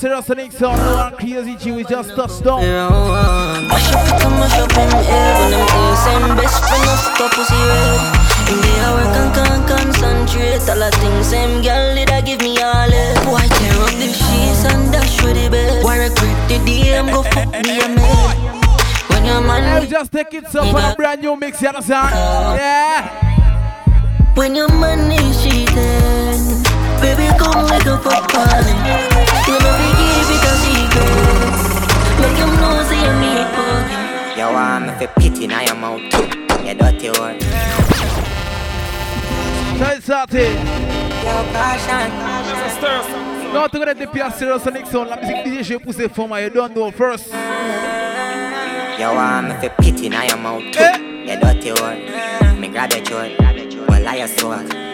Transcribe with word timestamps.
talk 0.00 0.10
about 0.12 0.24
serious 0.24 0.30
and 0.30 0.38
Nixon. 0.38 0.76
No 0.76 0.96
one 0.96 1.12
crazy 1.14 1.56
G, 1.56 1.72
we 1.72 1.84
just 1.84 2.10
touched 2.14 2.44
down. 2.44 2.64
Round 2.64 2.94
one. 2.94 3.68
Mash 3.68 3.92
up 3.92 4.06
it 4.06 4.24
and 4.24 4.34
mash 4.40 4.58
up 4.58 4.72
him 4.72 4.90
head. 4.90 5.36
When 5.40 5.50
them 5.50 5.68
say 5.68 5.94
same 6.04 6.36
best 6.36 6.58
friend 6.64 6.88
of 6.88 7.00
fuck 7.16 7.32
pussy 7.32 7.54
red. 7.54 8.00
In 8.50 8.58
the 8.60 8.72
hour 8.80 9.04
can 9.14 9.28
can 9.34 9.60
concentrate. 9.68 10.68
All 10.68 10.78
the 10.78 10.90
things 10.96 11.26
same 11.26 11.62
girl 11.62 11.94
did 11.94 12.10
I 12.10 12.20
give 12.22 12.40
me 12.40 12.58
all 12.62 12.88
it. 12.88 13.18
Why 13.26 13.46
tear 13.46 13.76
up 13.82 13.92
the 14.00 14.08
sheets 14.08 14.64
and 14.64 14.92
dash 14.92 15.22
with 15.22 15.36
the 15.36 15.50
bed? 15.50 15.84
Why 15.84 15.98
regret 15.98 16.48
the 16.48 16.58
DM 16.64 17.12
go 17.12 17.22
fuck 17.22 17.52
me 17.52 17.80
a 17.80 17.88
man? 17.88 18.36
When 19.10 19.24
your 19.24 19.40
man 19.40 19.82
I'll 19.82 19.86
just 19.86 20.12
take 20.12 20.32
it 20.34 20.54
up 20.54 20.74
on 20.74 20.92
a 20.92 20.94
brand 20.94 21.20
new 21.22 21.36
mix, 21.36 21.60
you 21.60 21.68
understand? 21.68 22.14
Yeah. 22.56 23.28
When 24.34 24.54
your 24.54 24.68
money 24.68 25.18
cheating, 25.42 26.62
baby 27.02 27.28
come 27.36 27.68
make 27.68 27.84
a 27.84 27.98
fuck 27.98 28.32
party. 28.32 29.29
You 29.50 29.58
know 29.58 29.74
we 29.82 29.88
give 29.98 30.30
it 30.30 30.46
a 30.46 30.54
secret. 30.62 31.10
Make 32.20 32.38
him 32.38 32.52
know 32.60 32.86
say 32.86 33.02
you 33.02 33.14
need 33.18 33.48
fuck. 33.50 34.38
You 34.38 34.46
want 34.54 34.86
me 34.86 34.92
for 34.94 35.10
pity 35.20 35.44
now 35.48 35.60
your 35.62 35.74
mouth? 35.74 36.00
You 36.64 36.74
dirty 36.74 37.08
word 37.10 37.42
So 39.76 39.86
it's 39.90 40.04
started. 40.04 40.54
Yo, 41.24 41.34
caution 41.52 42.10
Non, 43.52 43.66
tu 43.68 43.78
connais 43.80 43.94
depuis 43.96 44.20
à 44.20 44.30
Serious 44.30 44.60
and 44.68 44.74
Nixon. 44.74 45.04
La 45.06 45.16
musique 45.16 45.44
DJ, 45.44 45.64
j'ai 45.66 45.78
poussé 45.80 46.08
fort, 46.08 46.28
mais 46.28 46.44
you 46.44 46.50
don't 46.50 46.72
know 46.72 46.92
first. 46.92 47.32
You 49.00 49.06
want 49.06 49.48
me 49.48 49.54
for 49.60 49.70
pity 49.82 50.08
now 50.08 50.22
your 50.22 50.36
mouth? 50.36 50.62
You 50.62 51.36
dirty 51.40 51.72
word 51.72 52.60
Me 52.60 52.68
grab 52.68 52.92
your 52.92 53.04
throat 53.04 53.32
Well, 53.88 54.06
I 54.06 54.89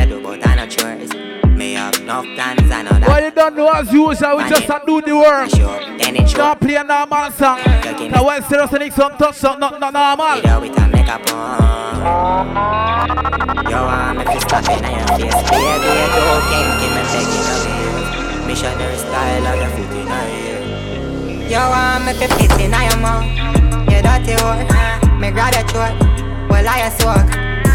you 0.00 0.06
do 0.06 0.20
But 0.22 0.46
I 0.46 0.54
not 0.54 0.70
chores 0.70 1.10
Me 1.56 1.72
have 1.74 1.98
enough 2.00 2.24
plans 2.24 2.70
I 2.70 2.82
know 2.82 2.90
that. 2.90 3.08
Well, 3.08 3.22
you 3.24 3.30
don't 3.30 3.56
know 3.56 3.68
as 3.68 3.90
usual, 3.92 4.36
we 4.36 4.48
just 4.48 4.68
a 4.68 4.80
do 4.86 5.00
the 5.00 5.16
work. 5.16 5.50
Then 5.98 6.16
it's 6.16 6.34
Don't 6.34 6.60
play 6.60 6.76
a 6.76 6.84
normal 6.84 7.30
song. 7.32 7.60
Now 8.10 8.26
when 8.26 8.42
Serious 8.44 8.70
and 8.72 8.80
Nixon 8.80 9.10
touch 9.16 9.36
something, 9.36 9.60
not, 9.60 9.80
not 9.80 9.92
normal. 9.94 10.36
You 10.36 10.42
Video 10.42 10.60
with 10.60 10.78
a 10.78 10.86
makeup 10.88 11.24
on 11.32 12.46
You 13.70 13.80
want 13.80 14.18
me 14.18 14.24
to 14.24 14.40
stop 14.40 14.68
in 14.68 14.84
your 14.84 15.06
face. 15.16 15.40
Baby, 15.48 15.90
you 15.96 16.08
don't 16.12 16.44
kinky 16.52 16.86
Me 16.92 17.02
begging 17.08 17.48
of 17.56 17.64
you 17.72 17.90
Missionary 18.46 18.98
style 19.00 19.46
of 19.48 19.56
your 19.56 19.70
foot 19.72 19.96
in 19.96 20.06
your 20.12 20.28
ear 20.44 20.60
You 21.48 21.64
want 21.72 22.04
me 22.04 22.12
to 22.20 22.26
fit 22.36 22.52
in 22.60 22.74
your 22.76 22.98
mouth. 23.00 23.24
You 23.88 24.04
dirty 24.04 24.36
word 24.44 24.68
Me 25.18 25.30
grab 25.32 25.54
your 25.56 25.64
throat. 25.72 25.96
Well, 26.50 26.68
I 26.68 26.84
a 26.84 26.90
swag 27.00 27.26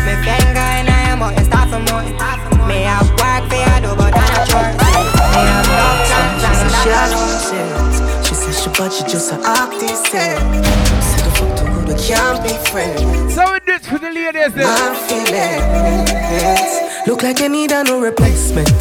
Me 0.06 0.14
finger 0.22 0.70
in 0.80 0.91
your 1.22 1.30
mouth 1.30 1.38
You 1.38 1.46
start 1.46 1.70
for 1.70 1.80
more 1.90 2.68
Me 2.68 2.82
have 2.84 3.10
work 3.22 3.44
for 3.50 3.58
you 3.62 3.78
do 3.82 3.96
But 3.96 4.14
I 4.14 4.26
not 4.34 4.48
chores 4.50 4.78
Me 4.78 5.42
have 5.46 5.68
no 5.70 5.86
plans 6.10 6.42
She 6.42 6.48
And 6.48 6.58
said 6.58 6.72
she 6.72 6.90
that 6.90 6.98
had 6.98 7.12
no 7.14 7.26
sense. 7.50 8.28
She 8.28 8.34
said 8.36 8.56
she 8.56 8.70
but 8.78 8.90
she 8.92 9.04
just 9.04 9.32
a 9.32 9.36
act 9.46 9.80
the 9.80 9.88
same. 10.10 10.64
Said 11.02 11.24
the 11.26 11.32
fuck 11.38 11.52
to 11.58 11.64
good 11.66 11.88
we 11.88 11.94
can't 12.02 12.40
be 12.44 12.54
friends. 12.72 13.36
So 13.36 13.42
we 13.52 13.60
do 13.60 13.74
it 13.74 13.82
for 13.82 13.98
the 14.00 14.10
ladies 14.10 14.54
then. 14.54 14.66
My 14.66 14.96
feelings 15.08 16.74
look 17.08 17.22
like 17.24 17.40
you 17.40 17.50
need 17.50 17.72
a 17.72 17.84
new 17.84 18.04
replacement. 18.04 18.72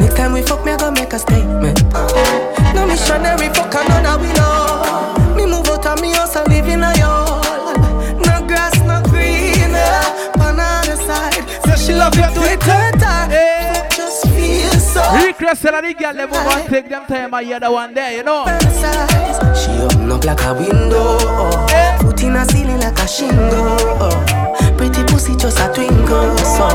Next 0.00 0.16
time 0.16 0.32
we 0.32 0.42
fuck, 0.42 0.64
me 0.64 0.72
I 0.72 0.76
gonna 0.76 1.00
make 1.00 1.12
a 1.12 1.18
statement. 1.18 1.82
No 2.74 2.86
missionary 2.86 3.48
fuck, 3.54 3.74
and 3.74 3.88
none 3.88 4.06
of 4.06 4.20
we 4.20 4.32
know. 4.34 5.36
Me 5.36 5.46
move 5.46 5.66
out 5.68 5.86
of 5.86 6.00
me 6.00 6.12
house 6.12 6.36
and 6.36 6.48
live 6.48 6.68
in 6.68 6.82
a 6.82 6.91
she 11.82 11.92
love 11.94 12.14
you 12.14 12.22
to 12.22 12.42
it 12.52 12.62
her 12.62 12.92
time. 12.92 13.30
Just 13.90 14.28
feel 14.28 14.70
so. 14.72 15.02
Request 15.26 15.64
and 15.66 15.86
the 15.86 15.94
girl, 15.94 16.14
they 16.14 16.26
move 16.26 16.34
and 16.36 16.68
take 16.68 16.88
them 16.88 17.04
time 17.06 17.34
I 17.34 17.42
hear 17.44 17.58
the 17.60 17.70
one 17.70 17.92
day, 17.94 18.16
you 18.16 18.22
know. 18.22 18.44
She 19.54 19.70
open 19.82 20.10
up 20.12 20.24
like 20.24 20.42
a 20.42 20.54
window, 20.54 21.18
oh. 21.20 21.98
foot 22.00 22.22
in 22.22 22.36
a 22.36 22.44
ceiling 22.44 22.78
like 22.78 22.98
a 22.98 23.08
shingle. 23.08 23.76
Oh. 23.98 24.74
Pretty 24.76 25.02
pussy 25.04 25.34
just 25.36 25.58
a 25.58 25.72
twinkle. 25.74 26.36
So, 26.38 26.68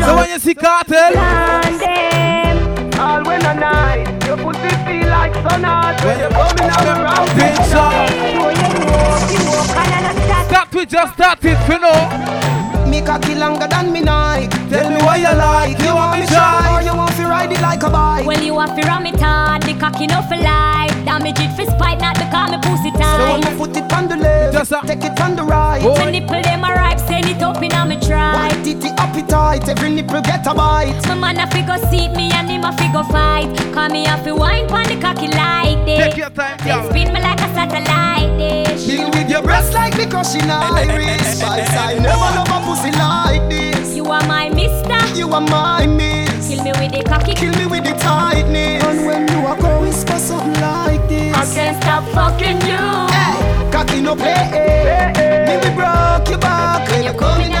So 0.00 0.16
when 0.16 0.30
you 0.30 0.38
see 0.38 0.54
cartel, 0.54 1.16
All 2.98 3.22
when 3.24 3.44
a 3.44 3.54
night, 3.54 4.24
your 4.26 4.36
pussy 4.38 4.68
feel 4.84 5.08
like 5.08 5.34
sun 5.34 5.62
hot 5.62 6.00
when 6.04 6.18
you're 6.18 6.30
coming 6.30 6.70
around. 6.86 7.28
big 7.36 7.56
song. 7.68 8.08
Start 10.48 10.74
we 10.74 10.86
just 10.86 11.14
started, 11.14 11.58
you 11.68 11.78
know. 11.78 12.67
Me 12.98 13.04
cocky 13.04 13.36
longer 13.36 13.68
than 13.68 13.92
me 13.92 14.00
night. 14.00 14.50
Tell 14.68 14.90
me 14.90 14.96
why 14.96 15.18
you 15.18 15.32
like, 15.38 15.78
You 15.78 15.94
want 15.94 16.18
me 16.18 16.26
shy 16.26 16.74
or 16.74 16.82
you 16.82 16.96
want 16.96 17.12
to 17.14 17.22
ride 17.26 17.52
it 17.52 17.60
like 17.60 17.84
a 17.84 17.90
bike? 17.90 18.26
Well, 18.26 18.42
you 18.42 18.58
have 18.58 18.74
to 18.74 18.84
ram 18.88 19.06
it 19.06 19.20
hard, 19.20 19.62
the 19.62 19.74
cocky 19.74 20.08
no 20.08 20.20
for 20.22 20.36
life. 20.36 20.90
Damage 21.04 21.38
it 21.38 21.54
for 21.54 21.64
spite, 21.70 22.00
not 22.00 22.16
because 22.16 22.50
me 22.50 22.58
pussy 22.58 22.90
So 22.90 22.98
tight. 22.98 23.44
me 23.44 23.56
put 23.56 23.76
it 23.76 23.92
on 23.92 24.08
the 24.08 24.16
left, 24.16 24.52
Just 24.52 24.86
take 24.88 25.04
it 25.04 25.20
on 25.20 25.36
the 25.36 25.44
right. 25.44 25.80
Oh. 25.84 25.94
My 25.94 26.10
nipple 26.10 26.42
them 26.42 26.64
a 26.64 26.78
send 26.78 26.87
it 27.38 27.42
up 27.42 27.62
in 27.62 27.72
a 27.72 27.86
me 27.86 27.96
try. 28.00 28.34
White 28.34 28.64
titty 28.64 28.88
appetite, 28.98 29.68
every 29.68 29.90
nipple 29.90 30.20
get 30.22 30.46
a 30.46 30.54
bite. 30.54 31.00
My 31.06 31.14
man 31.14 31.38
a 31.38 31.46
figure 31.50 31.78
seat 31.90 32.12
me 32.12 32.30
and 32.32 32.50
him 32.50 32.64
a 32.64 32.72
figure 32.76 33.04
fight. 33.04 33.48
Call 33.72 33.88
me 33.88 34.06
a 34.06 34.16
fi 34.18 34.32
wine 34.32 34.68
pon 34.68 34.84
the 34.84 34.96
cocky 35.00 35.28
like 35.28 35.84
this. 35.86 35.98
Take 35.98 36.16
your 36.16 36.30
time, 36.30 36.58
Then 36.64 36.80
girl. 36.80 36.90
spin 36.90 37.12
me 37.12 37.20
like 37.20 37.40
a 37.40 37.48
satellite 37.54 38.38
dish. 38.38 38.86
Deal 38.86 39.10
with 39.10 39.30
your 39.30 39.42
breasts 39.42 39.74
like 39.74 39.94
the 39.96 40.06
crushing 40.06 40.50
iris. 40.50 41.38
Spice, 41.38 41.70
I 41.76 41.94
never 41.94 42.28
love 42.36 42.48
a 42.48 42.58
pussy 42.66 42.92
like 42.92 43.48
this. 43.48 43.94
You 43.94 44.04
are 44.06 44.26
my 44.26 44.48
mister. 44.50 44.98
You 45.16 45.28
are 45.32 45.40
my 45.40 45.86
miss. 45.86 46.48
Kill 46.48 46.64
me 46.64 46.72
with 46.72 46.92
the 46.92 47.02
cocky. 47.04 47.34
Kill 47.34 47.54
me 47.56 47.66
with 47.66 47.84
the 47.84 47.92
tightness. 47.98 48.82
And 48.84 49.06
when 49.06 49.28
you 49.28 49.46
are 49.46 49.56
going 49.56 49.82
whisper 49.82 50.18
something 50.18 50.60
like 50.60 51.08
this. 51.08 51.34
I 51.36 51.44
can't 51.54 51.82
stop 51.82 52.04
fucking 52.14 52.60
you. 52.62 52.84
Hey, 53.14 53.57
cocky 53.70 54.00
no 54.00 54.14
play. 54.14 54.50
Me 55.46 55.54
we 55.62 55.70
broke 55.74 56.28
your 56.28 56.38
back 56.38 56.88
when 56.90 57.04
you 57.04 57.12
coming 57.12 57.57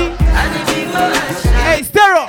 Aisha. 0.00 1.52
Hey, 1.64 1.82
Stero. 1.82 2.28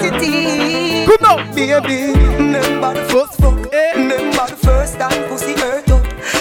city. 0.00 1.06
Come 1.06 1.16
now. 1.22 1.54
Baby, 1.54 2.12
remember 2.36 2.94
the 2.94 3.04
first 3.08 3.40
fuck. 3.40 3.72
Remember 3.94 4.46
the 4.46 4.56
first 4.56 4.98
time 4.98 5.28
pussy 5.28 5.54
hurt 5.54 5.86
you. 5.88 5.98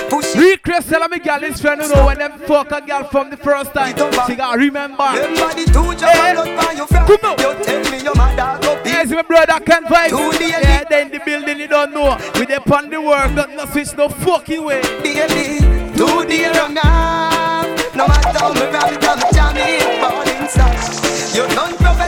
Push. 0.09 0.35
Request 0.35 0.89
tell 0.89 1.07
me 1.07 1.19
girl 1.19 1.39
this 1.39 1.61
friend 1.61 1.81
you 1.81 1.89
know 1.89 2.05
when 2.05 2.17
them 2.17 2.39
fuck 2.39 2.71
a 2.71 2.81
girl 2.81 3.03
from 3.05 3.29
the 3.29 3.37
first 3.37 3.73
time. 3.73 3.95
She 4.27 4.35
got 4.35 4.57
remember. 4.57 5.03
Remember 5.03 5.53
the 5.53 5.65
two 5.65 5.95
jump 5.95 6.15
and 6.15 6.35
blood 6.35 6.65
by 6.65 6.71
your 6.73 6.87
friend. 6.87 7.09
On. 7.09 7.31
You 7.39 7.63
tell 7.63 7.91
me 7.91 8.03
your 8.03 8.15
mother 8.15 8.59
go. 8.61 8.81
Yes, 8.85 9.09
my 9.09 9.21
brother 9.21 9.59
can 9.65 9.83
days. 9.83 10.39
Yeah, 10.39 10.83
then 10.89 11.11
the 11.11 11.19
building 11.25 11.59
you 11.59 11.67
don't 11.67 11.93
know. 11.93 12.17
We 12.35 12.45
dey 12.45 12.57
on 12.57 12.89
the 12.89 13.01
work, 13.01 13.31
not 13.33 13.49
no 13.51 13.65
switch 13.65 13.95
no 13.95 14.09
fucking 14.09 14.63
way. 14.63 14.81
Baby, 15.03 15.59
two 15.95 16.25
dear 16.25 16.51
and 16.51 16.77
half. 16.77 17.95
No 17.95 18.07
matter 18.07 18.39
how 18.39 18.53
me 18.53 18.59
rap 18.61 19.03
I'm 19.03 19.33
jamming, 19.33 19.94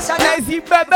Lazy 0.09 0.59
baby, 0.59 0.95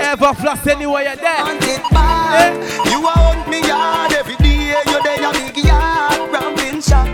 ever 0.00 0.32
floss 0.34 0.66
anywhere 0.66 1.02
you're 1.02 1.16
there. 1.16 1.42
Want 1.42 1.62
it 1.62 1.82
bad. 1.90 2.54
You 2.90 3.04
a 3.06 3.10
hunt 3.10 3.48
me 3.48 3.60
yard 3.66 4.12
every 4.12 4.36
day. 4.36 4.82
You 4.86 5.02
there 5.02 5.28
a 5.28 5.32
big 5.32 5.64
yard, 5.64 6.30
ramping 6.32 6.80
shot. 6.80 7.08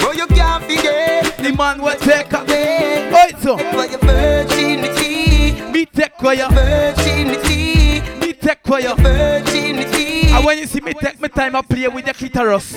Bro, 0.00 0.12
you 0.12 0.26
can't 0.28 0.64
forget. 0.64 1.36
The 1.36 1.52
man 1.52 1.82
will 1.82 1.96
take 1.96 2.32
a 2.32 2.44
Take 2.46 3.12
Oi, 3.12 3.40
so 3.40 3.58
for 3.58 3.86
your 3.86 3.98
virginity, 3.98 5.60
me 5.70 5.86
take 5.86 6.14
for 6.18 6.34
you, 6.34 6.48
virginity, 6.48 8.00
me 8.20 8.32
take 8.32 8.60
for 8.64 8.80
you. 8.80 8.94
virginity. 8.94 10.30
And 10.30 10.44
when 10.44 10.58
you 10.58 10.66
see 10.66 10.80
me 10.80 10.94
take 10.94 11.20
my 11.20 11.28
time, 11.28 11.56
I 11.56 11.62
play 11.62 11.88
with 11.88 12.06
the 12.06 12.14
clitoris. 12.14 12.74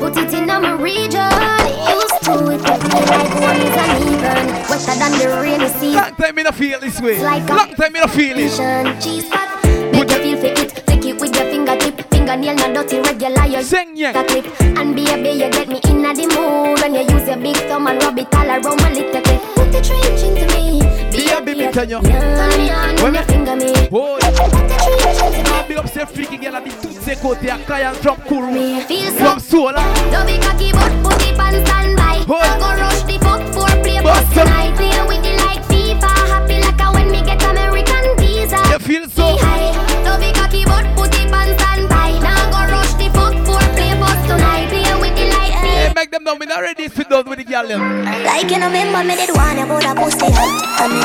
Put 0.00 0.16
it 0.16 0.32
in 0.34 0.46
my 0.46 0.72
region. 0.72 1.32
Used 1.90 2.22
to 2.24 2.34
it, 2.54 2.60
play 2.62 3.04
like 3.04 3.34
one 3.40 3.60
is 3.60 3.76
uneven. 3.82 4.46
Wetter 4.68 4.94
than 4.98 5.12
the 5.18 5.38
rainy 5.42 5.68
season. 5.68 5.94
Long 5.94 6.14
time 6.14 6.38
in 6.38 6.44
the 6.44 6.52
feel 6.52 6.80
this 6.80 7.00
way. 7.00 7.18
Like 7.22 7.48
a- 7.50 7.54
Long 7.54 7.74
time 7.74 7.96
in 7.96 8.02
the 8.02 8.08
feel 8.08 8.36
it. 8.38 9.02
Cheese 9.02 9.28
pot, 9.28 9.62
make 9.92 10.10
you 10.10 10.18
feel 10.22 10.36
for 10.38 10.62
it. 10.62 10.86
Take 10.86 11.04
it 11.04 11.20
with 11.20 11.34
your 11.34 11.44
fingertip. 11.50 12.08
Fingernail 12.10 12.54
not 12.56 12.74
dirty, 12.74 13.00
regular. 13.00 13.46
You 13.46 13.62
Sing 13.62 13.96
yeah. 13.96 14.18
a 14.20 14.24
clip. 14.24 14.46
And 14.60 14.94
baby, 14.94 15.30
you 15.30 15.50
get 15.50 15.68
me 15.68 15.80
in 15.84 16.02
the 16.02 16.26
mood 16.34 16.80
when 16.80 16.94
you 16.94 17.00
use 17.14 17.26
your 17.28 17.36
big 17.38 17.56
thumb 17.68 17.86
and 17.86 18.02
rub 18.02 18.18
it 18.18 18.34
all 18.34 18.46
around 18.48 18.80
my 18.82 18.92
little 18.92 19.20
clip. 19.22 19.40
Put 19.56 19.72
the 19.72 19.80
trench 19.82 20.22
into 20.22 20.46
me. 20.54 20.80
Be 21.10 21.28
a 21.32 21.40
baby, 21.42 21.72
turn 21.72 21.88
your- 21.88 22.02
Yan, 22.02 22.60
yan, 22.66 22.94
Wait 22.96 23.02
when 23.02 23.12
me- 23.12 23.18
you 23.18 23.24
finger 23.24 23.56
me. 23.56 23.88
Boy. 23.88 24.67
Put 25.98 25.98
the 25.98 25.98
trench 25.98 25.98
into 25.98 25.98
me. 25.98 25.98
Big 25.98 26.00
up 26.00 26.06
say 26.08 26.14
freaky 26.14 26.36
girl 26.36 26.54
at 26.56 26.64
the 26.64 26.70
Tutsi 26.70 27.16
Kote 27.20 27.42
a 27.42 27.58
Kayan 27.64 27.94
from 27.94 28.16
Kuru. 28.22 28.50
Me 28.52 28.80
feel 28.82 29.10
so 29.10 29.16
From 29.18 29.40
Sola. 29.40 29.82
Don't 30.10 30.26
be 30.26 30.38
cocky 30.38 30.72
but 30.72 30.92
put 31.02 31.22
it 31.26 31.38
on 31.38 31.52
standby 31.66 32.18
oh. 32.20 32.24
Hold. 32.28 32.42
I 32.42 32.58
go 32.58 32.68
rush 32.78 33.02
the 33.02 33.18
fuck 33.18 33.42
for 33.52 33.68
play 33.82 33.98
up. 33.98 34.04
tonight 34.32 34.74
Play 34.76 35.00
with 35.06 35.22
the 35.22 35.32
like 35.42 35.62
FIFA 35.66 36.10
Happy 36.30 36.60
like 36.62 36.80
a 36.80 36.92
when 36.94 37.10
me 37.10 37.20
get 37.22 37.42
American 37.42 38.16
visa 38.18 38.58
You 38.70 38.78
feel 38.78 39.08
so? 39.08 39.36
High. 39.38 39.72
Don't 40.04 40.20
be 40.20 40.32
cocky 40.32 40.64
but 40.64 40.86
put 40.94 41.14
it 41.18 41.32
on 41.34 41.48
standby 41.58 42.18
Now 42.22 42.50
go 42.50 42.60
rush 42.70 42.94
the 42.94 43.08
fuck 43.10 43.34
for 43.42 43.60
play 43.74 43.94
bus 43.98 44.18
tonight 44.26 44.68
Play 44.70 44.94
with 45.02 45.14
the 45.18 45.26
like 45.34 45.50
Hey, 45.50 45.88
FIFA 45.90 45.94
make 45.94 46.10
them 46.10 46.22
know 46.24 46.36
me 46.36 46.46
not 46.46 46.60
ready 46.60 46.88
sit 46.88 47.08
down 47.08 47.24
with 47.28 47.38
the 47.38 47.44
girl. 47.44 47.66
Like 47.66 48.50
you 48.50 48.58
know 48.58 48.66
remember 48.66 49.02
me 49.02 49.16
did 49.18 49.30
one 49.34 49.58
about 49.58 49.82
a 49.82 49.94
pussy 49.98 50.30
And 50.78 50.92
me 50.94 51.00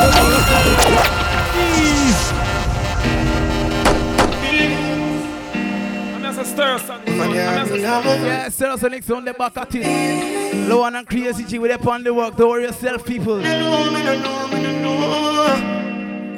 did 6.43 7.81
Yeah, 7.81 8.49
send 8.49 8.71
us 8.71 8.83
a 8.83 8.89
next 8.89 9.09
on 9.09 9.25
the 9.25 9.33
back 9.33 9.57
at 9.57 9.73
it. 9.75 10.67
Lowan 10.67 11.05
crazy 11.05 11.43
G 11.45 11.59
with 11.59 11.71
up 11.71 11.87
on 11.87 12.03
the 12.03 12.13
work. 12.13 12.35
Don't 12.35 12.49
worry 12.49 12.63
yourself, 12.63 13.05
people. 13.05 13.41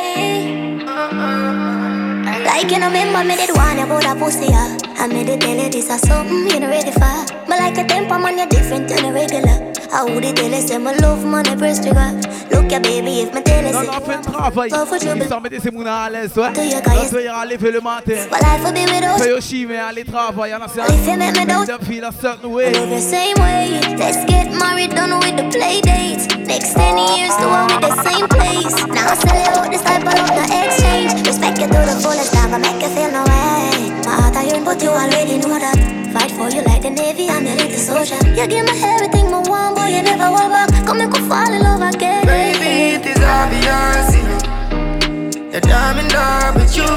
Like 2.45 2.71
you 2.71 2.79
know 2.79 2.87
remember 2.87 3.23
me 3.23 3.35
did 3.35 3.55
one 3.55 3.79
about 3.79 4.05
a 4.05 4.15
pussy 4.19 4.45
yeah. 4.45 4.77
I 4.97 5.07
made 5.07 5.29
it 5.29 5.41
tell 5.41 5.55
you 5.57 5.69
this 5.69 5.89
is 5.89 6.01
something 6.01 6.47
you 6.47 6.59
not 6.59 6.69
ready 6.69 6.91
for 6.91 7.25
But 7.47 7.59
like 7.59 7.77
a 7.77 7.87
temper 7.87 8.19
man 8.19 8.37
you're 8.37 8.47
different 8.47 8.87
than 8.89 9.05
a 9.05 9.13
regular 9.13 9.73
I 9.91 10.03
would 10.03 10.35
tell 10.35 10.51
you 10.51 10.61
say 10.61 10.77
my 10.77 10.93
love 10.97 11.25
money 11.25 11.55
press 11.55 11.79
trigger 11.79 12.11
Look 12.51 12.71
ya 12.71 12.79
baby 12.79 13.21
if 13.21 13.33
me 13.33 13.48
tell 13.61 13.67
you 13.67 13.73
Non, 13.73 13.81
say 13.81 13.87
non, 13.87 14.05
fais 14.05 14.31
travail. 14.31 14.69
Go. 14.69 14.77
Ils 15.15 15.27
s'en 15.27 15.41
ces 15.63 15.71
mounas 15.71 16.03
à 16.05 16.09
l'aise, 16.09 16.31
ouais. 16.37 16.51
Do 16.53 16.61
you 16.61 16.81
Quand 16.83 16.91
guys- 16.93 17.09
tu 17.09 17.21
iras 17.23 17.45
lever 17.45 17.71
le 17.71 17.81
matin. 17.81 18.13
My 18.31 18.39
life 18.39 18.63
will 18.63 18.73
be 18.73 18.85
with 18.91 19.03
us 19.03 19.21
Fais 19.21 19.31
au 19.31 19.41
chimé, 19.41 19.77
aller 19.77 20.03
travailler. 20.03 20.55
En 20.55 20.59
Well, 20.59 20.89
if 20.89 21.07
you 21.07 21.17
make 21.17 21.37
me 21.37 21.45
doubt 21.45 21.67
them 21.67 21.79
feel 21.81 22.05
a 22.05 22.11
certain 22.11 22.49
I 22.49 22.53
way. 22.53 22.71
you 22.71 22.99
same 22.99 23.35
way. 23.39 23.79
Let's 23.97 24.23
get 24.25 24.51
married, 24.53 24.93
done 24.95 25.13
with 25.19 25.35
the 25.37 25.43
play 25.57 25.81
dates. 25.81 26.27
Next 26.47 26.73
10 26.73 26.97
years, 27.15 27.33
do 27.37 27.47
it 27.47 27.65
with 27.71 27.81
the 27.81 27.95
same 28.09 28.27
place. 28.27 28.75
Now 28.87 29.13
sell 29.15 29.37
you 29.37 29.59
out 29.59 29.69
this 29.71 29.81
type 29.83 30.05
of 30.05 30.13
love, 30.13 30.31
no 30.35 30.43
exchange. 30.63 31.13
Respect 31.27 31.59
you 31.59 31.67
to 31.67 31.79
the 31.89 31.97
fullest, 32.01 32.33
never 32.33 32.59
make 32.59 32.81
you 32.81 32.89
feel 32.89 33.11
no 33.11 33.23
way. 33.23 33.91
My 34.05 34.13
heart 34.21 34.35
iron, 34.37 34.63
but 34.63 34.81
you 34.81 34.89
already 34.89 35.37
know 35.37 35.59
that. 35.59 35.77
Fight 36.13 36.31
for 36.31 36.49
you 36.49 36.61
like 36.63 36.81
the 36.81 36.89
Navy, 36.89 37.29
I'm 37.29 37.45
your 37.45 37.55
little 37.55 37.77
soldier. 37.77 38.17
You 38.37 38.47
give 38.47 38.65
me 38.65 38.73
everything, 38.83 39.29
my 39.29 39.37
one 39.47 39.75
boy, 39.75 39.87
you 39.95 40.01
never 40.01 40.31
want 40.31 40.49
back. 40.51 40.69
Come 40.85 40.97
make 40.97 41.11
me 41.11 41.19
fall 41.29 41.51
in 41.53 41.61
love 41.61 41.81
again. 41.93 42.25
Baby, 42.25 42.68
it 42.69 43.05
is 43.05 43.19
obvious, 43.23 44.15
you 44.15 44.23
know, 44.23 45.51
that 45.51 45.65
I'm 45.67 45.97
in 45.99 46.07
love 46.13 46.55
with 46.55 46.75
you, 46.77 46.87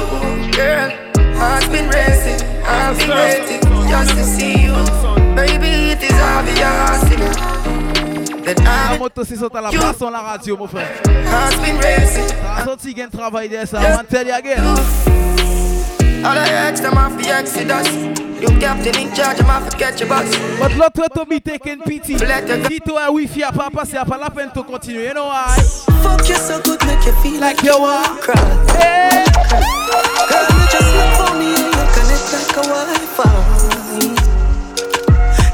girl. 0.51 0.89
Heart's 1.37 1.67
been 1.67 1.89
racing, 1.89 2.41
I've 2.65 2.97
been 2.97 3.09
waiting 3.09 3.61
just 3.89 4.11
to 4.15 4.23
see 4.23 4.63
you. 4.63 4.73
Baby, 5.35 5.91
it 5.93 6.03
is 6.03 6.17
obvious, 6.19 7.09
you 7.11 7.17
know, 7.17 8.43
that 8.45 8.57
La 8.63 8.97
moto, 8.97 9.23
c'est 9.23 9.41
à 9.41 9.61
la 9.61 9.69
place 9.69 9.97
sur 9.97 10.11
la 10.11 10.19
radio, 10.19 10.57
mon 10.57 10.67
frère. 10.67 10.87
sorti 12.63 12.93
gain 12.93 13.09
travail 13.09 13.49
de 13.49 13.65
ça. 13.65 13.79
I'm 13.79 14.05
tell 14.05 14.27
you 14.27 14.33
again. 14.33 15.62
All 16.25 16.37
I 16.37 16.47
ask 16.47 16.81
them 16.81 16.97
off 16.97 17.17
the 17.17 17.29
exodus. 17.29 17.87
You 18.41 18.47
captain 18.59 18.95
in 18.97 19.13
charge, 19.13 19.41
I'm 19.41 19.49
off 19.49 19.69
to 19.69 19.77
catch 19.77 19.99
your 19.99 20.07
bus. 20.09 20.29
But 20.57 20.75
l'autre 20.75 21.09
to 21.15 21.25
be 21.25 21.39
taking 21.41 21.81
pity. 21.81 22.17
Si 22.17 22.79
toi 22.79 23.09
wifi 23.11 23.43
a 23.43 23.51
pas 23.51 23.69
passé, 23.69 23.97
a 23.97 24.05
pas 24.05 24.17
la 24.17 24.29
peine 24.29 24.49
de 24.55 24.61
continuer. 24.61 25.07
You 25.07 25.13
know 25.13 25.25
why? 25.25 25.55
Fuck 26.01 26.29
you 26.29 26.35
so 26.35 26.61
good, 26.61 26.81
make 26.85 27.05
you 27.05 27.11
feel 27.21 27.41
like 27.41 27.61
you 27.61 27.73
are. 27.73 28.17
cry. 28.19 28.35
Hey. 28.77 29.25
Girl, 30.29 30.47
you 30.49 30.65
just 30.71 30.93
look 30.95 31.11
for 31.19 31.33
me 31.37 31.55
and 31.55 31.75
you 31.75 31.85
connect 31.91 32.31
like 32.31 32.55
a 32.55 32.63
Wi-Fi. 32.71 33.29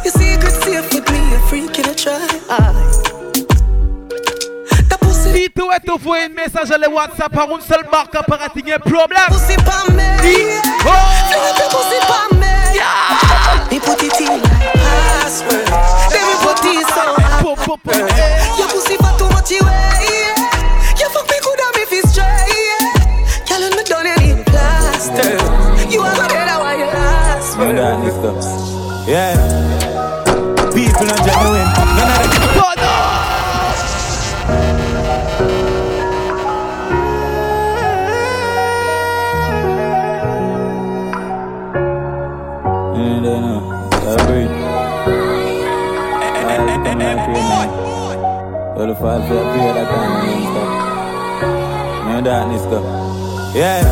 Your 0.03 0.13
secret 0.13 0.53
safe 0.63 0.93
with 0.93 1.09
me, 1.11 1.19
a 1.33 1.39
freak 1.49 1.79
in 1.79 1.89
a 1.89 1.95
try. 1.95 3.08
The 5.39 5.47
pussy, 5.47 5.47
Si 5.47 5.49
tu 5.51 5.61
es 5.71 5.91
envoyé 5.91 6.25
un 6.25 6.29
message 6.29 6.71
à 6.71 6.77
le 6.77 6.89
WhatsApp 6.89 7.31
par 7.33 7.49
une 7.49 7.61
seule 7.61 7.85
marque 7.91 8.13
apparaît 8.15 8.45
un 8.45 8.79
problème. 8.79 9.19
pussy 9.29 9.55
pa 9.57 9.89
me. 9.93 10.03
Oh. 10.85 10.91
Fling 11.29 11.43
up 11.47 11.57
your 11.57 11.69
pussy 11.69 11.99
pa 12.07 12.35
me. 12.35 12.47
Me 13.71 13.79
put 13.79 14.03
it 14.03 14.19
in 14.19 14.25
like 14.27 14.43
password. 14.73 15.65
Then 16.11 16.25
me 16.27 16.35
put 16.41 16.65
it 16.65 16.87
so 16.87 17.01
hard. 17.15 17.43
Po, 17.43 17.55
po, 17.55 17.77
po. 17.77 17.91
Your 18.57 18.67
pussy 18.67 18.95
for 18.97 19.17
too 19.17 19.29
much 19.29 19.51
you 19.51 19.61
weigh. 19.63 20.35
You 20.99 21.07
fuck 21.09 21.27
me 21.29 21.37
good 21.41 21.59
and 21.61 21.75
me 21.77 21.85
feel 21.85 22.05
straight. 22.07 23.47
Girl, 23.47 23.61
when 23.61 23.75
me 23.77 23.83
done 23.83 24.07
you 24.07 24.35
need 24.35 24.45
plaster. 24.45 25.37
You 25.89 26.01
are 26.01 26.15
gonna 26.15 26.27
get 26.27 26.59
why 26.59 26.75
you 26.75 26.85
last. 26.85 27.57
Man, 27.57 27.75
that 27.77 28.03
is 28.05 28.15
the- 28.21 29.09
Yeah. 29.09 29.78
Now. 48.79 48.85
All 48.85 48.87
the 48.87 48.95
five 48.95 49.27
for 49.27 49.35
a 49.35 49.43
period 49.53 49.77
of 49.77 49.87
time. 49.87 50.29
and 50.29 50.43
stuff. 50.43 50.69
No 52.07 52.21
darkness 52.21 52.63
go. 52.63 52.79
Yeah. 53.53 53.83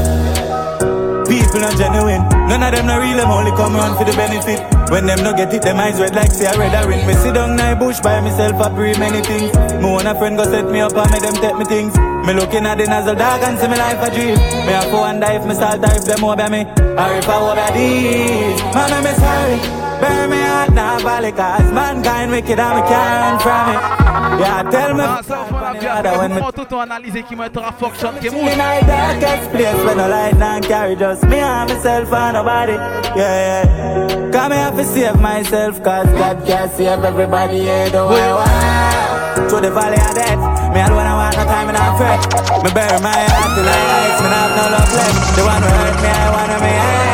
People 1.27 1.63
are 1.63 1.75
genuine. 1.75 2.23
None 2.47 2.63
of 2.63 2.71
them 2.71 2.87
not 2.87 3.01
real, 3.03 3.17
them 3.17 3.29
only 3.29 3.51
come 3.51 3.75
around 3.75 3.97
for 3.97 4.05
the 4.05 4.15
benefit. 4.15 4.63
When 4.89 5.05
them 5.05 5.23
no 5.23 5.35
get 5.35 5.53
it, 5.53 5.61
them 5.61 5.77
eyes 5.77 5.99
red 5.99 6.15
like 6.15 6.31
say 6.31 6.47
I 6.47 6.55
red 6.55 6.71
a 6.71 6.87
ring. 6.87 7.05
Me 7.05 7.13
sit 7.13 7.33
down 7.33 7.59
in 7.59 7.79
bush 7.79 7.99
by 7.99 8.21
myself, 8.21 8.55
I 8.61 8.69
pray 8.73 8.97
many 8.97 9.21
things. 9.21 9.51
Me 9.83 9.91
want 9.91 10.07
a 10.07 10.15
friend 10.15 10.37
go 10.37 10.45
set 10.45 10.71
me 10.71 10.79
up 10.79 10.95
and 10.95 11.11
make 11.11 11.21
them 11.21 11.35
take 11.35 11.57
me 11.57 11.65
things. 11.65 11.91
Me 12.23 12.31
looking 12.31 12.65
at 12.65 12.77
the 12.77 12.87
nozzle 12.87 13.15
dog 13.15 13.43
and 13.43 13.59
see 13.59 13.67
me 13.67 13.75
life 13.75 13.99
a 13.99 14.07
dream. 14.07 14.39
Me 14.63 14.71
a 14.71 14.81
go 14.87 15.03
wonder 15.03 15.27
if 15.27 15.43
me 15.45 15.53
start 15.53 15.83
if 15.83 16.05
them 16.07 16.23
over 16.23 16.47
me. 16.47 16.63
Or 16.95 17.11
if 17.11 17.27
I 17.27 17.35
over 17.43 17.67
this. 17.75 18.63
Man, 18.71 18.91
I'm 18.95 19.07
sorry. 19.19 19.59
Bury 19.99 20.27
me 20.31 20.39
heart 20.39 20.71
now, 20.71 20.99
valley, 20.99 21.31
cause 21.33 21.71
mankind 21.73 22.31
wicked 22.31 22.59
and 22.59 22.75
me 22.79 22.87
can't 22.87 23.41
from 23.41 23.75
it. 23.75 23.96
Yeah, 24.39 24.63
tell 24.69 24.93
me. 24.95 25.03
Ah, 25.03 25.21
ça, 25.21 25.45
on 25.47 25.53
va 25.53 25.71
when 25.71 25.79
bien 25.79 25.81
the 25.81 26.09
other 26.09 26.17
when 26.19 26.31
me 26.33 26.39
faire 26.39 26.53
tout 26.53 26.65
ton 26.65 26.79
analyse 26.79 27.23
qui 27.27 27.35
m'a 27.35 27.47
été 27.47 27.59
function 27.79 28.11
qui 28.19 28.27
in 28.27 28.31
mouche. 28.31 28.53
a 28.53 28.81
darkest 28.85 29.51
place 29.51 29.83
where 29.85 29.95
no 29.95 30.07
light 30.07 30.39
don't 30.39 30.67
carry 30.67 30.95
just 30.95 31.23
me 31.25 31.39
and 31.39 31.69
myself 31.69 32.11
and 32.13 32.33
nobody. 32.33 32.73
Yeah, 33.15 33.65
yeah. 33.65 34.31
Come 34.31 34.53
here 34.53 34.71
to 34.71 34.83
save 34.83 35.19
myself, 35.21 35.81
cause 35.83 36.07
God 36.17 36.45
can 36.45 36.69
save 36.71 37.03
everybody. 37.03 37.57
Yeah, 37.57 37.89
the 37.89 38.05
way 38.07 38.31
I 38.31 39.47
To 39.49 39.59
the 39.61 39.69
valley 39.69 39.97
of 39.97 40.15
death. 40.15 40.39
Me 40.73 40.81
alone, 40.81 41.05
I 41.05 41.13
want 41.13 41.37
no 41.37 41.43
time 41.45 41.69
and 41.69 41.77
I 41.77 41.97
fret. 41.97 42.19
Me 42.63 42.69
bury 42.73 42.99
my 43.01 43.13
heart 43.13 43.53
till 43.55 43.69
I 43.69 43.77
ice, 44.01 44.19
me 44.21 44.29
not 44.29 44.37
have 44.37 44.53
no 44.57 44.63
love 44.73 44.93
left. 44.97 45.35
The 45.37 45.43
one 45.45 45.61
who 45.61 45.69
hurt 45.77 45.97
me, 46.01 46.09
I 46.09 46.29
wanna 46.33 46.57
me. 46.65 46.73
Yeah. 46.73 47.07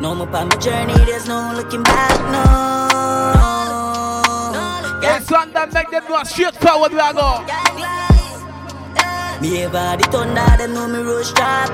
No 0.00 0.14
more 0.14 0.36
on 0.36 0.48
my 0.48 0.56
journey, 0.56 0.94
there's 1.06 1.26
no 1.26 1.52
looking 1.56 1.82
back, 1.82 2.20
no. 2.30 2.83
Yes, 5.24 5.32
one 5.32 5.52
that 5.54 5.72
make 5.72 5.88
them 5.88 6.04
know 6.04 6.22
straight 6.24 6.54
forward 6.56 6.92
we 6.92 7.00
are 7.00 7.14
go. 7.16 7.40
Me 9.40 9.62
ever 9.64 9.96
the 9.96 10.04
thunder, 10.12 10.44
them 10.60 10.74
know 10.74 10.84
me 10.86 11.00
rush 11.00 11.32
down. 11.32 11.64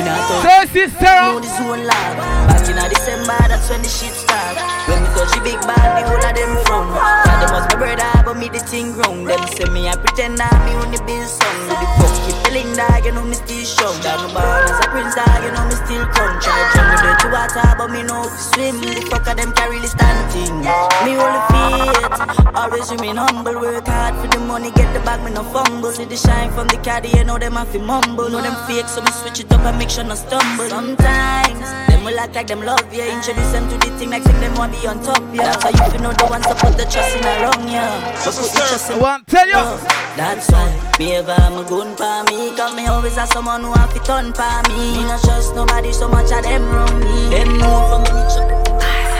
Me 0.00 0.04
not 0.04 0.24
touch 0.32 0.72
Say, 0.72 0.88
sister. 0.88 1.04
know 1.04 1.40
the 1.44 1.48
zone 1.60 1.84
lag. 1.84 2.16
Back 2.48 2.64
a 2.64 3.03
December, 3.04 3.36
that's 3.52 3.68
when 3.68 3.82
the 3.82 3.88
shit 3.88 4.16
start. 4.16 4.56
When 4.88 5.04
me 5.04 5.08
touch 5.12 5.28
the 5.36 5.40
big 5.44 5.60
band, 5.68 5.92
the 5.92 6.08
whole 6.08 6.24
of 6.24 6.32
them 6.32 6.56
from. 6.64 6.88
God 6.88 7.36
Them 7.36 7.52
was 7.52 7.68
my 7.68 7.76
brother, 7.76 8.08
but 8.24 8.40
me 8.40 8.48
the 8.48 8.64
thing 8.64 8.96
wrong. 8.96 9.28
Them 9.28 9.44
say 9.52 9.68
me 9.68 9.92
I 9.92 9.96
pretend 10.00 10.40
that 10.40 10.56
me 10.64 10.72
on 10.72 10.88
the 10.88 10.96
song. 11.28 11.58
With 11.68 11.84
the 11.84 11.88
fuck 12.00 12.16
keep 12.24 12.36
feeling 12.48 12.72
dog, 12.72 13.04
you 13.04 13.12
know 13.12 13.20
me 13.28 13.36
still 13.36 13.60
strong. 13.68 13.92
Dog 14.00 14.24
no 14.24 14.28
born 14.32 14.64
as 14.72 14.80
a 14.80 14.88
prince 14.88 15.12
dog, 15.20 15.36
you 15.44 15.52
know 15.52 15.68
me 15.68 15.76
still 15.84 16.04
come. 16.16 16.32
Try 16.40 16.56
jump 16.72 16.88
with 16.96 17.04
dirty 17.04 17.28
water, 17.28 17.68
but 17.76 17.88
me 17.92 18.00
know 18.08 18.24
swim. 18.40 18.80
The 18.80 19.04
fuck 19.12 19.28
of 19.28 19.36
them 19.36 19.52
carry 19.52 19.84
the 19.84 19.88
stand 19.92 20.20
thing. 20.32 20.64
Me 21.04 21.12
only 21.20 21.42
faith, 21.52 22.56
always 22.56 22.88
remain 22.88 23.20
humble. 23.20 23.60
Work 23.60 23.84
hard 23.84 24.16
for 24.16 24.32
the 24.32 24.40
money, 24.40 24.72
get 24.72 24.88
the 24.96 25.04
bag, 25.04 25.20
me 25.20 25.28
no 25.28 25.44
fumble. 25.44 25.92
See 25.92 26.08
the 26.08 26.16
shine 26.16 26.48
from 26.56 26.72
the 26.72 26.80
caddy, 26.80 27.12
you 27.12 27.24
know 27.28 27.36
them 27.36 27.60
have 27.60 27.68
to 27.76 27.78
mumble. 27.84 28.32
Know 28.32 28.40
them 28.40 28.56
fake, 28.64 28.88
so 28.88 29.04
me 29.04 29.12
switch 29.12 29.44
it 29.44 29.52
up 29.52 29.60
and 29.68 29.76
make 29.76 29.92
sure 29.92 30.08
no 30.08 30.16
stumble. 30.16 30.72
Sometimes 30.72 31.68
them 31.92 32.00
will 32.04 32.18
act 32.18 32.34
like 32.34 32.48
them 32.48 32.64
love 32.64 32.93
you. 32.94 33.04
Introduce 33.04 33.52
them 33.52 33.68
to 33.68 33.76
the 33.78 33.90
thing 33.98 34.10
like 34.10 34.24
them 34.24 34.54
want 34.54 34.72
be 34.72 34.86
on 34.86 35.02
top, 35.02 35.22
yeah. 35.34 35.52
So 35.58 35.68
you 35.68 35.76
fi 35.76 35.96
know 35.98 36.12
the 36.12 36.26
ones 36.30 36.46
to 36.46 36.54
put 36.54 36.76
the 36.78 36.86
trust 36.86 37.16
in 37.16 37.24
a 37.24 37.42
wrong, 37.42 37.68
yeah. 37.68 38.22
But 38.24 38.34
put 38.34 38.52
the 38.52 38.62
trust 38.70 38.90
in 38.90 39.00
One 39.00 39.24
tell 39.26 39.46
you. 39.46 39.54
Oh, 39.56 40.04
that's 40.16 40.50
why 40.50 40.70
me 40.98 41.14
ever 41.16 41.34
am 41.42 41.58
a 41.58 41.68
gun 41.68 41.96
for 41.96 42.22
me 42.30 42.56
Cause 42.56 42.74
me 42.76 42.86
always 42.86 43.16
have 43.16 43.28
someone 43.28 43.62
who 43.62 43.72
have 43.72 43.92
to 43.94 44.00
turn 44.04 44.32
for 44.32 44.62
me 44.68 44.92
Me 44.94 45.02
not 45.02 45.20
trust 45.22 45.56
nobody 45.56 45.92
so 45.92 46.06
much 46.06 46.30
of 46.30 46.44
them 46.44 46.62
wrong 46.70 47.00
me 47.00 47.30
Them 47.30 47.48
move 47.58 47.88
from 47.90 48.02
me 48.02 48.14
Pocket 48.14 49.13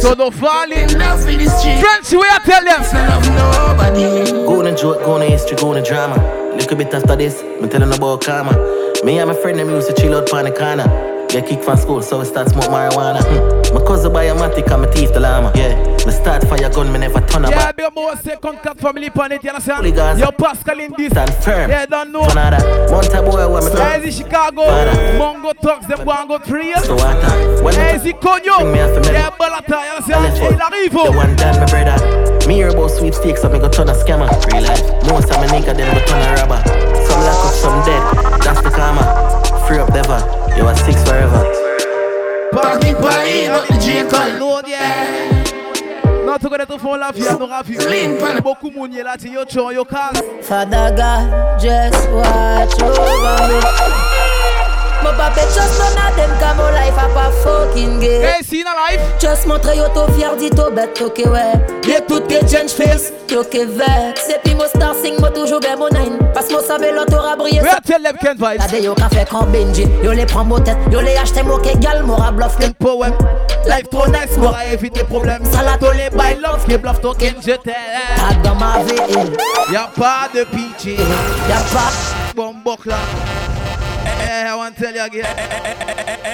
So 0.00 0.14
no 0.14 0.30
falling. 0.30 0.88
Love 0.98 1.20
for 1.20 1.32
the 1.32 1.48
streets. 1.48 1.80
French, 1.80 2.12
we 2.12 2.26
I 2.28 2.38
tell 2.44 2.64
them. 2.64 2.84
Son 2.84 3.10
of 3.12 3.26
nobody. 3.34 4.30
Go 4.30 4.66
on 4.66 4.76
joke, 4.76 5.00
go 5.04 5.12
on 5.12 5.22
history, 5.22 5.56
go 5.56 5.70
on 5.70 5.78
a 5.78 5.82
drama. 5.82 6.16
Little 6.54 6.76
bit 6.76 6.94
after 6.94 7.16
this, 7.16 7.42
me 7.60 7.68
telling 7.68 7.92
about 7.92 8.22
karma. 8.22 8.52
Me 9.04 9.18
and 9.18 9.28
my 9.28 9.34
friend 9.34 9.58
them 9.58 9.70
used 9.70 9.88
to 9.88 9.94
chill 9.94 10.14
out 10.14 10.32
on 10.32 10.44
the 10.44 10.52
corner. 10.52 11.17
Get 11.28 11.46
kicked 11.46 11.62
from 11.64 11.76
school, 11.76 12.00
so 12.02 12.18
we 12.20 12.24
start 12.24 12.48
smoke 12.48 12.64
marijuana. 12.64 13.20
Hmm. 13.22 13.74
My 13.74 13.84
cousin 13.84 14.12
buy 14.12 14.24
a 14.24 14.34
matic 14.34 14.70
and 14.72 14.82
my 14.82 14.90
teeth 14.90 15.12
the 15.12 15.20
llama. 15.20 15.52
Yeah, 15.54 15.76
me 16.06 16.10
start 16.12 16.42
fire 16.48 16.70
gun, 16.70 16.90
me 16.90 16.98
never 17.00 17.20
turn 17.20 17.42
Yeah, 17.44 17.50
about. 17.50 17.76
big 17.76 17.94
more 17.94 18.16
say 18.16 18.36
contact 18.36 18.80
family 18.80 19.10
pan 19.10 19.32
it, 19.32 19.44
you 19.44 19.50
understand? 19.50 19.84
Hooligans. 19.84 20.20
Yo, 20.20 20.30
Pascal 20.32 20.80
in 20.80 20.94
this. 20.96 21.12
Stand 21.12 21.34
firm. 21.44 21.70
Yeah, 21.70 21.84
don't 21.84 22.12
know. 22.12 22.24
Tornado, 22.24 22.56
Monta 22.88 23.20
boy, 23.22 23.46
where 23.52 23.60
me 23.62 23.70
from? 23.70 24.02
is 24.08 24.16
Chicago? 24.16 24.62
Mongo 25.20 25.52
talks, 25.60 25.86
them 25.86 26.00
and 26.08 26.28
go 26.28 26.38
three. 26.38 26.72
So 26.80 26.96
water. 26.96 27.62
When 27.62 27.74
Hey, 27.74 27.92
me 27.92 27.98
is 27.98 28.06
it 28.06 28.20
Conyo? 28.22 28.58
Bring 28.60 28.72
me 28.72 28.78
a 28.80 28.88
familiar. 28.88 29.12
Yeah, 29.12 29.30
Balata, 29.30 29.84
you 30.08 30.14
understand? 30.14 30.40
Go. 30.40 30.64
Larivo. 30.64 31.12
The 31.12 31.12
one 31.12 31.36
done, 31.36 31.60
my 31.60 31.66
brother. 31.66 32.48
Me 32.48 32.54
hear 32.54 32.68
about 32.68 32.88
sweepstakes, 32.88 33.42
so 33.42 33.50
me 33.50 33.58
go 33.58 33.68
turn 33.68 33.90
a 33.90 33.92
scammer. 33.92 34.32
Real 34.50 34.62
life. 34.64 34.80
Most 35.12 35.28
of 35.28 35.36
my 35.36 35.46
nigga, 35.52 35.76
them 35.76 35.92
go 35.92 36.00
turn 36.06 36.22
a 36.24 36.40
robber. 36.40 36.62
Some 37.04 37.20
lock 37.20 37.44
up, 37.44 37.52
some 37.52 37.84
dead. 37.84 38.02
That's 38.40 38.62
the 38.62 38.70
karma. 38.70 39.04
Free 39.68 39.78
up 39.78 39.90
never. 39.92 40.47
You 40.58 40.66
are 40.66 40.76
six 40.76 41.02
forever. 41.04 41.42
Pocket 42.50 42.96
pie, 42.98 43.46
but 43.46 43.68
the 43.68 43.78
jail 43.80 44.10
call 44.10 44.28
low 44.30 44.38
Lord, 44.50 44.66
yeah. 44.68 46.24
Not 46.26 46.40
to 46.40 46.48
go 46.48 46.56
to 46.58 46.78
phone 46.78 46.98
laugh 47.00 47.14
here, 47.14 47.38
no 47.38 47.46
laugh 47.46 47.66
here. 47.68 47.80
Lean 47.88 48.18
pan- 48.18 48.42
Beaucoup 48.42 48.74
moun 48.74 48.92
ye 48.92 49.02
la 49.04 49.16
ti 49.16 49.30
yo 49.30 49.44
chon 49.44 49.72
yo 49.74 49.84
cast. 49.84 50.24
Father 50.42 50.92
God, 50.96 51.60
just 51.60 52.10
watch 52.10 52.74
over 52.82 53.48
me. 53.48 54.67
Mon 55.08 55.16
papa 55.16 55.40
just 55.54 55.78
none 55.78 55.96
of 56.10 56.16
them 56.16 56.30
car 56.38 56.54
mon 56.56 56.70
life 56.72 56.92
a 56.98 57.08
pas 57.14 57.30
fucking 57.42 57.98
gay. 58.00 58.20
Hey, 58.20 58.42
see 58.42 58.60
in 58.60 58.66
a 58.66 58.74
life. 58.74 59.00
Just 59.18 59.46
montre 59.46 59.74
yo 59.74 59.88
to 59.94 60.12
fier 60.12 60.36
dit 60.36 60.50
to 60.50 60.70
bête 60.70 61.00
ok 61.00 61.22
ouais. 61.26 61.54
Y'a 61.86 62.00
tout 62.02 62.20
que 62.28 62.40
change 62.46 62.72
face, 62.72 63.10
yo 63.30 63.42
que 63.42 63.64
vex. 63.64 64.28
Et 64.28 64.38
puis 64.44 64.54
mon 64.54 64.66
star 64.66 64.94
sing 65.02 65.18
moi 65.18 65.30
toujours 65.30 65.60
ben 65.60 65.78
mon 65.78 65.88
nine. 65.88 66.18
Parce 66.34 66.50
mon 66.50 66.60
savait 66.60 66.92
l'autre 66.92 67.16
aura 67.16 67.36
brillé 67.36 67.62
We 67.62 67.70
ça. 67.70 67.78
a 67.78 67.80
tell 67.80 68.02
them 68.02 68.16
Ken 68.20 68.36
Vybz. 68.36 68.58
Tade 68.70 68.82
yo 68.84 68.94
ka 68.94 69.08
fait 69.08 69.26
quand 69.30 69.44
Benji, 69.46 69.86
yo 70.04 70.12
les 70.12 70.26
prend 70.26 70.44
mon 70.44 70.60
tête, 70.60 70.76
yo 70.92 71.00
les 71.00 71.16
achète 71.16 71.44
mo 71.44 71.56
que 71.56 71.74
gal, 71.78 72.02
mora 72.04 72.30
bluff 72.30 72.58
Ken 72.58 72.74
poem. 72.74 73.14
Life 73.66 73.88
trop 73.90 74.06
nice, 74.08 74.36
m'aura 74.36 74.66
évité 74.66 75.04
problème. 75.04 75.42
Salato 75.50 75.90
les 75.92 76.10
by 76.10 76.38
love, 76.42 76.64
qui 76.68 76.76
bluff 76.76 77.00
token, 77.00 77.34
je 77.40 77.52
t'aime. 77.52 77.74
Tag 78.16 78.42
dans 78.42 78.54
ma 78.56 78.78
vie, 78.84 78.94
Y'a 79.72 79.88
pas 79.96 80.28
de 80.34 80.44
pitié. 80.44 80.96
y'a 81.48 81.56
pas 81.72 81.92
Bon, 82.36 82.54
boc 82.64 82.84
là. 82.86 82.96
Eh, 84.30 84.44
I 84.46 84.54
want 84.56 84.76
to 84.76 84.82
tell 84.82 84.94
you 84.94 85.00
again. 85.00 85.24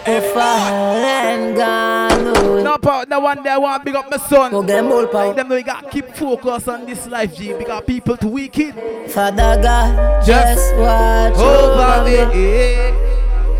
de 0.05 0.21
foreign 0.33 1.55
gun. 1.55 2.25
no. 2.25 2.63
No, 2.63 2.79
pa, 2.79 3.05
no 3.09 3.21
one 3.21 3.47
I 3.47 3.57
want 3.59 3.83
to 3.83 3.85
big 3.85 3.95
up 3.95 4.11
my 4.11 4.17
son. 4.17 4.51
Go 4.51 4.63
get 4.63 4.83
more 4.85 5.07
power. 5.07 5.33
Them 5.35 5.49
know 5.49 5.57
you 5.57 5.63
gotta 5.65 5.89
keep 5.89 6.09
focus 6.15 6.67
on 6.69 6.87
this 6.87 7.07
life, 7.07 7.37
G. 7.37 7.53
Because 7.53 7.85
people 7.87 8.17
too 8.17 8.29
wicked. 8.29 8.75
Father 9.13 9.61
God, 9.63 10.27
Just 10.27 10.57
just 10.57 10.77
watch 10.77 11.37
over 11.37 12.05
me. 12.05 12.35
me. 12.35 13.14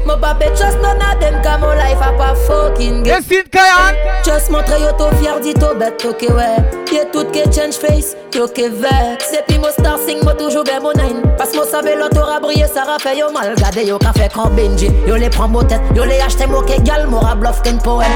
Eh. 0.05 0.07
Mon 0.07 0.19
papa 0.19 0.47
just 0.57 0.79
none 0.81 1.01
of 1.01 1.21
them 1.21 1.43
car 1.43 1.59
mon 1.59 1.75
life 1.77 2.01
a 2.01 2.13
pas 2.17 2.35
fucking 2.47 3.03
gay. 3.03 3.17
You 3.17 3.23
see 3.23 3.39
it, 3.39 3.51
Kayan? 3.51 3.95
Just 4.25 4.51
montre 4.51 4.79
yo 4.79 4.93
to 4.97 5.15
fier 5.17 5.41
dit 5.41 5.55
to 5.55 5.75
bête 5.75 6.05
ok 6.05 6.29
ouais. 6.35 6.57
Y'a 6.93 7.05
tout 7.07 7.27
que 7.33 7.45
change 7.53 7.75
face, 7.75 8.17
yo 8.35 8.47
que 8.47 8.69
vex. 8.69 9.33
Et 9.33 9.43
puis 9.49 9.59
mon 9.59 9.71
star 9.71 9.99
sing 9.99 10.23
moi 10.23 10.35
toujours 10.35 10.65
ben 10.65 10.81
mon 10.83 10.93
nine. 10.93 11.23
Parce 11.37 11.55
mon 11.55 11.65
savait 11.65 11.97
l'autre 11.97 12.21
aura 12.21 12.39
brillé, 12.41 12.67
ça 12.67 12.85
ra 12.85 12.99
fait 12.99 13.17
yo 13.17 13.31
mal. 13.31 13.55
Gade 13.57 13.87
yo 13.87 13.99
ka 13.99 14.13
fait 14.13 14.31
quand 14.33 14.51
Benji, 14.51 14.91
yo 15.07 15.17
les 15.17 15.31
prend 15.31 15.49
mon 15.49 15.65
tête, 15.65 15.81
yo 15.95 16.05
les 16.05 16.21
achète 16.21 16.49
mo 16.49 16.61
que 16.63 16.81
gal, 16.83 17.07
mora 17.09 17.35
bluff 17.35 17.63
ken 17.63 17.79
poème. 17.79 18.09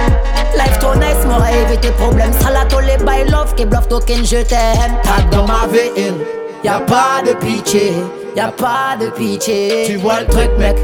Life 0.57 0.79
trop 0.79 0.95
nice, 0.95 1.25
mora 1.27 1.51
évité 1.51 1.91
problème. 1.93 2.33
Salato 2.41 2.79
les 2.81 2.97
by 3.05 3.29
love, 3.31 3.55
que 3.57 3.65
bluff 3.65 3.89
token 3.89 4.25
je 4.25 4.43
t'aime. 4.43 4.95
Tag 5.03 5.29
dans 5.31 5.47
ma 5.47 5.67
veine, 5.67 6.19
y'a 6.63 6.81
pas 6.81 7.23
de 7.27 7.33
pitié, 7.35 7.93
y'a 8.37 8.49
pas 8.49 8.97
de 9.01 9.11
pitié. 9.11 9.85
Tu 9.87 9.97
vois 9.97 10.21
le 10.21 10.27
truc 10.27 10.51
mec, 10.59 10.77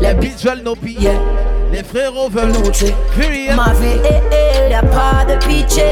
les 0.00 0.14
bitches 0.14 0.34
Bitch 0.34 0.44
veulent 0.44 0.62
nos 0.62 0.76
yeah. 0.84 1.12
Les 1.72 1.82
frérots 1.82 2.28
veulent 2.28 2.52
nous 2.52 2.70
tuer. 2.70 2.94
Ma 3.54 3.72
vie 3.74 4.00
est 4.04 4.22
elle, 4.32 4.70
y'a 4.70 4.82
pas 4.82 5.24
de 5.28 5.38
pitié, 5.46 5.84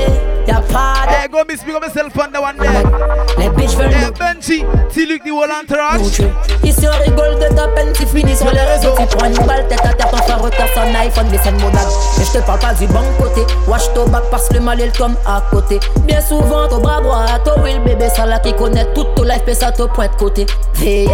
y'a 0.49 0.61
pas 0.61 0.95
Hey, 1.09 1.29
go 1.29 1.43
miss 1.49 1.65
me, 1.65 1.73
go 1.73 1.81
myself 1.81 2.17
on 2.19 2.33
the 2.33 2.41
one 2.41 2.57
de. 2.57 3.39
Les 3.39 3.49
bitches 3.51 3.77
veulent 3.77 3.93
Hey, 3.93 4.11
Benji, 4.19 4.65
T-Luc, 4.93 5.25
the 5.25 5.31
whole 5.31 5.49
nous 5.49 5.75
entourage. 5.75 6.21
Ici 6.65 6.87
on 6.87 7.03
rigole 7.03 7.39
de 7.39 7.55
ta 7.55 7.69
peine, 7.69 7.93
tu 7.93 8.07
finis 8.07 8.37
sur 8.37 8.51
les 8.51 8.61
réseaux. 8.61 8.95
Tu 8.99 9.17
prends 9.17 9.27
une 9.27 9.47
balle 9.47 9.67
tête 9.69 9.85
à 9.85 9.93
tête, 9.93 10.07
on 10.13 10.17
fait 10.17 10.35
retard 10.35 10.69
son 10.75 10.95
iPhone, 10.95 11.27
mais 11.31 11.39
c'est 11.43 11.51
une 11.51 11.61
monade. 11.61 11.89
Et 12.21 12.25
je 12.25 12.39
te 12.39 12.45
parle 12.45 12.59
pas 12.59 12.75
du 12.75 12.87
bon 12.87 13.03
côté. 13.19 13.43
Watch 13.67 13.93
ton 13.95 14.09
bac 14.09 14.25
parce 14.31 14.49
que 14.49 14.55
le 14.55 14.61
mal 14.61 14.81
il 14.81 14.93
tombe 14.93 15.15
à 15.27 15.43
côté. 15.51 15.81
Bien 16.01 16.21
souvent, 16.21 16.69
ton 16.69 16.79
bras 16.79 17.01
droit, 17.01 17.27
ton 17.45 17.63
will 17.63 17.81
bébé, 17.85 18.09
ça 18.15 18.27
là 18.27 18.39
qui 18.39 18.53
connaît 18.55 18.87
tout 18.95 19.05
ton 19.17 19.25
life, 19.25 19.43
mais 19.47 19.55
ça 19.55 19.73
te 19.73 19.83
pointe 19.83 20.17
côté. 20.17 20.47
Veillez, 20.75 21.09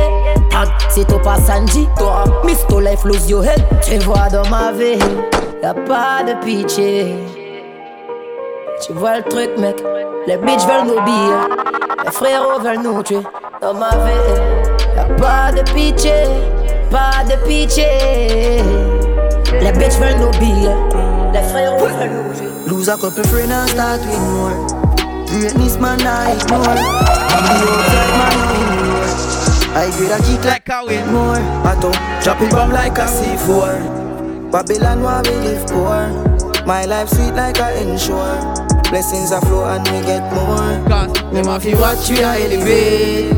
tag, 0.50 0.68
si 0.90 1.04
t'as 1.04 1.18
pas 1.18 1.36
Sanji, 1.36 1.88
toi, 1.98 2.24
miss 2.44 2.66
ton 2.68 2.80
life, 2.80 3.04
lose 3.04 3.28
your 3.28 3.44
head. 3.44 3.62
Tu 3.82 3.98
vois 3.98 4.28
dans 4.30 4.48
ma 4.48 4.72
vie, 4.72 4.98
y'a 5.62 5.74
pas 5.74 6.22
de 6.26 6.44
pitié. 6.44 7.43
Tu 8.86 8.92
vois 8.92 9.16
le 9.16 9.22
truc, 9.22 9.50
mec. 9.58 9.82
Les 10.26 10.36
bitches 10.36 10.66
veulent 10.66 10.86
nos 10.86 11.00
billets. 11.04 12.04
Les 12.04 12.10
frérots 12.10 12.60
veulent 12.60 12.82
nous 12.82 13.02
tuer. 13.02 13.22
Dans 13.62 13.72
ma 13.72 13.88
vie, 13.88 14.94
y'a 14.94 15.04
pas 15.14 15.52
de 15.52 15.62
pitié. 15.72 16.12
Pas 16.90 17.24
de 17.24 17.36
pitié. 17.46 17.86
Les 19.60 19.72
bitches 19.72 19.98
veulent 19.98 20.18
nos 20.18 20.30
billets. 20.38 20.76
Les 21.32 21.42
frérots 21.48 21.86
veulent 21.86 22.10
nous 22.10 22.34
tuer. 22.34 22.48
Lose 22.66 22.90
a 22.90 22.96
couple 22.96 23.24
friends 23.24 23.50
and 23.52 23.68
start 23.70 24.00
with 24.00 24.20
more 24.20 24.66
Greatness 25.28 25.78
man 25.78 26.00
I 26.00 26.32
ignore 26.32 26.60
On 26.60 27.42
the 27.44 27.54
outside 27.68 28.12
man 28.18 28.32
I 29.74 29.84
ignore 29.84 29.84
I 29.84 29.90
grade 29.96 30.10
a 30.10 30.18
kick 30.22 30.44
like 30.44 30.68
Like 30.68 30.82
a 30.82 30.86
win. 30.86 31.12
more 31.12 31.36
I 31.36 31.76
don't 31.80 32.22
drop 32.22 32.40
it 32.40 32.50
bomb 32.50 32.70
like 32.72 32.96
a 32.96 33.06
C4 33.06 34.50
Babylon 34.50 35.02
where 35.02 35.22
we 35.24 35.46
live 35.46 35.66
poor 35.68 36.64
My 36.66 36.86
life 36.86 37.10
sweet 37.10 37.34
like 37.34 37.58
a 37.58 37.82
ensure 37.82 38.63
Blessings 38.90 39.32
are 39.32 39.40
flow 39.40 39.64
and 39.64 39.86
we 39.88 40.00
get 40.06 40.32
more 40.32 40.80
Them 41.32 41.48
a 41.48 41.58
fi 41.60 41.74
watch 41.74 42.10
we 42.10 42.18
a 42.18 42.34
elevate 42.34 43.32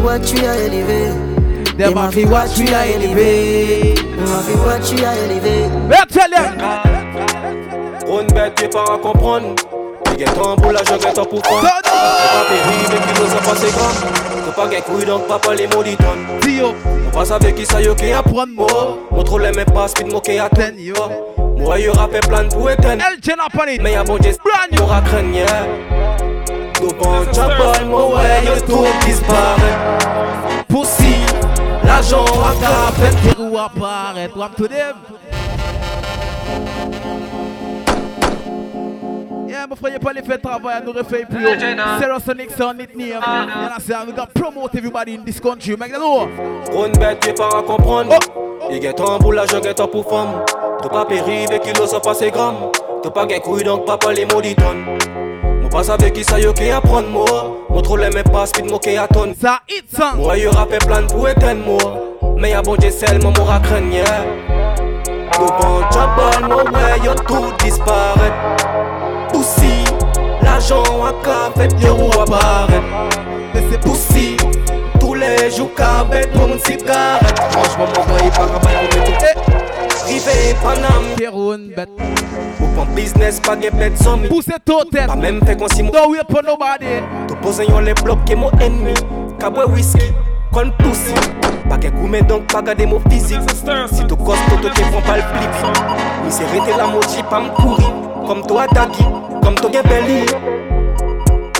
Watch 0.00 0.32
we 0.32 0.40
a 0.44 0.54
elevate 0.54 1.34
them 1.76 1.98
a 1.98 2.12
fi 2.12 2.24
watch 2.24 2.56
we 2.56 2.68
a 2.68 2.84
elevate. 2.94 3.96
Them 3.98 4.28
a 4.28 4.42
fi 4.42 4.54
watch 4.64 4.92
we 4.92 5.02
a 5.02 5.10
elevate 5.10 5.72
We 5.88 5.96
a 5.96 6.06
tell 6.06 6.30
them. 6.30 6.54
Une 8.06 8.26
bête 8.28 8.70
part 8.72 8.92
à 8.92 8.98
comprendre. 8.98 9.56
Est 10.16 10.24
temps 10.26 10.54
pour 10.54 10.70
la 10.70 10.84
jungle, 10.84 11.12
temps 11.12 11.24
pour 11.24 11.42
prendre. 11.42 11.62
Don't 11.62 11.82
Pas 11.82 12.44
péri, 12.48 12.76
mais 12.90 13.12
qui 13.12 13.20
nous 13.20 13.36
a 13.36 13.40
passé 13.40 13.66
grand. 13.72 14.44
Faut 14.44 14.52
pas 14.52 14.80
couille, 14.82 15.04
donc 15.04 15.26
papa 15.26 15.54
les 15.56 15.66
maudits 15.66 15.96
tonnes. 15.96 16.38
Tio, 16.40 16.72
On 17.08 17.10
passe 17.10 17.32
avec 17.32 17.56
qui 17.56 17.66
ça 17.66 17.80
y 17.80 17.86
est, 17.86 17.96
qui 17.96 18.12
a 18.12 18.18
apprendre 18.20 18.52
more. 18.54 18.98
Montre 19.10 19.40
les 19.40 19.50
mêmes 19.50 19.66
pas, 19.66 19.88
speed 19.88 20.12
moqué 20.12 20.38
à 20.38 20.48
Ten 20.48 20.76
ten 20.76 20.78
yo. 20.78 20.94
Moi, 21.64 21.80
y 21.80 21.88
aura 21.88 22.08
plein 22.08 22.44
pour 22.48 22.70
éteindre. 22.70 23.02
El 23.10 23.18
Jen 23.22 23.40
up 23.40 23.58
on 23.58 23.68
it. 23.68 23.80
Mais 23.82 23.92
y'a 23.92 24.04
bon 24.04 24.18
geste, 24.22 24.40
Brand 24.44 24.70
new. 24.70 24.78
pour 24.78 24.92
à 24.92 25.00
craindre, 25.00 25.34
yeah. 25.34 25.66
Dopant, 26.80 27.24
chapal, 27.34 27.86
mon 27.86 28.14
ouais, 28.14 28.44
y'a 28.44 28.60
tout 28.60 28.84
disparaît. 29.06 29.78
Pussy. 30.68 31.14
L'argent 31.84 32.24
à 32.24 32.54
café. 32.60 33.16
Qui 33.22 33.34
roule 33.34 33.58
apparaît. 33.58 34.28
Rap 34.36 34.56
to 34.56 34.68
them. 34.68 34.96
Yeah, 39.64 39.68
même 39.68 39.70
before 39.70 39.90
you 39.90 39.98
probably 39.98 40.22
fait 40.22 40.38
travail 40.38 40.82
nous 40.84 40.92
refait 40.92 41.24
plus 41.24 41.46
haut. 41.46 42.00
Serosonic 42.00 42.50
sound 42.50 42.80
it 42.80 42.94
name. 42.94 43.08
You 43.08 43.14
understand? 43.16 44.08
We 44.08 44.12
got 44.12 44.34
promote 44.34 44.74
everybody 44.74 45.14
in 45.14 45.24
this 45.24 45.40
country. 45.40 45.76
Make 45.76 45.92
the. 45.92 45.98
Trop 45.98 46.86
une 46.86 46.92
bête, 46.92 47.20
t'es 47.20 47.32
pas 47.32 47.48
à 47.48 47.62
comprendre. 47.62 48.14
Il 48.70 48.80
get 48.80 49.00
en 49.00 49.18
boule, 49.18 49.40
je 49.50 49.62
get 49.62 49.80
en 49.80 49.88
pour 49.88 50.08
femme. 50.08 50.44
T'as 50.82 50.88
pas 50.88 51.04
péri, 51.04 51.46
kilos, 51.62 51.90
ça 51.90 52.00
passe 52.00 52.22
grammes. 52.24 52.72
T'as 53.02 53.10
pas 53.10 53.26
gain 53.26 53.38
couille, 53.38 53.64
donc 53.64 53.86
pas 53.86 53.98
les 54.12 54.26
tonnes. 54.26 54.98
Mon 55.62 55.68
passe 55.68 55.88
avec 55.88 56.12
qui 56.12 56.24
ça 56.24 56.38
y 56.38 56.44
est 56.44 56.70
apprendre 56.70 57.08
moi. 57.08 57.56
Mon 57.70 57.80
trop 57.80 57.96
les 57.96 58.10
mêmes 58.10 58.24
pas, 58.24 58.46
speed 58.46 58.70
moqué 58.70 58.98
à 58.98 59.08
tonne. 59.08 59.34
Ça 59.40 59.60
hit 59.68 59.84
ça. 59.90 60.12
Moi, 60.14 60.36
y 60.38 60.46
rappelle 60.46 60.78
plein 60.80 61.06
pour 61.06 61.28
éteindre 61.28 61.64
moi. 61.64 61.78
Mais 62.38 62.50
y'a 62.50 62.62
bon 62.62 62.76
Dieu 62.76 62.90
seulement 62.90 63.32
mon 63.36 63.44
racragne, 63.44 63.92
yeah. 63.92 64.24
Devant 65.32 65.90
Jabal, 65.90 66.48
mon 66.48 66.70
ouais, 66.70 66.98
y'a 67.02 67.14
tout 67.14 67.52
disparaît. 67.62 68.32
Poussi, 69.44 69.84
l'argent 70.42 70.82
à 71.04 71.12
café, 71.22 71.68
les 71.78 71.90
roues 71.90 72.10
apparaît. 72.18 72.80
Mais 73.52 73.62
c'est 73.70 73.78
poussi, 73.78 74.38
tous 74.98 75.12
les 75.12 75.50
jours 75.50 75.68
qu'à 75.76 76.02
bête, 76.02 76.34
mon 76.34 76.58
cigarette. 76.58 77.38
Franchement, 77.50 77.84
mon 77.94 78.04
boy, 78.06 78.30
pas 78.30 78.46
qu'à 78.46 78.58
bail 78.58 78.88
pour 78.88 79.04
tout. 79.04 80.06
Rivé, 80.06 80.56
Panam. 80.62 81.14
Kéroun, 81.18 81.72
bête. 81.76 81.90
Ou 82.58 82.66
pas 82.74 82.86
business, 82.96 83.38
pas 83.38 83.54
de 83.54 83.68
bête, 83.68 84.02
zombie. 84.02 84.28
Pousse 84.28 84.48
totem. 84.64 85.08
Pas 85.08 85.14
même 85.14 85.40
fait 85.44 85.56
qu'on 85.56 85.68
s'y 85.68 85.82
Don't 85.82 86.10
wait 86.10 86.20
for 86.30 86.42
nobody. 86.42 87.02
Te 87.28 87.34
pose 87.34 87.60
yon 87.68 87.80
les 87.80 87.92
blocs, 87.92 88.24
qui 88.24 88.34
mon 88.34 88.50
ennemi. 88.60 88.94
Caboué 89.38 89.64
whisky, 89.74 90.10
con 90.54 90.72
poussi. 90.78 91.12
Pas 91.68 91.76
coup, 91.76 92.06
mais 92.08 92.22
donc 92.22 92.50
pas 92.50 92.62
garder 92.62 92.86
mon 92.86 93.00
physique. 93.10 93.40
Si 93.92 94.06
tu 94.06 94.16
costes, 94.16 94.40
tu 94.48 94.70
te 94.70 94.80
prends 94.80 95.02
pas 95.02 95.16
le 95.16 95.22
flip. 95.22 95.50
Oui, 96.24 96.30
c'est 96.30 96.76
la 96.78 96.86
moitié, 96.86 97.22
pas 97.28 97.40
me 97.40 97.50
courir. 97.50 98.03
Comme 98.26 98.42
toi, 98.46 98.66
Dagi, 98.68 99.04
comme 99.42 99.54
toi, 99.56 99.82
Belly. 99.82 100.24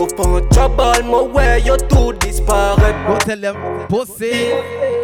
Au 0.00 0.06
fond, 0.16 0.40
trouble, 0.50 1.04
mon 1.04 1.28
way, 1.32 1.60
yo 1.64 1.76
tout 1.88 2.12
disparaît. 2.20 2.94
Go 3.06 3.16
tell 3.24 3.40
them, 3.40 3.56
pussy. 3.88 4.32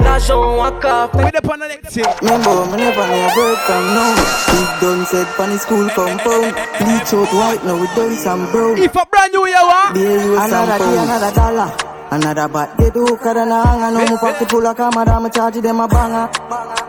L'argent 0.01 0.63
à 0.65 0.73
café. 0.81 1.25
We 1.25 1.31
depend 1.31 1.63
on 1.63 1.69
next 1.69 1.97
year. 1.97 2.07
Remember, 2.23 2.65
me 2.67 2.77
never 2.83 3.07
never 3.07 3.57
come 3.67 3.95
now. 3.95 4.15
Big 4.51 4.81
done 4.81 5.05
said 5.07 5.27
funny 5.37 5.59
school 5.59 5.89
compound. 5.91 6.55
Bleach 6.81 7.13
out 7.15 7.33
white, 7.33 7.65
now 7.65 7.77
we 7.77 7.87
done 7.95 8.17
some 8.17 8.51
brown. 8.51 8.79
If 8.79 8.97
a 8.97 9.05
brand 9.11 9.33
new 9.33 9.47
year, 9.47 9.63
what? 9.63 9.95
There 9.95 10.25
you 10.25 10.39
another 10.39 10.79
day, 10.79 10.99
another 10.99 11.35
dollar. 11.35 11.73
Another 12.11 12.49
bat, 12.49 12.77
they 12.77 12.91
do 12.91 13.17
kada 13.23 13.47
na 13.47 13.63
hanga 13.63 13.91
no 13.93 14.05
mo 14.11 14.17
pocket 14.17 14.51
full 14.51 14.67
of 14.67 14.77
camera, 14.77 15.21
me 15.21 15.31
charge 15.31 15.61
them 15.63 15.79
a 15.79 15.87
banger. 15.87 16.29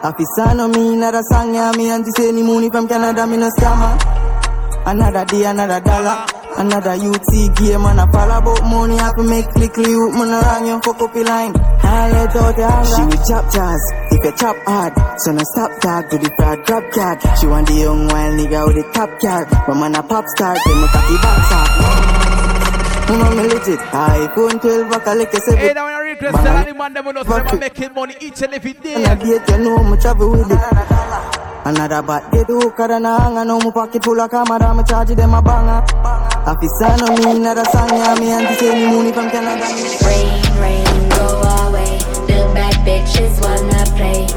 Officer 0.01 0.55
no 0.55 0.67
me, 0.67 0.95
another 0.95 1.21
song 1.31 1.53
ya 1.53 1.71
me 1.73 1.91
and 1.91 2.03
say 2.15 2.29
any 2.29 2.41
money 2.41 2.71
from 2.71 2.87
Canada, 2.87 3.27
me 3.27 3.37
no 3.37 3.47
scammer. 3.49 4.30
Another 4.85 5.25
day, 5.25 5.45
another 5.45 5.79
dollar. 5.79 6.25
Another 6.57 6.91
UT 6.91 7.55
game 7.55 7.85
and 7.85 7.99
a 7.99 8.07
fall 8.11 8.29
about 8.29 8.61
money. 8.63 8.97
I 8.99 9.13
can 9.13 9.29
make 9.29 9.47
click 9.49 9.77
you 9.77 10.11
man 10.11 10.29
around 10.29 10.65
you 10.65 10.79
fuck 10.81 11.01
up 11.01 11.15
your 11.15 11.25
line. 11.25 11.53
I 11.81 12.11
let 12.11 12.35
out 12.35 12.55
the 12.55 12.63
anger. 12.63 12.89
She 12.91 13.01
will 13.01 13.25
chop 13.25 13.45
jazz 13.53 13.81
if 14.11 14.25
you 14.25 14.31
chop 14.35 14.57
hard 14.65 14.93
So 15.21 15.31
no 15.31 15.43
stop 15.43 15.71
tag 15.79 16.09
to 16.09 16.17
the 16.17 16.29
fraud 16.35 16.65
drop 16.65 16.83
card. 16.91 17.17
She 17.39 17.47
want 17.47 17.67
the 17.67 17.75
young 17.75 18.07
wild 18.07 18.35
nigga 18.35 18.67
with 18.67 18.75
the 18.75 18.83
top 18.91 19.09
card. 19.21 19.47
But 19.49 19.75
man 19.75 19.95
a 19.95 20.03
pop 20.03 20.25
star. 20.35 20.57
Then 20.65 20.81
me 20.81 20.87
cocky 20.87 21.17
box 21.23 21.51
up. 21.55 21.69
Mama 23.09 23.35
me 23.35 23.43
legit. 23.47 23.79
I 23.93 24.31
couldn't 24.35 24.59
tell 24.61 24.89
back 24.89 25.07
a 25.07 25.15
lick 25.15 25.33
say 25.33 25.55
Hey, 25.55 25.73
now 25.73 25.85
when 25.85 25.93
I 25.93 25.99
request 25.99 26.35
tell 26.43 26.65
the 26.65 26.73
man 26.73 26.93
them 26.93 27.05
know 27.05 27.23
say 27.23 27.33
I'm 27.33 27.59
making 27.59 27.93
money 27.93 28.15
each 28.19 28.41
and 28.41 28.53
every 28.53 28.73
day. 28.73 28.95
And 28.95 29.07
I 29.07 29.15
date 29.15 29.47
you 29.47 29.57
know 29.63 29.83
me 29.83 29.97
travel 29.97 30.31
with 30.31 30.51
it 30.51 31.10
Another 31.63 32.01
bat 32.01 32.31
get 32.31 32.47
hook 32.47 32.79
and 32.79 33.05
a 33.05 33.19
hanger 33.19 33.45
No 33.45 33.59
my 33.59 33.71
pocket 33.71 34.03
full 34.03 34.19
of 34.19 34.31
camera 34.31 34.73
Me 34.73 34.83
charge 34.83 35.09
them 35.09 35.33
a 35.33 35.41
banger 35.41 35.83
Officer 36.49 36.97
no 36.97 37.15
me 37.15 37.37
another 37.37 37.65
song 37.65 37.89
Yeah 37.89 38.15
me 38.19 38.31
and 38.31 38.57
say 38.57 38.73
me 38.73 38.95
money 38.95 39.11
from 39.11 39.29
Canada 39.29 39.67
Rain, 40.05 40.41
rain, 40.59 41.09
go 41.09 41.27
away. 41.67 41.97
The 42.25 42.49
bad 42.55 42.73
bitches 42.85 43.39
wanna 43.43 43.85
play 43.95 44.30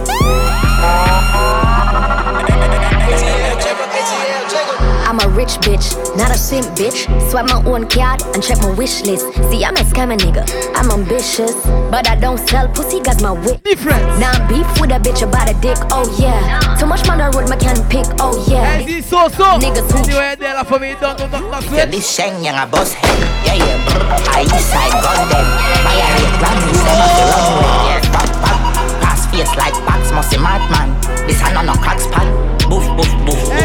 rich 5.44 5.60
bitch, 5.60 6.16
not 6.16 6.30
a 6.30 6.38
simp 6.38 6.66
bitch. 6.78 7.04
Swipe 7.30 7.46
my 7.46 7.60
own 7.66 7.86
card 7.88 8.22
and 8.32 8.42
check 8.42 8.58
my 8.58 8.72
wish 8.74 9.02
list. 9.04 9.26
See, 9.50 9.64
I'm 9.64 9.76
a 9.76 9.84
scammer 9.84 10.16
nigga. 10.16 10.44
I'm 10.74 10.90
ambitious, 10.90 11.54
but 11.92 12.08
I 12.08 12.16
don't 12.16 12.38
sell 12.48 12.66
pussy, 12.68 13.00
got 13.00 13.20
my 13.20 13.32
wit. 13.32 13.62
Different. 13.62 14.02
Now 14.18 14.32
I'm 14.32 14.48
beef 14.48 14.66
with 14.80 14.90
a 14.90 14.98
bitch 14.98 15.22
about 15.22 15.50
a 15.50 15.54
dick, 15.60 15.76
oh 15.92 16.08
yeah. 16.18 16.76
Too 16.78 16.86
much 16.86 17.06
man 17.06 17.20
road, 17.32 17.48
my 17.48 17.56
can 17.56 17.76
pick, 17.90 18.06
oh 18.20 18.32
yeah. 18.48 18.78
Hey, 18.78 18.86
this 18.86 19.06
so 19.06 19.28
so. 19.28 19.60
Niggas 19.60 19.90
who 19.92 19.98
Anyway, 20.04 20.36
there 20.38 20.54
la 20.54 20.64
for 20.64 20.78
me, 20.78 20.96
don't 21.00 21.18
don't 21.18 21.30
don't 21.30 21.50
don't 21.50 21.72
Yeah, 21.72 21.86
this 21.86 22.08
shang 22.08 22.42
yang 22.42 22.56
a 22.56 22.66
boss 22.66 22.92
head. 22.92 23.18
Yeah, 23.44 23.60
yeah, 23.60 23.84
brr. 23.84 24.00
I 24.32 24.48
east 24.48 24.72
side 24.72 24.96
gun 25.04 25.20
them. 25.28 25.46
My 25.84 25.92
area 25.92 26.32
Grammys, 26.40 26.80
them 26.88 27.04
off 27.04 27.12
the 27.20 27.24
runway. 27.28 27.68
Yeah, 27.84 28.00
pop, 28.16 28.28
pop. 28.40 28.60
Pass 29.02 29.26
face 29.28 29.54
like 29.60 29.76
Pax, 29.84 30.10
must 30.12 30.30
be 30.30 30.38
madman. 30.38 30.88
This 31.28 31.40
a 31.44 31.52
no 31.52 31.60
no 31.62 31.74
cracks 31.74 32.06
pan. 32.08 32.53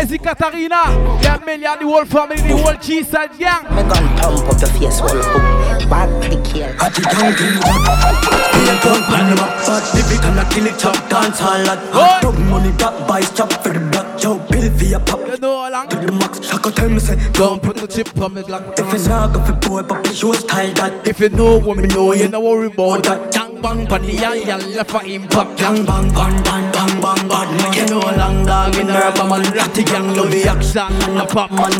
See 0.09 0.17
Katarina. 0.17 0.89
Yeah, 1.21 1.37
Melia, 1.45 1.77
the 1.77 1.85
whole 1.85 2.05
family, 2.05 2.37
the 2.37 2.57
whole 2.57 2.73
cheese 2.75 3.09
side 3.09 3.37
gang. 3.37 3.63
Me 3.75 3.83
gun 3.83 4.17
thump 4.17 4.49
up 4.49 4.59
your 4.59 4.69
face, 4.73 4.99
whole 4.99 5.21
hook. 5.21 5.89
Bad 5.89 6.09
the 6.23 6.29
kill. 6.49 6.65
At 6.81 6.95
the 6.97 7.05
young 7.13 7.37
thing, 7.37 7.61
Feel 7.61 8.77
gun 8.81 9.03
pan 9.05 9.29
them 9.29 9.37
up, 9.45 9.53
but 9.67 9.85
the 9.93 10.01
big 10.09 10.25
and 10.25 10.39
I 10.39 10.49
kill 10.49 10.65
it 10.65 10.79
chop 10.79 10.97
dance 11.09 11.41
all 11.41 11.61
lot. 11.61 11.77
Hot 11.93 12.21
dog 12.23 12.39
money 12.39 12.71
black 12.71 13.07
buys 13.07 13.29
chop 13.37 13.53
for 13.61 13.69
the 13.69 13.79
black 13.91 14.17
Joe 14.17 14.39
bill 14.49 14.71
for 14.73 14.85
your 14.85 14.99
pop. 15.01 15.19
You 15.27 15.37
know 15.37 15.61
how 15.61 15.69
long? 15.69 15.87
To 15.89 15.95
the 15.97 16.11
max, 16.11 16.51
I 16.51 16.57
could 16.57 16.75
tell 16.75 16.89
me 16.89 16.99
say 16.99 17.15
Don't 17.33 17.61
put 17.61 17.77
no 17.77 17.85
chip 17.85 18.17
on 18.17 18.33
me 18.33 18.41
like 18.41 18.79
If 18.79 18.91
it's 18.93 19.07
not 19.07 19.33
good 19.33 19.45
for 19.45 19.69
boy, 19.69 19.83
but 19.83 20.03
please 20.03 20.17
show 20.17 20.33
style 20.33 20.73
that. 20.73 21.07
If 21.07 21.19
you 21.19 21.29
know 21.29 21.59
what 21.59 21.77
me 21.77 21.87
know, 21.87 22.13
you 22.13 22.29
know 22.29 22.39
worry 22.39 22.67
about 22.67 23.03
that. 23.03 23.48
Bang 23.61 23.85
pan 23.87 24.01
the 24.03 24.13
yan 24.13 24.61
left 24.75 24.89
for 24.89 25.03
impact. 25.03 25.59
Bang 25.59 25.85
bang 25.85 26.07
bang 26.13 26.43
bang 26.43 26.71
bang 26.71 27.01
bang 27.01 27.27
bang 27.27 27.49
man. 27.57 27.73
You 27.75 27.85
know 27.87 27.99
long 27.99 28.45
dog 28.45 28.75
in 28.77 28.87
the 28.87 28.93
rubber 28.93 29.25
man, 29.27 29.43
ratty 29.51 29.83
gang 29.83 30.15
love 30.15 30.31
the 30.31 30.47
action 30.47 30.93
and 31.03 31.17
the 31.19 31.25
pop 31.25 31.51
man. 31.51 31.71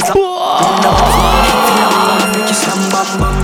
Make 2.36 2.48
you 2.48 2.54
slam 2.54 2.82
bang 2.92 3.12
bang. 3.22 3.38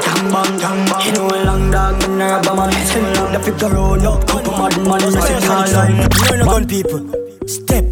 Gang 0.00 0.24
bang 0.32 0.52
gang 0.58 0.80
bang. 0.88 1.02
You 1.04 1.12
know 1.12 1.28
a 1.28 1.38
long 1.44 1.70
dog 1.70 2.02
in 2.04 2.18
the 2.18 2.24
rubber 2.24 2.54
man. 2.54 2.72
Tell 2.72 3.02
me 3.02 3.10
long 3.14 3.32
the 3.32 3.38
figure 3.40 3.68
roll 3.68 4.00
yo. 4.00 4.12
Couple 4.24 4.52
mad 4.56 4.76
man 4.88 5.02
in 5.04 5.12
the 5.12 5.20
signal 5.20 5.68
line. 5.76 6.00
A 6.40 6.44
gun 6.44 6.64
people. 6.66 7.00
Step. 7.46 7.84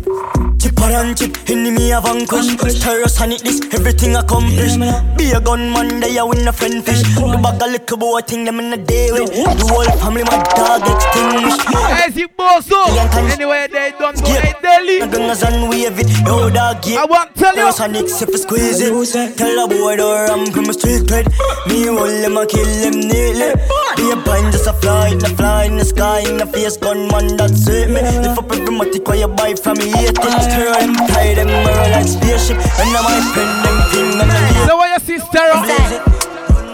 Baran 0.85 1.14
enemy 1.49 1.92
a 1.92 2.01
vanquish 2.01 2.53
Stereosonic 2.77 3.40
this, 3.40 3.59
everything 3.73 4.16
accomplished. 4.16 4.79
Yeah, 4.79 5.01
Be 5.16 5.33
a 5.33 5.40
gunman, 5.40 6.01
they 6.01 6.18
a 6.18 6.27
win 6.27 6.47
a 6.47 6.53
friend 6.53 6.85
fish. 6.85 7.01
The 7.03 7.40
bag 7.42 7.62
a 7.62 7.66
little 7.73 7.97
boy 7.97 8.20
thing 8.20 8.44
them 8.44 8.61
in 8.61 8.73
a 8.73 8.77
day 8.77 9.11
with. 9.11 9.33
The 9.33 9.64
whole 9.64 9.88
family 9.97 10.25
my 10.25 10.37
dog 10.53 10.85
extinguished. 10.85 11.64
As 12.05 12.14
you 12.16 12.29
boss 12.29 12.70
up, 12.70 13.14
anyway 13.33 13.66
they 13.73 13.92
don't 13.99 14.20
go 14.20 14.29
they 14.29 14.55
daily 14.61 15.01
The 15.01 15.09
gunners 15.09 15.42
and 15.42 15.70
wave 15.70 15.99
it, 15.99 16.11
yo 16.27 16.51
dog 16.51 16.83
get. 16.83 16.99
I 17.01 17.05
want 17.07 17.35
tell 17.35 17.57
you 17.57 17.73
Sonic 17.73 18.05
if 18.05 18.29
you 18.29 18.37
squeeze 18.37 18.81
it. 18.83 19.38
Tell 19.38 19.64
a 19.64 19.68
boy 19.68 19.97
I'm 19.97 20.53
from 20.53 20.68
a 20.68 20.75
street 20.75 21.09
cred. 21.09 21.33
Me 21.66 21.88
will 21.88 22.12
them 22.20 22.37
a 22.37 22.47
kill 22.47 22.68
them 22.85 23.01
neatly. 23.01 23.57
Be 23.97 24.11
a 24.11 24.16
blind 24.16 24.53
just 24.53 24.66
a 24.66 24.73
fly 24.75 25.09
in 25.09 25.18
the 25.18 25.29
fly 25.31 25.64
in 25.64 25.79
the 25.79 25.85
sky. 25.85 26.20
In 26.29 26.37
the 26.37 26.47
face 26.47 26.77
gunman 26.77 27.37
that 27.38 27.57
suit 27.57 27.88
me 27.88 28.03
Lift 28.03 28.38
up 28.38 28.53
every 28.53 28.75
matic 28.75 29.07
while 29.07 29.16
you 29.16 29.29
buy 29.29 29.55
from 29.55 29.79
me. 29.79 29.88
18 29.88 30.74
your 30.75 30.91
empire, 30.91 31.35
them 31.35 31.49
are 31.49 31.91
like 31.91 32.07
spaceship. 32.07 32.59
And 32.59 32.93
now 32.93 33.03
my 33.03 33.21
friend, 33.33 33.51
them 33.65 33.79
thing, 33.91 34.19
man. 34.19 34.67
So 34.67 34.77
what 34.77 34.91
you 34.91 34.99
see, 35.07 35.19
stereo, 35.19 35.63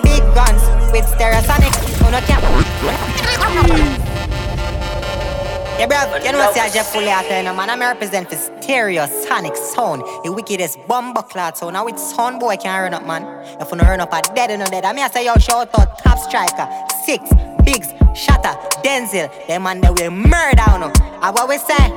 Big 0.03 0.23
guns 0.35 0.63
with 0.93 1.05
Stereosonic. 1.07 1.73
Oh, 2.05 2.11
no 2.11 2.21
cap. 2.21 2.43
Yeah, 5.79 5.87
bro, 5.87 6.17
you 6.19 6.33
know 6.33 6.53
see 6.53 6.61
I 6.61 6.69
Jeff 6.69 6.93
Foley 6.93 7.09
out 7.09 7.25
there, 7.29 7.43
man. 7.43 7.71
I'm 7.71 7.81
represent 7.81 8.29
for 8.29 8.37
Stereosonic 8.37 9.57
Sound, 9.57 10.03
the 10.25 10.33
wickedest 10.33 10.79
bomber 10.87 11.23
clad 11.23 11.57
sound. 11.57 11.73
Now 11.73 11.87
it's 11.87 12.15
sound 12.15 12.39
boy 12.39 12.57
can't 12.57 12.93
run 12.93 12.95
up, 12.95 13.07
man. 13.07 13.25
If 13.61 13.71
you 13.71 13.79
no 13.79 13.85
run 13.85 14.01
up, 14.01 14.13
I 14.13 14.21
dead 14.21 14.51
and 14.51 14.61
no 14.61 14.67
dead. 14.67 14.85
I 14.85 14.93
mean, 14.93 15.05
I 15.05 15.09
say 15.09 15.25
yo, 15.25 15.35
shout 15.37 15.71
out, 15.79 15.99
top 15.99 16.19
striker, 16.19 16.69
six, 17.07 17.31
bigs, 17.65 17.89
shatter, 18.15 18.59
Denzel. 18.83 19.31
Them 19.47 19.63
man, 19.63 19.81
they 19.81 19.89
will 19.89 20.11
murder, 20.11 20.65
you 20.73 20.79
know. 20.81 20.93
I 21.23 21.31
what 21.31 21.49
we 21.49 21.57
say? 21.57 21.89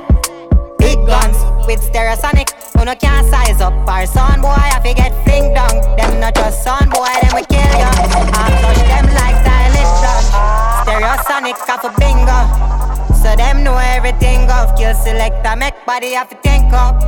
Big 0.79 1.05
guns 1.05 1.52
with 1.65 1.81
stereosonic. 1.81 2.49
Uno 2.79 2.95
can't 2.95 3.27
size 3.29 3.61
up 3.61 3.73
our 3.87 4.05
son 4.05 4.41
boy. 4.41 4.49
I 4.49 4.79
forget 4.83 5.11
fling 5.23 5.53
down. 5.53 5.75
Them 5.97 6.19
not 6.19 6.35
just 6.35 6.63
son 6.63 6.89
boy, 6.89 7.07
them 7.21 7.33
we 7.35 7.43
kill 7.47 7.73
you. 7.79 7.91
I 8.33 8.51
flush 8.59 8.83
them 8.91 9.07
like 9.15 9.37
silent 9.45 9.89
lunch. 10.03 10.29
Stereosonic 10.83 11.57
off 11.69 11.83
a 11.83 11.91
bingo. 11.99 12.39
So 13.21 13.35
them 13.35 13.63
know 13.63 13.77
everything 13.77 14.49
of 14.51 14.75
kill 14.77 14.93
selector 14.95 15.55
make 15.55 15.75
body 15.85 16.13
have 16.13 16.29
to 16.29 16.35
think 16.37 16.73
up. 16.73 17.01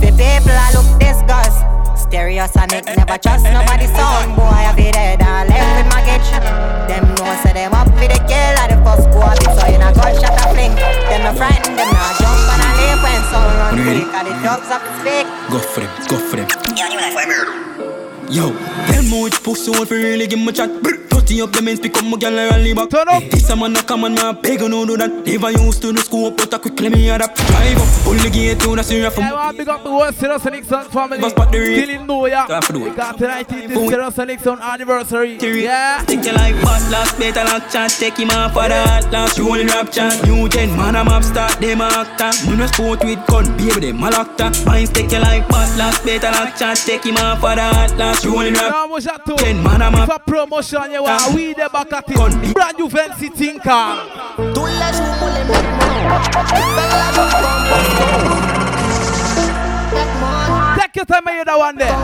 For 0.00 0.12
people 0.12 0.52
I 0.52 0.72
look 0.74 0.88
disgust. 1.00 1.64
Stereosonic 1.96 2.86
eh, 2.86 2.92
eh, 2.92 2.94
never 2.96 3.14
eh, 3.14 3.18
trust 3.18 3.44
nobody 3.44 3.86
sound 3.86 4.36
boy. 4.36 4.42
I 4.42 4.74
be 4.76 4.92
dead 4.92 5.22
and 5.22 5.48
left 5.48 5.72
with 5.78 5.88
my 5.92 6.02
gitch. 6.04 6.30
Them 6.88 7.04
know 7.16 7.32
so 7.42 7.52
them 7.52 7.72
up 7.72 7.88
for 7.88 8.08
the 8.08 8.20
kill 8.28 8.56
at 8.60 8.68
the 8.70 8.78
first 8.84 9.08
go 9.10 9.45
for 15.60 15.80
them, 15.80 16.06
go 16.08 16.16
for 16.18 16.36
them 16.36 16.48
Yo, 18.28 18.50
tell 18.86 19.02
me 19.04 19.22
which 19.22 19.40
pussy 19.42 19.70
want 19.70 19.88
for 19.88 19.94
really 19.94 20.26
give 20.26 20.40
me 20.40 20.50
chat. 20.52 20.70
Dirty 21.26 21.42
up 21.42 21.50
the 21.50 21.60
men, 21.60 21.76
pick 21.76 21.96
up 21.98 22.04
my 22.04 22.16
girl 22.16 22.38
and 22.38 22.50
rally 22.52 22.72
back. 22.72 22.88
Turn 22.88 23.08
up. 23.08 23.20
This 23.24 23.50
a 23.50 23.56
man 23.56 23.74
a 23.74 23.82
come 23.82 24.04
and 24.04 24.16
a 24.16 24.32
beg 24.32 24.60
you 24.60 24.68
no 24.68 24.86
do 24.86 24.96
that. 24.96 25.10
Never 25.26 25.50
used 25.50 25.82
to 25.82 25.92
the 25.92 26.00
school, 26.00 26.30
but 26.30 26.54
I 26.54 26.58
quickly 26.58 26.88
me 26.88 27.10
adapt. 27.10 27.34
Drive 27.34 27.78
up, 27.82 28.04
pull 28.04 28.14
the 28.14 28.30
gate 28.30 28.60
to 28.60 28.76
the 28.76 28.82
serious 28.84 29.12
from. 29.12 29.24
I 29.24 29.32
want 29.32 29.58
big 29.58 29.68
up 29.68 29.82
the 29.82 29.90
whole 29.90 30.12
Serious 30.12 30.44
Nixon 30.44 30.84
family. 30.84 31.18
Bust 31.18 31.34
back 31.34 31.50
the 31.50 31.58
rate. 31.58 31.82
Still 31.82 31.96
in 31.96 32.06
know 32.06 32.26
ya. 32.26 32.46
Time 32.46 32.62
for 32.62 32.72
do 32.74 32.86
it. 32.86 32.94
Got 32.94 33.18
tonight 33.18 33.52
is 33.52 33.68
the 33.68 33.74
Boom. 33.74 33.88
Serious 33.88 34.16
Nixon 34.18 34.58
anniversary. 34.60 35.36
Yeah. 35.42 36.04
Take 36.06 36.24
your 36.24 36.34
life 36.34 36.54
but 36.62 36.90
last 36.90 37.18
better 37.18 37.42
like 37.42 37.70
chance 37.70 37.98
Take 37.98 38.18
him 38.18 38.30
off 38.30 38.52
for 38.52 38.68
the 38.68 38.80
hot 38.86 39.10
last 39.10 39.38
You 39.38 39.48
only 39.48 39.64
rap 39.66 39.90
chance 39.90 40.22
New 40.24 40.48
gen 40.48 40.76
man 40.76 40.94
I'm 40.94 41.08
up 41.08 41.24
start 41.24 41.58
Them 41.60 41.80
a 41.80 41.84
actor 41.84 42.30
no 42.56 42.66
sport 42.66 43.02
with 43.04 43.26
gun 43.26 43.56
Baby 43.56 43.92
them 43.92 44.02
a 44.02 44.08
actor 44.08 44.50
Minds 44.64 44.90
take 44.92 45.10
your 45.10 45.20
life 45.20 45.46
but 45.48 45.68
last 45.76 46.04
better 46.04 46.30
like 46.30 46.56
chance 46.56 46.84
Take 46.84 47.04
him 47.04 47.16
off 47.16 47.40
for 47.40 47.54
the 47.54 47.62
hot 47.62 47.96
last 47.96 48.24
You 48.24 48.36
only 48.36 48.52
rap 48.52 48.88
that? 48.94 49.36
Ten 49.38 49.62
man 49.62 49.82
I'm 49.82 49.94
If 49.94 50.08
a 50.08 50.18
promotion 50.18 50.92
you 50.92 51.02
want, 51.02 51.15
we 51.34 51.54
the 51.54 51.68
back 51.72 51.92
at 51.92 52.04
it. 52.08 52.54
Brand 52.54 52.78
new 52.78 52.88
fancy 52.88 53.28
thinker. 53.28 53.86
Tous 54.54 54.66
les 54.66 54.92
jours, 54.96 55.16
mon 55.20 55.28
les 55.28 55.44
mecs, 55.44 55.64
Fais 56.48 56.88
la 56.92 57.12
joie 57.12 57.30
Take 60.76 60.96
your 60.96 61.06
time 61.06 61.26
and 61.26 61.34
hear 61.36 61.44
that 61.44 61.58
one 61.58 61.76
there. 61.76 61.96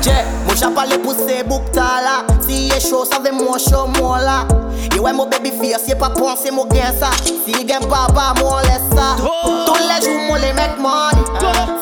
Che, 0.00 0.24
mou 0.46 0.56
chapale 0.56 0.98
pou 1.02 1.12
se 1.12 1.42
boukta 1.44 2.00
la 2.00 2.24
Si 2.40 2.68
ye 2.70 2.80
show, 2.80 3.04
sa 3.04 3.18
ve 3.20 3.30
mou 3.32 3.58
show 3.58 3.86
mou 3.98 4.16
la. 4.16 4.46
Ye 4.94 5.00
wè 5.00 5.12
mou 5.12 5.28
baby 5.28 5.50
face, 5.50 5.88
ye 5.88 5.94
pa 5.94 6.08
ponse 6.10 6.50
mou 6.50 6.66
gen 6.72 6.94
sa 6.98 7.12
Si 7.26 7.52
gen 7.52 7.84
pa 7.90 8.06
pa 8.14 8.32
mou 8.40 8.56
lè 8.64 8.78
sa 8.94 9.16
Tous 9.20 9.82
les 9.88 10.00
jours, 10.06 10.22
mou 10.28 10.36
les 10.40 10.54
mek 10.54 10.78
money. 10.78 11.24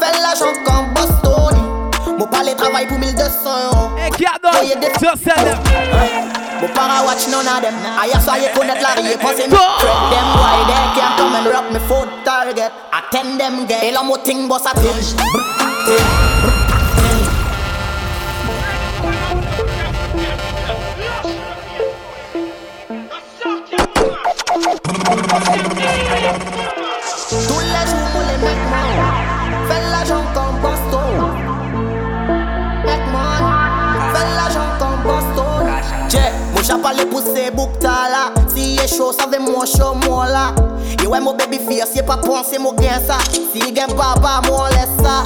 Fè 0.00 0.10
l'argent 0.20 0.52
comme 0.66 0.92
Bostoni 0.94 1.17
Mou 2.18 2.26
pale 2.26 2.52
travay 2.56 2.84
pou 2.90 2.98
1200 2.98 3.62
euro 3.62 3.94
Hey, 3.96 4.10
Kiado, 4.10 4.50
just 4.98 5.22
sell 5.22 5.38
them 5.38 5.58
Mou 6.60 6.66
para 6.74 7.04
watch 7.06 7.28
none 7.30 7.46
of 7.46 7.62
them. 7.62 7.74
Aya 7.94 8.18
so 8.20 8.34
ye 8.34 8.50
konet 8.58 8.82
la 8.82 8.94
riye 8.98 9.16
Pense 9.16 9.46
me 9.46 9.54
Fred 9.54 10.02
them 10.10 10.26
boy 10.34 10.58
They 10.66 10.82
can't 10.98 11.14
come 11.16 11.36
and 11.38 11.46
rock 11.46 11.70
me 11.70 11.78
food 11.86 12.10
target. 12.24 12.72
Attend 12.90 13.38
them 13.38 13.66
get. 13.68 13.84
E 13.84 13.92
la 13.92 14.02
mou 14.02 14.18
ting 14.18 14.48
boss 14.48 14.66
a 14.66 14.74
ting 14.74 14.98
Tous 27.30 27.62
les 27.62 27.84
jours, 27.86 28.08
moi 28.12 28.22
les 28.26 28.38
man 28.42 28.58
Fais 29.68 29.82
l'argent 29.92 30.24
comme 30.34 30.47
mou 36.98 37.04
chapale 37.04 37.06
pou 37.06 37.20
se 37.20 37.50
boukta 37.50 38.08
la 38.10 38.32
Si 38.48 38.76
ye 38.76 38.88
show, 38.88 39.12
sa 39.12 39.26
ve 39.26 39.38
mou 39.38 39.64
show 39.66 39.94
mou 39.94 40.24
la 40.24 40.52
Ye 41.00 41.06
wè 41.06 41.20
mou 41.20 41.34
baby 41.34 41.58
face, 41.58 41.94
ye 41.96 42.02
pa 42.02 42.16
ponse 42.16 42.58
mou 42.58 42.74
gen 42.78 43.00
sa 43.06 43.18
Si 43.30 43.60
gen 43.74 43.88
pa 43.96 44.14
pa 44.20 44.40
mou 44.46 44.66
lè 44.72 44.86
sa 45.02 45.22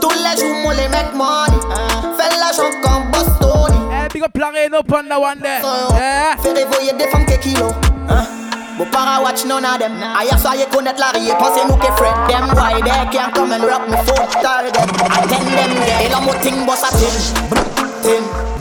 Tous 0.00 0.10
les 0.10 0.40
jours, 0.40 0.56
moi 0.62 0.74
les 0.74 0.88
mecs 0.88 1.14
money. 1.14 1.58
Fais 2.16 2.36
l'argent 2.38 2.70
comme 2.82 3.10
Boston 3.10 3.72
Hey, 3.90 4.04
eh, 4.04 4.08
big 4.12 4.22
up 4.22 4.36
Larry, 4.36 4.68
no 4.70 4.78
on 4.78 5.08
that 5.08 5.20
one 5.20 5.38
there. 5.40 5.60
Yeah. 5.62 6.36
Fais 6.38 6.52
réveiller 6.52 6.92
des 6.98 7.06
femmes 7.08 7.26
qui 7.26 7.38
kilo. 7.38 7.72
Hein? 8.08 8.24
Mou 8.78 8.84
para 8.86 9.20
watch 9.22 9.44
none 9.46 9.64
of 9.64 9.78
them. 9.78 9.92
Aya 10.02 10.38
so 10.38 10.52
ye 10.52 10.66
konet 10.66 10.98
la 10.98 11.10
riye 11.12 11.34
Pense 11.38 11.64
nou 11.66 11.76
ke 11.76 11.90
Fred 11.96 12.14
them. 12.28 12.48
Boy 12.54 12.82
They 12.82 13.08
can't 13.10 13.34
come 13.34 13.52
and 13.52 13.64
rock 13.64 13.88
me 13.88 13.96
food 14.04 14.28
target. 14.42 14.76
Attend 14.76 15.48
them 15.48 15.72
get 15.86 16.06
E 16.06 16.08
la 16.12 16.20
mou 16.20 16.34
ting 16.42 16.66
boss 16.66 16.82
a 16.84 16.90
ting 16.96 17.16
Brr, 17.48 17.56
Ting. 17.56 17.64
brr, 17.72 18.02
ting 18.02 18.24
brr. 18.24 18.55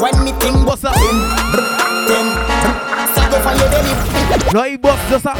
When 0.00 0.24
me 0.24 0.32
ting 0.38 0.64
boss 0.64 0.84
a 0.84 0.92
ting 0.92 1.20
brr, 1.52 1.64
Ting 2.06 2.28
brr. 2.46 3.30
Go 3.30 3.38
for 3.40 3.54
your 3.56 3.68
belly 3.70 4.52
No, 4.52 4.62
he 4.64 4.76
boss 4.76 5.00
just 5.08 5.24
a. 5.24 5.32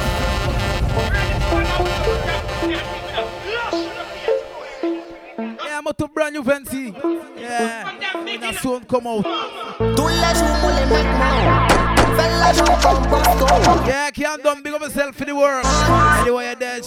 Yeah, 5.62 5.78
I'm 5.78 5.84
to 5.84 6.08
brand 6.08 6.34
new 6.34 6.42
fancy. 6.42 6.94
Yeah. 7.36 7.90
And 7.90 8.42
that 8.42 8.54
soon 8.62 8.84
come 8.86 9.06
out. 9.06 9.24
Tous 9.78 10.08
les 10.08 10.34
jours, 10.34 10.56
moi 10.62 10.72
les 10.72 10.86
mecs 10.86 11.04
man 11.18 11.68
Fais 12.16 12.30
l'argent 12.38 12.64
comme 12.82 13.06
Boston 13.10 13.86
Yeah, 13.86 14.10
can't 14.10 14.42
done 14.42 14.62
big 14.62 14.72
up 14.72 14.80
yourself 14.80 15.14
for 15.16 15.26
the 15.26 15.34
world. 15.34 15.66
Anyway, 16.22 16.44
you're 16.46 16.54
dead. 16.54 16.82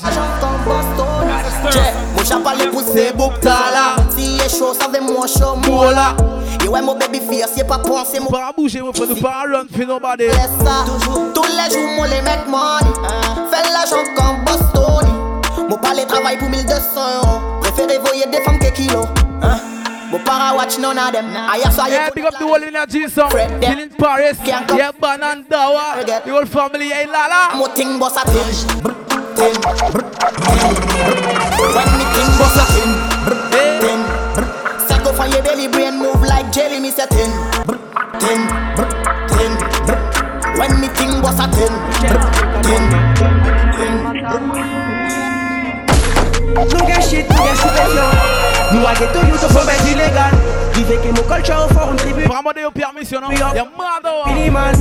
Che, 1.69 1.93
mou 2.15 2.23
chapale 2.25 2.71
pou 2.71 2.81
se 2.81 3.11
boukta 3.13 3.57
la 3.73 3.85
Si 4.15 4.37
ye 4.39 4.49
show, 4.49 4.73
sa 4.73 4.87
ve 4.87 4.99
mou 5.01 5.27
show 5.27 5.55
mou 5.55 6.38
Ye 6.63 6.69
wè 6.69 6.81
mou 6.81 6.95
baby 6.95 7.19
face, 7.19 7.57
ye 7.57 7.63
pa 7.63 7.77
ponse 7.79 8.19
mou 8.19 8.29
Pas 8.29 8.51
bouger, 8.55 8.81
mon 8.81 8.93
frère, 8.93 9.07
pas 9.21 9.43
run 9.47 9.67
for 9.71 9.85
nobody. 9.85 10.25
Laisse 10.25 10.57
ça 10.63 10.85
Tous 11.33 11.43
les 11.43 11.69
jours, 11.73 11.89
moi 11.95 12.07
les 12.07 12.21
mecs 12.21 12.47
money 12.47 12.91
Fais 13.51 13.71
l'argent 13.71 14.03
comme 14.15 14.43
Bostoni 14.45 15.11
Mou 15.69 15.77
pale 15.77 16.05
travail 16.07 16.37
pour 16.37 16.49
1200 16.49 17.01
euros 17.23 17.39
voyer 18.05 18.25
des 18.27 18.41
femmes 18.41 18.59
que 18.59 18.71
kilo 18.71 19.05
hein? 19.41 19.57
Mou 20.11 20.19
para 20.19 20.53
watch 20.55 20.77
none 20.79 20.97
of 20.97 21.11
them 21.11 21.25
Aya 21.35 21.71
so 21.71 21.85
Yeah, 21.87 22.09
big 22.13 22.25
up 22.25 22.33
the 22.37 22.45
whole 22.45 22.63
energy 22.63 23.07
song. 23.07 23.29
Still 23.29 23.79
in 23.79 23.89
Paris. 23.89 24.37
Yeah, 24.45 24.91
Ban 24.99 25.23
and 25.23 25.45
Dawa. 25.47 26.03
The 26.05 26.31
whole 26.31 26.45
family, 26.45 26.89
hey, 26.89 27.05
Lala. 27.05 27.55
Mo 27.55 27.67
ting 27.73 27.99
boss 27.99 28.17
a 28.17 28.25
ting 28.25 28.99
Nou 46.67 46.85
gen 46.85 47.01
shit, 47.01 47.29
nou 47.29 47.45
gen 47.45 47.55
stupéfiant 47.55 48.13
Nou 48.73 48.85
a 48.85 48.93
ghetto 48.97 49.19
you 49.27 49.37
to 49.39 49.47
fò 49.53 49.61
bête 49.63 49.87
illégal 49.87 50.33
Rive 50.75 50.97
ke 50.99 51.11
mou 51.15 51.23
culture 51.23 51.67
ou 51.71 51.91
un 51.91 51.95
tribu. 51.95 52.23
Vraiment 52.27 52.51
de 52.51 52.69
permission, 52.73 53.21
non? 53.21 53.31
Y'a 53.31 53.65
mado. 53.77 54.11
Minimal 54.27 54.75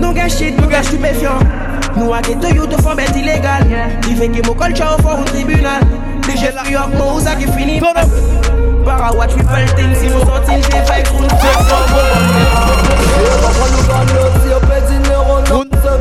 Nou 0.00 0.12
gen 0.14 0.28
shit, 0.28 0.58
nou 0.58 0.68
gen 0.70 0.82
stupéfiant 0.82 1.38
Nou 1.96 2.12
a 2.12 2.20
ghetto 2.22 2.48
you 2.48 2.66
to 2.66 2.82
fò 2.82 2.96
bête 2.98 3.14
illégal 3.14 3.62
Rive 4.08 4.32
ke 4.34 4.42
mou 4.46 4.54
culture 4.54 4.98
ou 5.04 5.14
un 5.14 5.24
tribunal. 5.30 5.86
Deje 6.26 6.50
la 6.56 6.66
yok 6.70 6.98
mou 6.98 7.14
ouza 7.14 7.36
ki 7.38 7.46
fini 7.54 7.80
Para 8.84 9.12
watch 9.14 9.34
we 9.36 9.42
fell 9.46 9.68
things 9.76 9.98
Si 9.98 10.10
nou 10.10 10.26
sorti 10.26 10.58
l'de 10.58 10.82
fay 10.90 11.02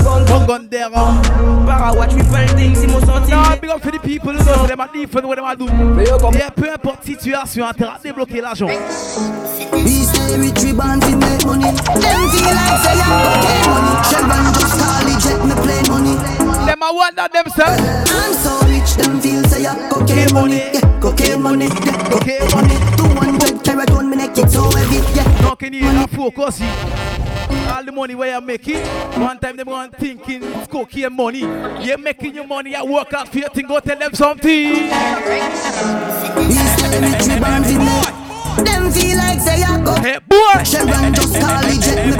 koun 0.04 0.66
Para 1.66 1.94
watch 1.94 2.14
things 2.14 2.80
Si 2.80 2.88
nou 2.88 3.00
sorti 3.06 3.32
Non, 3.32 3.58
big 3.60 3.70
up 3.70 3.82
for 3.82 3.92
the 3.92 4.00
people 4.00 4.34
who 4.34 4.44
know 4.44 4.68
them 4.68 4.80
are 4.80 4.90
different 4.94 5.28
what 5.28 5.36
them 5.36 5.46
are 5.46 5.56
do. 5.56 5.66
Yeah, 5.66 6.50
peu 6.50 6.72
importe 6.72 7.04
situation, 7.04 7.66
train 7.74 7.94
de 7.98 8.04
débloquer 8.04 8.42
l'argent. 8.42 8.68
We 9.72 10.04
stay 10.04 10.38
rich, 10.38 10.64
we 10.64 10.74
born 10.74 11.00
to 11.00 11.16
make 11.18 11.46
money. 11.46 11.72
Them 11.72 12.30
feel 12.32 12.54
like 12.56 12.80
say 12.82 12.96
I'm 12.96 13.26
okay 13.36 13.62
money. 13.68 13.94
Chevron 14.10 14.54
just 14.54 14.80
call 14.80 15.08
it 15.08 15.20
jet, 15.20 15.40
me 15.44 15.56
play 15.64 15.82
money. 15.90 16.16
Them 16.66 16.82
a 16.82 16.94
wonder 16.94 17.28
themselves. 17.32 17.82
I'm 18.10 18.34
so 18.34 18.60
rich, 18.68 18.96
them 18.96 19.20
feel 19.20 19.44
say 19.46 19.66
I'm 19.66 19.90
cocaine 19.90 20.34
money. 20.34 20.72
Yeah, 20.74 21.00
cocaine 21.00 21.42
money. 21.42 21.66
Yeah, 21.66 22.10
cocaine 22.10 22.48
money. 22.56 22.76
200 22.98 23.64
carat 23.64 23.92
on 23.92 24.10
me 24.10 24.18
neck, 24.18 24.38
it's 24.38 24.54
so 24.54 24.72
heavy. 24.72 25.02
Yeah. 25.14 25.42
No, 25.42 25.56
can 25.56 25.74
you 25.74 25.82
hear 25.82 26.08
focus? 26.08 26.56
see? 26.56 27.05
All 27.68 27.84
the 27.84 27.92
money 27.92 28.16
where 28.16 28.34
you 28.34 28.42
making, 28.46 28.86
one 29.20 29.38
time 29.40 29.58
they 29.58 29.64
going 29.64 29.92
thinking 29.92 30.44
it's 30.44 30.68
cocaine 30.68 31.14
money. 31.14 31.40
You're 31.84 31.98
making 31.98 32.36
your 32.36 32.48
money, 32.48 32.76
I 32.76 32.84
work 32.84 33.14
out 33.14 33.28
for 33.30 33.38
your 33.40 33.50
thing, 33.50 33.68
go 33.68 33.80
tell 33.80 33.98
them 33.98 34.14
something. 34.14 34.74
Rich, 34.74 34.92
we 37.28 37.40
born 37.40 37.64
to 37.64 37.78
make. 37.80 38.16
Them 38.66 38.92
feel 38.92 39.18
like 39.18 39.40
say 39.42 39.64
I'm 39.64 39.84
cocaine. 39.84 40.04
Hey, 40.04 40.20
boy. 40.28 40.64
Chevron 40.64 41.14
just 41.14 41.34
call 41.40 41.66
it 41.66 41.82
jet, 41.82 42.06
me. 42.08 42.16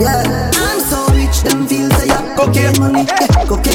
Yeah, 0.00 0.50
I'm 0.54 0.80
so 0.80 1.06
rich, 1.12 1.42
them 1.42 1.66
feel 1.66 1.90
say 1.90 2.08
cocaine 2.36 2.78
money. 2.80 3.04
Yeah, 3.04 3.28
money. 3.46 3.62
Yeah, 3.64 3.69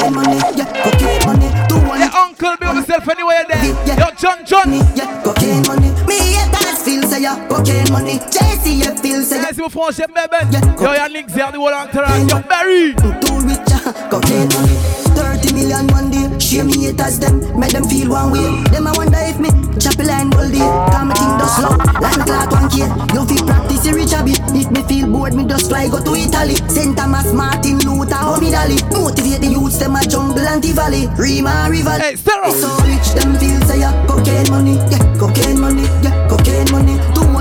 ya 9.75 10.07
franchise, 10.07 10.07
baby. 10.07 10.83
Yo, 10.83 10.93
your 10.93 11.09
links 11.09 11.33
there, 11.33 11.51
the 11.51 11.57
whole 11.59 11.73
entourage. 11.73 12.29
Yo, 12.29 12.41
Barry. 12.47 12.93
too 12.95 13.39
rich. 13.43 13.59
ya. 13.69 14.09
Cocaine 14.09 14.47
money. 14.49 14.75
30 15.15 15.53
million 15.53 15.87
one 15.87 16.09
day. 16.11 16.27
Share 16.39 16.63
me 16.63 16.85
haters 16.85 17.19
them. 17.19 17.39
Make 17.59 17.71
them 17.71 17.83
feel 17.85 18.09
one 18.09 18.31
way. 18.31 18.63
Them 18.71 18.87
I 18.87 18.93
wonder 18.95 19.19
if 19.19 19.39
me 19.39 19.49
chop 19.79 19.99
a 19.99 20.03
line 20.03 20.33
all 20.35 20.49
day. 20.49 20.63
Come 20.91 21.09
me 21.09 21.15
think 21.15 21.39
just 21.39 21.55
slow. 21.57 21.75
Like 21.99 22.19
clock 22.25 22.51
one 22.51 22.69
kid. 22.69 22.89
You 23.13 23.25
feel 23.25 23.45
practice 23.45 23.87
reach 23.91 24.13
a 24.13 24.23
bit. 24.23 24.39
If 24.55 24.71
me 24.71 24.81
feel 24.83 25.07
bored, 25.11 25.33
me 25.33 25.45
just 25.45 25.67
fly 25.69 25.87
go 25.87 26.03
to 26.03 26.13
Italy. 26.15 26.55
Saint 26.69 26.97
Thomas 26.97 27.31
Martin 27.33 27.79
Luther. 27.79 28.15
How 28.15 28.39
me 28.39 28.51
dolly. 28.51 28.79
Motivate 28.91 29.41
the 29.41 29.47
youths, 29.51 29.77
them 29.79 29.95
a 29.95 30.01
jungle 30.03 30.39
and 30.45 30.63
the 30.63 30.71
valley. 30.71 31.07
Rima 31.17 31.67
rival. 31.69 31.99
Hey, 31.99 32.15
Stero. 32.15 32.51
So 32.51 32.69
rich, 32.87 33.07
them 33.15 33.35
feel 33.39 33.59
say 33.67 33.79
yeah, 33.79 33.93
cocaine 34.07 34.49
money, 34.49 34.75
yeah, 34.91 35.03
cocaine 35.19 35.59
money, 35.59 35.83
yeah, 36.03 36.27
cocaine 36.27 36.69
money. 36.71 36.95
200 37.15 37.34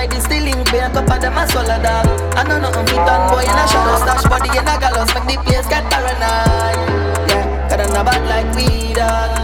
Try 0.00 0.06
this 0.06 0.26
the 0.28 0.40
link, 0.40 0.72
be 0.72 0.78
a 0.78 0.88
cup 0.88 1.10
of 1.10 1.20
them 1.20 1.36
a 1.36 1.46
swallow 1.46 1.76
dog. 1.76 2.08
I 2.34 2.42
know 2.48 2.58
nothing 2.58 2.86
fit 2.86 2.96
on 3.00 3.28
boy 3.28 3.44
in 3.44 3.52
a 3.52 3.68
shadow, 3.68 4.00
stash 4.00 4.24
body 4.30 4.48
in 4.48 4.64
a 4.64 4.80
gallows, 4.80 5.12
make 5.12 5.28
the 5.28 5.36
place 5.44 5.68
get 5.68 5.84
paranoid. 5.92 7.28
Yeah, 7.28 7.68
cause 7.68 7.86
I'm 7.86 7.92
not 7.92 8.06
bad 8.06 8.24
like 8.24 8.48
we 8.56 8.94
dog. 8.94 9.36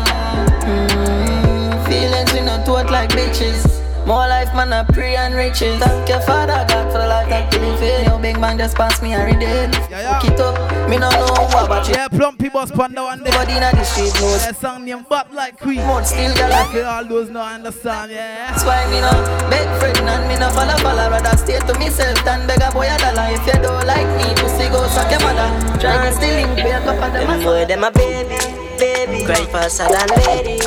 Mm, 0.65 1.87
feelings 1.87 2.33
we 2.33 2.41
not 2.41 2.65
taught 2.65 2.91
like 2.91 3.11
bitches. 3.11 3.86
More 4.07 4.29
life, 4.29 4.55
man, 4.55 4.73
I 4.73 4.85
pray 4.85 5.17
and 5.17 5.35
riches. 5.35 5.83
Thank 5.83 6.09
you, 6.09 6.21
Father 6.21 6.65
God, 6.71 6.93
for 6.93 6.99
the 7.03 7.09
life 7.11 7.29
that 7.29 7.53
you 7.53 7.59
live 7.59 7.83
in. 7.83 8.05
Yo, 8.07 8.19
big 8.23 8.39
man, 8.39 8.57
just 8.57 8.77
pass 8.77 9.03
me 9.03 9.15
every 9.15 9.35
day. 9.35 9.67
Yeah, 9.91 9.91
yeah. 9.91 10.21
Hook 10.21 10.31
it 10.31 10.39
up, 10.39 10.55
me 10.89 10.97
no 10.97 11.11
know 11.11 11.27
what 11.51 11.67
about 11.67 11.89
you. 11.89 11.95
Yeah, 11.95 12.07
plumpy 12.07 12.49
boss 12.49 12.71
panda 12.71 13.03
one 13.03 13.25
day. 13.25 13.33
Body 13.33 13.59
in 13.59 13.67
the 13.67 13.83
street 13.83 14.15
knows. 14.23 14.47
That 14.47 14.55
song 14.55 14.85
named 14.85 15.09
Bop 15.09 15.35
Like 15.35 15.59
Queen. 15.59 15.83
Mode 15.83 16.07
still 16.07 16.33
got 16.39 16.51
like 16.55 16.75
it. 16.77 16.85
All 16.87 17.05
those 17.05 17.31
no 17.31 17.43
understand, 17.43 18.13
yeah. 18.13 18.47
That's 18.55 18.63
why 18.63 18.87
me 18.95 19.03
no 19.03 19.11
beg 19.51 19.67
friend 19.83 19.99
and 20.07 20.23
me 20.31 20.39
no 20.39 20.55
follow 20.55 20.79
follow. 20.79 21.11
Rather 21.11 21.37
stay 21.37 21.59
to 21.59 21.75
myself 21.75 22.15
than 22.23 22.47
beg 22.47 22.63
a 22.63 22.71
boy 22.71 22.87
a 22.87 22.95
dollar. 23.03 23.27
If 23.35 23.43
you 23.43 23.59
don't 23.59 23.87
like 23.91 24.07
me, 24.23 24.31
pussy 24.39 24.71
go 24.71 24.87
suck 24.87 25.11
your 25.11 25.19
mother. 25.27 25.51
Try 25.83 25.99
to 26.07 26.15
steal 26.15 26.47
him, 26.47 26.55
be 26.55 26.71
a 26.71 26.79
cup 26.79 27.03
of 27.03 27.11
them. 27.11 27.43
Boy, 27.43 27.67
them 27.67 27.83
a 27.83 27.91
baby, 27.91 28.39
baby. 28.79 29.27
Cry 29.27 29.43
faster 29.51 29.91
than 29.91 30.07
ladies. 30.15 30.63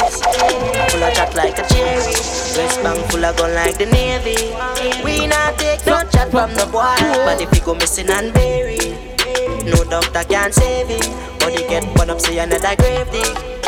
Full 0.91 1.08
of 1.08 1.15
chat 1.15 1.32
like 1.39 1.56
a 1.56 1.63
cherry. 1.71 2.29
West 2.60 2.84
bank 2.84 3.00
full 3.10 3.24
of 3.24 3.38
gun 3.38 3.56
like 3.56 3.78
the 3.78 3.86
navy. 3.86 4.36
We 5.02 5.28
not 5.28 5.58
take 5.58 5.86
no 5.86 6.04
chat 6.12 6.30
from 6.30 6.54
the 6.56 6.65
boy, 6.65 7.00
but 7.24 7.39
if 7.39 7.56
you 7.56 7.62
go 7.62 7.74
missing 7.74 8.10
and 8.10 8.34
buried, 8.34 8.98
no 9.63 9.86
doctor 9.86 10.26
can 10.28 10.52
save 10.52 10.89
him. 10.89 11.39
Body 11.39 11.63
get 11.69 11.86
one 11.98 12.10
up, 12.10 12.19
say 12.19 12.38
another 12.38 12.76
grave 12.76 13.10
dig. 13.12 13.59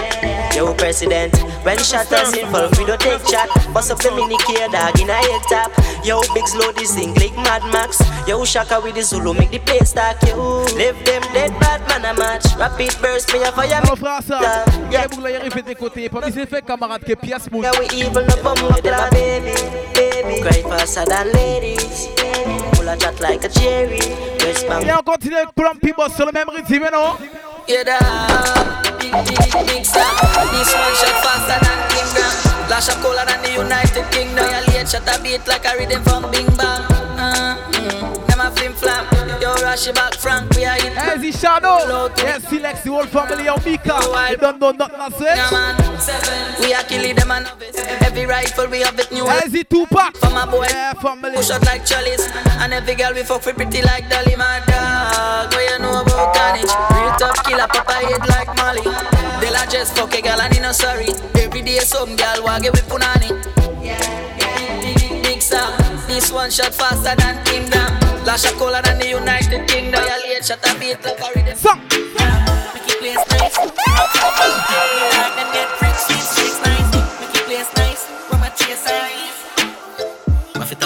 Yo, 0.56 0.74
president, 0.74 1.36
when 1.64 1.78
shot 1.78 2.12
us 2.12 2.36
in 2.36 2.46
full, 2.52 2.70
we 2.78 2.86
don't 2.86 3.00
take 3.00 3.24
chat. 3.26 3.50
Bust 3.74 3.92
up 3.92 4.00
the 4.00 4.12
mini 4.12 4.38
K 4.46 4.68
dog 4.68 5.00
in 5.00 5.10
a 5.10 5.14
head 5.14 5.42
tap. 5.48 5.72
Yo, 6.04 6.22
big 6.34 6.48
slow 6.48 6.72
this 6.74 6.94
thing 6.94 7.14
like 7.16 7.36
Mad 7.38 7.64
Max. 7.72 8.02
Yo, 8.28 8.44
Shaka 8.44 8.80
with 8.82 8.96
the 8.96 9.02
Zulu 9.02 9.34
make 9.34 9.52
the 9.52 9.60
place 9.60 9.92
stack. 9.92 10.22
Yo, 10.28 10.64
live 10.76 10.98
them 11.06 11.22
dead 11.34 11.58
bad 11.60 11.82
man 11.88 12.06
a 12.06 12.14
match. 12.20 12.46
Rapid 12.58 12.96
burst 13.02 13.32
me 13.34 13.40
a 13.44 13.52
fire. 13.52 13.82
Mon 13.88 13.96
frère 13.96 14.22
ça, 14.28 14.66
yeah, 14.92 15.08
vous 15.10 15.22
l'avez 15.22 15.50
fait 15.50 15.62
des 15.62 15.76
côtés. 15.76 16.10
Pas 16.10 16.26
mis 16.28 16.34
fait 16.34 16.62
camarade 16.62 17.04
que 17.04 17.14
pièce 17.14 17.50
mousse. 17.50 17.64
Yeah, 17.64 17.80
we 17.80 17.88
evil 17.94 18.26
no 18.26 18.36
bum 18.44 18.62
with 18.68 18.84
them 18.84 18.94
a 18.94 19.10
baby, 19.10 19.54
baby. 19.96 20.42
Cry 20.42 20.64
faster 20.64 21.06
than 21.06 21.32
ladies. 21.32 22.10
Full 22.74 22.90
of 22.90 23.00
chat 23.00 23.20
like 23.22 23.46
a 23.46 23.50
cherry. 23.50 24.00
West 24.46 24.68
bank. 24.68 24.86
Et 24.86 24.92
on 24.92 25.02
continue 25.04 25.36
avec 25.36 25.56
Plumpy 25.56 25.94
Boss 25.94 26.14
sur 26.16 26.26
le 26.26 26.32
même 26.34 26.50
rythme, 26.50 26.90
non? 26.92 27.16
Yeah, 27.68 27.84
da. 27.84 28.91
Star. 29.12 30.08
This 30.56 30.72
one 30.72 30.96
shot 30.96 31.18
faster 31.20 31.60
than 31.60 31.80
Kingdom. 31.92 32.32
Lash 32.70 32.90
up 32.90 32.98
colder 33.04 33.26
than 33.28 33.42
the 33.44 33.52
United 33.52 34.10
Kingdom. 34.12 34.48
Your 34.48 34.62
late 34.72 34.88
shot 34.88 35.08
a 35.08 35.22
beat 35.22 35.46
like 35.48 35.66
a 35.66 35.78
rhythm 35.78 36.02
from 36.04 36.32
Bing 36.32 36.48
Bang. 36.56 36.88
Uh, 37.20 37.58
mm. 37.72 38.31
A 38.42 38.50
flim 38.50 38.74
flam. 38.74 39.06
Yo, 39.40 39.54
rush 39.62 39.88
it 39.88 39.94
back, 39.94 40.16
Frank. 40.16 40.50
We 40.56 40.66
are 40.66 40.76
in. 40.78 40.94
Easy 41.14 41.32
Shadow. 41.32 42.10
Yes, 42.18 42.48
select 42.50 42.84
the 42.84 42.90
whole 42.90 43.06
family 43.06 43.48
of 43.48 43.64
Mika. 43.64 44.00
They 44.30 44.36
don't 44.36 44.60
know 44.60 44.72
nothing 44.72 45.20
say. 45.20 45.36
Yeah. 45.36 46.60
We 46.60 46.74
are 46.74 46.82
killing 46.84 47.16
them 47.16 47.30
and 47.30 47.46
novice. 47.46 47.78
Every 48.02 48.26
rifle 48.26 48.68
we 48.68 48.82
have 48.82 48.98
it 48.98 49.12
new. 49.12 49.30
Easy 49.46 49.64
Tupac. 49.64 50.18
For 50.18 50.32
my 50.32 50.50
boy. 50.50 50.66
Yeah, 50.70 50.94
family. 50.94 51.36
Push 51.36 51.52
out 51.52 51.64
like 51.68 51.86
chalice. 51.86 52.28
And 52.58 52.74
every 52.74 52.96
girl 52.96 53.14
we 53.14 53.22
fuck 53.22 53.44
for 53.44 53.54
pretty 53.54 53.84
like 53.84 54.10
Dolly, 54.10 54.36
my 54.36 54.60
dog. 54.66 55.54
What 55.54 55.70
you 55.70 55.78
know 55.78 56.02
about 56.02 56.34
carnage? 56.34 56.74
Real 56.98 57.14
tough 57.22 57.46
killer, 57.46 57.68
papa 57.68 57.94
head 57.94 58.26
like 58.28 58.50
Molly. 58.58 58.82
They'll 59.40 59.70
just 59.70 59.96
fuck 59.96 60.16
a 60.16 60.22
girl 60.22 60.42
and 60.42 60.52
he 60.52 60.60
no 60.60 60.72
sorry. 60.72 61.10
Every 61.36 61.62
day 61.62 61.78
some 61.80 62.16
girl 62.16 62.44
walk 62.44 62.64
with 62.64 62.90
punani. 62.90 63.38
Big 65.22 65.42
star. 65.44 65.78
This 66.08 66.32
one 66.32 66.50
shot 66.50 66.74
faster 66.74 67.16
than 67.16 67.44
Kingdom. 67.46 68.11
Lash 68.26 68.46
a 68.46 68.52
colder 68.56 68.82
than 68.84 69.00
the 69.00 69.08
United 69.10 69.68
Kingdom. 69.68 70.04
Your 70.04 70.20
late 70.30 70.46
shot 70.46 70.60
a 70.64 70.80
beat 70.80 71.04
like 71.04 71.20
a 71.20 71.28
rhythm. 71.36 71.58
Song. 71.58 71.80
Make 71.82 72.88
it 72.88 73.00
place 73.02 73.24
nice. 73.34 73.58
Like 73.58 75.34
them 75.36 75.50
get 75.52 75.70
freak, 75.82 75.96
sweet, 76.06 76.26
sweet, 76.34 76.56
nice. 76.64 76.90
Make 77.20 77.36
it 77.36 77.46
place 77.50 77.72
nice. 77.76 78.06
From 78.30 78.44
a 78.44 78.50
chase 78.56 78.86
eyes. 78.88 79.38
Ma 80.56 80.66
fait. 80.66 80.84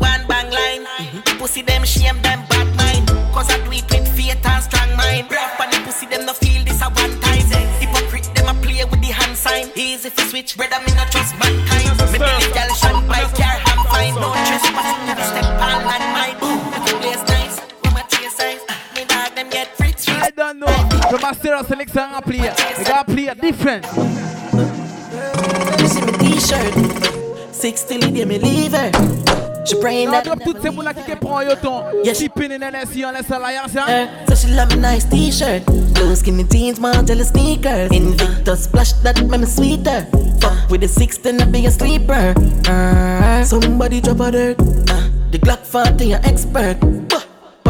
One 0.00 0.22
bang 0.26 0.50
line. 0.50 0.86
Mm-hmm. 0.86 1.38
Pussy 1.38 1.62
them 1.62 1.84
shame 1.84 2.20
them 2.22 2.40
bad 2.48 2.68
mind. 2.76 3.08
Cause 3.34 3.50
I 3.50 3.58
do 3.64 3.72
it 3.72 3.84
with 3.90 4.08
faith 4.16 4.46
and 4.46 4.64
strong 4.64 4.96
mind. 4.96 5.30
Rough 5.30 5.60
on 5.60 5.70
the 5.70 5.78
pussy 5.84 6.06
them 6.06 6.24
no 6.24 6.32
feel 6.32 6.64
this 6.64 6.80
a 6.80 6.88
one 6.88 7.20
time. 7.20 7.44
Hypocrite 7.80 8.30
them 8.34 8.48
a 8.48 8.54
play 8.62 8.82
with 8.84 9.00
the 9.00 9.12
hand 9.12 9.36
sign. 9.36 9.70
Easy 9.76 10.08
for 10.08 10.22
switch, 10.22 10.56
brother 10.56 10.80
me 10.86 10.94
not 10.94 11.10
trust 11.12 11.36
mankind. 11.38 11.63
Play. 22.38 22.52
You 22.78 22.84
gotta 22.84 23.04
play 23.04 23.26
a 23.28 23.34
different. 23.34 23.84
You 25.80 25.88
see 25.88 26.00
my 26.00 26.12
t-shirt. 26.18 26.74
Six 27.54 27.84
till 27.84 28.00
the 28.00 28.24
me 28.24 28.38
leave 28.38 28.72
her. 28.72 28.90
She 29.66 29.80
praying 29.80 30.10
that. 30.10 30.24
Drop 30.24 30.40
toutes 30.44 30.60
ces 30.62 30.70
moulas 30.70 30.92
qui 30.94 31.14
prend 31.16 31.42
yo 31.42 31.54
ton. 31.56 31.84
Chipping 32.04 32.52
in 32.52 32.60
NSC 32.60 33.04
on 33.04 33.12
les 33.12 33.30
alliances. 33.30 33.76
Uh, 33.76 34.08
so 34.28 34.34
she 34.34 34.48
love 34.54 34.70
a 34.72 34.76
nice 34.76 35.04
t-shirt. 35.04 35.64
Blue 35.94 36.14
skinny 36.14 36.44
jeans, 36.44 36.78
Margiela 36.78 37.24
sneakers. 37.24 37.90
Invictus 37.90 38.64
splash 38.64 38.92
that 39.04 39.20
make 39.26 39.40
me 39.40 39.46
sweeter. 39.46 40.06
Fuck 40.40 40.70
with 40.70 40.82
the 40.82 40.88
six, 40.88 41.18
then 41.18 41.40
I 41.40 41.46
be 41.46 41.66
a 41.66 41.70
sleeper. 41.70 42.34
Uh, 42.68 43.44
somebody 43.44 44.00
drop 44.00 44.20
a 44.20 44.30
dirt. 44.30 44.60
Uh, 44.60 45.08
the 45.30 45.38
Glock 45.38 45.64
40, 45.64 46.12
an 46.12 46.24
expert. 46.24 47.03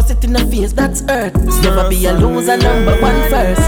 Bust 0.04 0.18
it 0.18 0.24
in 0.24 0.34
the 0.34 0.40
face, 0.40 0.74
that's 0.74 1.02
earth. 1.08 1.34
Never 1.62 1.88
be 1.88 2.04
a 2.04 2.12
loser, 2.12 2.58
number 2.58 2.94
one 3.00 3.18
first. 3.30 3.62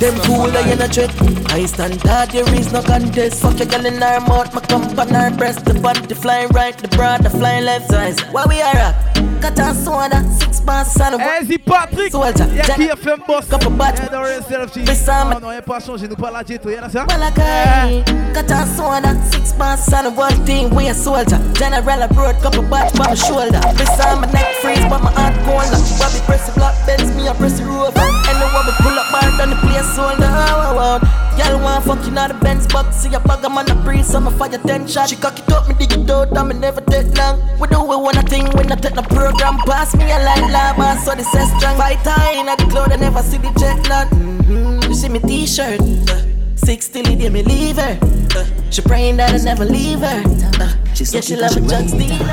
Them 0.00 0.18
cooler 0.24 0.60
in 0.72 0.80
a 0.80 0.88
trick. 0.88 1.10
I 1.50 1.66
stand 1.66 2.00
hard, 2.00 2.30
there 2.30 2.48
is 2.54 2.72
no 2.72 2.80
contest. 2.80 3.42
Fuck 3.42 3.58
your 3.58 3.68
girl 3.68 3.84
in 3.84 4.00
her 4.00 4.20
mouth, 4.20 4.54
my 4.54 5.02
on 5.02 5.08
her 5.10 5.36
breast. 5.36 5.66
The 5.66 5.74
body 5.74 6.14
flying 6.14 6.48
right, 6.48 6.76
the 6.78 6.88
broad 6.88 7.24
the 7.24 7.28
flying 7.28 7.66
left 7.66 7.90
size. 7.90 8.18
Why 8.32 8.46
we 8.46 8.62
are 8.62 8.74
at? 8.74 9.23
Cut 9.44 9.58
a 9.58 9.74
soda, 9.74 10.24
six 10.40 10.60
bars, 10.62 10.90
son 10.90 11.12
of 11.12 11.20
Easy 11.20 11.56
eh, 11.56 11.58
Patrick. 11.58 12.12
Soldier, 12.12 12.46
Y'a 12.56 12.62
qui 12.62 12.88
a 12.88 12.96
fait 12.96 13.12
un 13.12 13.18
boss? 13.28 13.44
Couple 13.44 13.68
bad. 13.76 13.94
Yeah, 13.98 14.08
don't 14.08 14.24
yourself, 14.24 14.72
G. 14.72 14.80
Besame. 14.86 15.34
Oh, 15.36 15.38
non, 15.38 15.52
y'a 15.52 15.60
pas 15.60 15.80
changé, 15.80 16.08
nous 16.08 16.16
pas 16.16 16.30
la 16.30 16.42
jet, 16.42 16.64
y'a 16.64 16.88
ça? 16.88 17.04
Malakai, 17.04 18.02
cut 18.32 18.50
a 18.50 18.64
soda, 18.64 19.14
six 19.30 19.52
bars, 19.52 19.84
son 19.84 20.06
of 20.06 20.16
one 20.16 20.32
thing, 20.46 20.74
we 20.74 20.88
a 20.88 20.94
soldier. 20.94 21.38
General 21.52 22.04
abroad, 22.04 22.40
couple 22.40 22.62
bats 22.62 22.98
by 22.98 23.08
my 23.08 23.14
shoulder. 23.14 23.60
Beside 23.76 24.18
my 24.18 24.32
neck 24.32 24.46
freeze, 24.62 24.80
but 24.88 25.02
my 25.02 25.12
heart 25.12 25.34
cold. 25.44 25.68
Bobby 25.98 26.24
press 26.24 26.48
the 26.48 26.52
block, 26.58 26.74
bends 26.86 27.14
me, 27.14 27.28
I 27.28 27.34
press 27.34 27.58
the 27.58 27.66
rover. 27.66 28.00
And 28.00 28.40
the 28.40 28.48
one 28.48 28.64
we 28.64 28.72
pull 28.80 28.98
up 28.98 29.12
hard 29.12 29.38
on 29.42 29.50
the 29.50 29.56
place, 29.56 29.84
soldier. 29.94 30.24
Oh, 30.24 30.72
oh, 30.72 30.98
oh. 31.02 31.24
Y'all 31.36 31.60
want 31.60 31.84
fucking 31.84 32.16
out 32.16 32.28
the 32.28 32.34
Benz 32.34 32.66
box, 32.68 32.96
see 32.96 33.12
a 33.12 33.20
bag, 33.20 33.44
I'm 33.44 33.58
on 33.58 33.66
the 33.66 33.74
breeze, 33.74 34.06
so 34.06 34.18
I'm 34.18 34.32
fire 34.38 34.56
ten 34.56 34.86
shot. 34.86 35.10
She 35.10 35.16
cock 35.16 35.36
it 35.36 35.52
up, 35.52 35.68
me 35.68 35.74
dig 35.74 35.92
it 35.92 36.08
out, 36.08 36.30
and 36.32 36.48
me 36.48 36.54
never 36.54 36.80
take 36.80 37.12
long. 37.18 37.42
We 37.58 37.66
do 37.68 37.82
we 37.82 37.96
wanna 37.96 38.22
thing 38.22 38.46
when 38.54 38.70
I 38.70 38.76
take 38.76 38.94
the 38.94 39.02
program. 39.34 39.58
Pass 39.66 39.94
me 39.96 40.04
a 40.10 40.18
line, 40.18 40.52
lava, 40.52 40.98
so 41.00 41.14
the 41.14 41.24
set 41.24 41.46
strong. 41.58 41.76
Fight 41.76 41.98
high 42.02 42.40
in 42.40 42.46
the 42.46 42.56
cloud, 42.70 42.92
I 42.92 42.96
never 42.96 43.22
see 43.22 43.38
the 43.38 43.50
jet 43.58 43.88
land. 43.88 44.10
Mm-hmm. 44.10 44.88
You 44.88 44.94
see 44.94 45.08
me 45.08 45.18
t-shirt. 45.20 45.80
Uh, 45.80 46.22
Six 46.56 46.88
till 46.88 47.02
the 47.02 47.16
day 47.16 47.28
me 47.28 47.42
leave 47.42 47.76
her. 47.76 47.98
Uh, 48.36 48.44
she 48.70 48.80
praying 48.82 49.16
that 49.16 49.34
I 49.34 49.38
never 49.44 49.64
leave 49.64 50.00
her. 50.00 50.22
Uh, 50.60 50.72
yeah, 50.94 51.20
she 51.20 51.36
love 51.36 51.56
a 51.56 51.60
drug 51.60 51.88
dealer. 51.90 52.30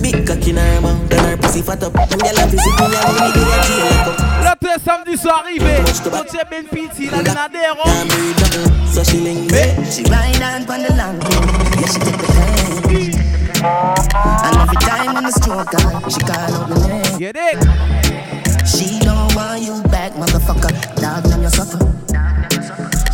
Big 0.00 0.26
cock 0.26 0.46
in 0.46 0.56
her 0.56 0.80
mouth, 0.80 1.08
then 1.08 1.24
her 1.24 1.36
pussy 1.36 1.62
fat 1.62 1.82
up. 1.82 1.92
Them 1.92 2.18
gyal 2.20 2.38
a 2.38 2.46
visit 2.46 2.74
me, 2.78 2.86
and 2.94 3.14
me 3.18 3.26
dey 3.34 3.44
a 3.44 3.58
jail 3.66 3.84
lock 3.90 4.08
up. 4.08 4.18
Là, 4.44 4.56
tous 4.60 4.68
les 4.68 4.80
samedis 4.84 5.18
sont 5.18 5.30
arrivés. 5.30 5.82
Quand 6.04 6.24
tu 6.30 6.36
Ben 6.50 6.64
Piti, 6.64 7.10
là, 7.10 7.18
les 7.18 7.34
nadero. 7.34 7.84
So 8.92 9.02
she 9.02 9.18
link 9.18 9.50
me. 9.50 9.90
She 9.90 10.04
ride 10.04 10.40
on 10.40 10.62
on 10.70 10.82
the 10.82 10.94
long 10.94 11.18
yeah, 11.20 11.86
she 11.86 11.98
take 11.98 12.16
the 12.16 12.26
pain. 12.26 12.33
And 13.64 14.56
every 14.56 14.76
time 14.76 15.14
when 15.14 15.24
the 15.24 15.32
stroke 15.32 15.72
on, 15.80 16.10
she 16.10 16.20
call 16.20 16.36
out 16.36 16.68
my 16.68 16.86
name. 16.86 17.18
Get 17.18 17.36
it? 17.36 17.56
She 18.66 18.98
don't 19.00 19.34
want 19.34 19.62
you 19.62 19.82
back, 19.88 20.12
motherfucker. 20.12 20.72
Dog, 21.00 21.24
nam 21.30 21.40
your 21.40 21.50
sucker. 21.50 21.80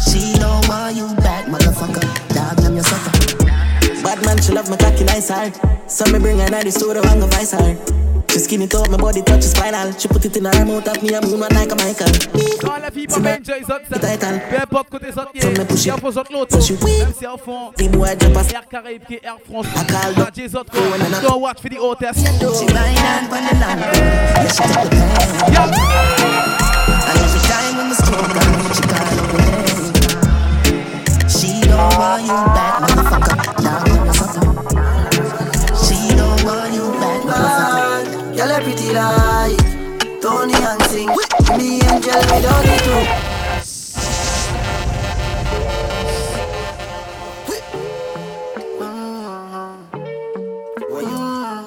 She 0.02 0.34
don't 0.38 0.66
want 0.68 0.96
you 0.96 1.06
back, 1.22 1.46
motherfucker. 1.46 2.02
Dog, 2.34 2.62
nam 2.62 2.74
your 2.74 2.84
sucker. 2.84 4.02
Bad 4.02 4.24
man, 4.24 4.42
she 4.42 4.52
love 4.52 4.68
my 4.68 4.76
cocky 4.76 5.04
nice 5.04 5.28
hard. 5.28 5.54
So 5.88 6.04
me 6.10 6.18
bring 6.18 6.38
her 6.38 6.48
to 6.48 6.64
the 6.64 6.70
studio 6.72 7.02
and 7.06 7.20
go 7.20 7.26
vice 7.28 7.52
hard. 7.52 8.09
She 8.30 8.38
skin 8.38 8.62
it 8.62 8.74
up, 8.76 8.88
my 8.88 8.96
body 8.96 9.22
touch 9.22 9.42
spinal. 9.42 9.92
She 9.98 10.06
put 10.06 10.24
it 10.24 10.36
in 10.36 10.44
her 10.44 10.64
mouth 10.64 10.86
at 10.86 11.02
me, 11.02 11.14
I'm 11.16 11.28
moon 11.28 11.40
like 11.40 11.72
a 11.72 11.74
Michael. 11.74 12.12
Quand 12.60 12.78
la 12.80 12.90
fille 12.92 13.08
pas 13.08 13.18
bien 13.18 13.38
enjoy 13.40 13.64
ça, 13.66 13.80
peu 13.80 13.96
importe 14.62 14.88
côté 14.88 15.10
ça, 15.12 15.26
il 15.34 15.42
y 15.42 15.46
a 15.90 15.96
pour 15.96 16.16
autres 16.16 16.32
l'autre. 16.32 16.56
Même 16.56 17.12
si 17.18 17.26
au 17.26 17.36
fond, 17.36 17.72
Air 17.80 18.68
Caraïbes 18.70 19.04
qui 19.04 19.14
est 19.14 19.24
Air 19.24 19.38
France, 19.50 19.66
pas 19.74 20.30
des 20.30 20.54
autres. 20.54 20.72
Don't 21.22 21.40
watch 21.40 21.60
for 21.60 21.68
the 21.68 21.78
hotels. 21.78 22.16
She 22.16 22.66
line 22.72 22.96
on 23.32 23.42
the 23.46 23.54
land. 23.58 23.80
Yeah, 23.80 24.48
she 24.48 24.62
take 24.62 24.84
the 24.84 24.90
pain. 24.90 25.10
And 27.02 27.18
every 27.18 27.40
time 27.48 27.74
when 27.78 27.88
the 27.88 27.94
smoke 27.96 28.36
on, 28.36 28.70
she 28.74 28.82
call 28.86 29.06
up 29.10 29.26
the 29.26 29.38
name. 29.42 29.90
She 31.28 31.50
don't 31.66 31.94
want 31.98 32.22
you 32.22 32.38
back, 32.54 32.74
motherfucker. 32.78 33.36
Now 33.64 33.82
give 33.82 34.00
me 34.02 34.12
something. 34.12 34.99
Pretty 38.62 38.92
like 38.92 39.56
Tony 40.20 40.54
and 40.54 40.82
sing. 40.84 41.08
Me 41.56 41.80
angel 41.82 42.20
without 42.30 42.64
it 42.64 42.82
too. 42.84 43.02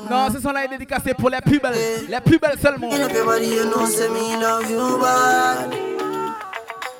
Non, 0.09 0.29
ce 0.31 0.39
son-là 0.39 0.65
est 0.65 0.67
dédicacé 0.67 1.13
pour 1.13 1.29
les 1.29 1.41
plus 1.41 1.59
belles. 1.59 1.73
Les 2.07 2.21
plus 2.21 2.37
belles 2.37 2.59
seulement. 2.61 2.91
Everybody 2.91 3.47
you 3.47 3.65
know 3.65 3.85
say 3.85 4.07
me 4.09 4.39
love 4.39 4.69
you 4.69 4.97
bad. 4.99 5.73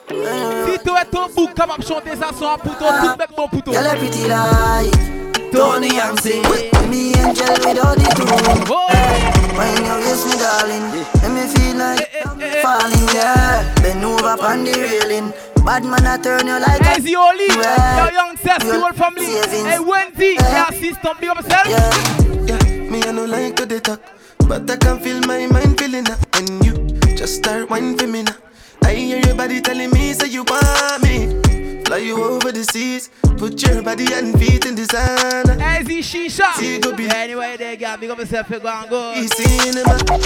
Si 0.10 0.80
tu 0.80 0.90
es 0.90 1.06
ton 1.12 1.28
bouc, 1.36 1.54
capable 1.54 1.84
de 1.84 1.88
chanter 1.88 2.16
ça 2.20 2.30
son 2.38 2.58
pour 2.58 2.78
ton 2.78 2.86
tout 2.86 3.18
mec 3.18 3.30
bon 3.36 3.48
pour 3.48 3.62
toi. 3.64 3.74
Girl, 3.74 3.88
a 3.88 3.96
pretty 3.96 4.28
like 4.28 5.52
Tony 5.52 6.00
and 6.00 6.20
sing. 6.20 6.44
Me 6.90 7.14
angel 7.16 7.54
without 7.66 7.98
it 7.98 8.16
too. 8.16 9.43
When 9.54 9.78
you 9.86 9.96
kiss 10.06 10.26
me, 10.26 10.36
darling, 10.42 10.86
let 11.22 11.32
me 11.32 11.44
feel 11.54 11.78
like 11.78 12.10
I'm 12.26 12.40
falling, 12.62 13.08
yeah. 13.14 13.74
Bend 13.82 14.04
over 14.04 14.36
on 14.42 14.64
the 14.64 14.74
railing. 14.74 15.32
Bad 15.64 15.86
man, 15.86 16.06
I 16.06 16.18
turn 16.18 16.48
you 16.48 16.60
like 16.60 16.82
Hey, 16.82 17.00
the 17.00 17.16
Oli, 17.16 17.48
your 17.48 18.12
young 18.12 18.36
Seth, 18.38 18.66
the 18.68 18.80
whole 18.80 18.92
family. 18.94 19.26
Hey, 19.26 19.80
Wendy, 19.80 20.36
your 20.36 20.72
sister, 20.82 21.12
big 21.20 21.30
up 21.30 21.38
yourself. 21.38 21.68
Yeah, 21.68 22.48
yeah, 22.48 22.90
me 22.90 23.02
I 23.04 23.12
no 23.12 23.26
like 23.26 23.56
to 23.58 23.66
dey 23.66 23.80
talk, 23.80 24.02
but 24.48 24.70
I 24.70 24.76
can 24.76 25.00
feel 25.00 25.22
my 25.22 25.46
mind 25.48 25.80
feeling 25.80 26.10
up 26.10 26.20
when 26.36 26.64
you 26.64 26.74
just 27.16 27.36
start 27.36 27.70
whining 27.70 27.98
for 27.98 28.08
me 28.08 28.24
now. 28.24 28.36
I 28.84 28.94
hear 28.96 29.20
your 29.26 29.36
body 29.36 29.62
telling 29.62 29.92
me 29.92 30.14
say 30.14 30.28
you 30.28 30.44
want 30.44 31.04
me. 31.04 31.53
Fly 31.86 31.98
you 31.98 32.24
over 32.24 32.52
the 32.52 32.64
seas, 32.64 33.10
put 33.38 33.62
your 33.62 33.82
body 33.84 34.08
and 34.14 34.38
feet 34.40 34.66
in 34.66 34.76
the 34.76 34.86
sand. 34.86 35.62
Hey, 35.62 35.84
the 35.84 36.00
shisha. 36.00 36.54
See, 36.54 36.80
go 36.80 36.96
be 36.96 37.08
Anyway, 37.10 37.58
they 37.58 37.78
got 37.78 38.00
big 38.00 38.10
up 38.10 38.18
yourself, 38.20 38.50
you 38.50 38.60
go 38.60 38.70
and 38.70 38.90
go. 38.90 39.14
easy 39.14 39.44
cinema, 39.44 39.92
uh, 39.92 40.18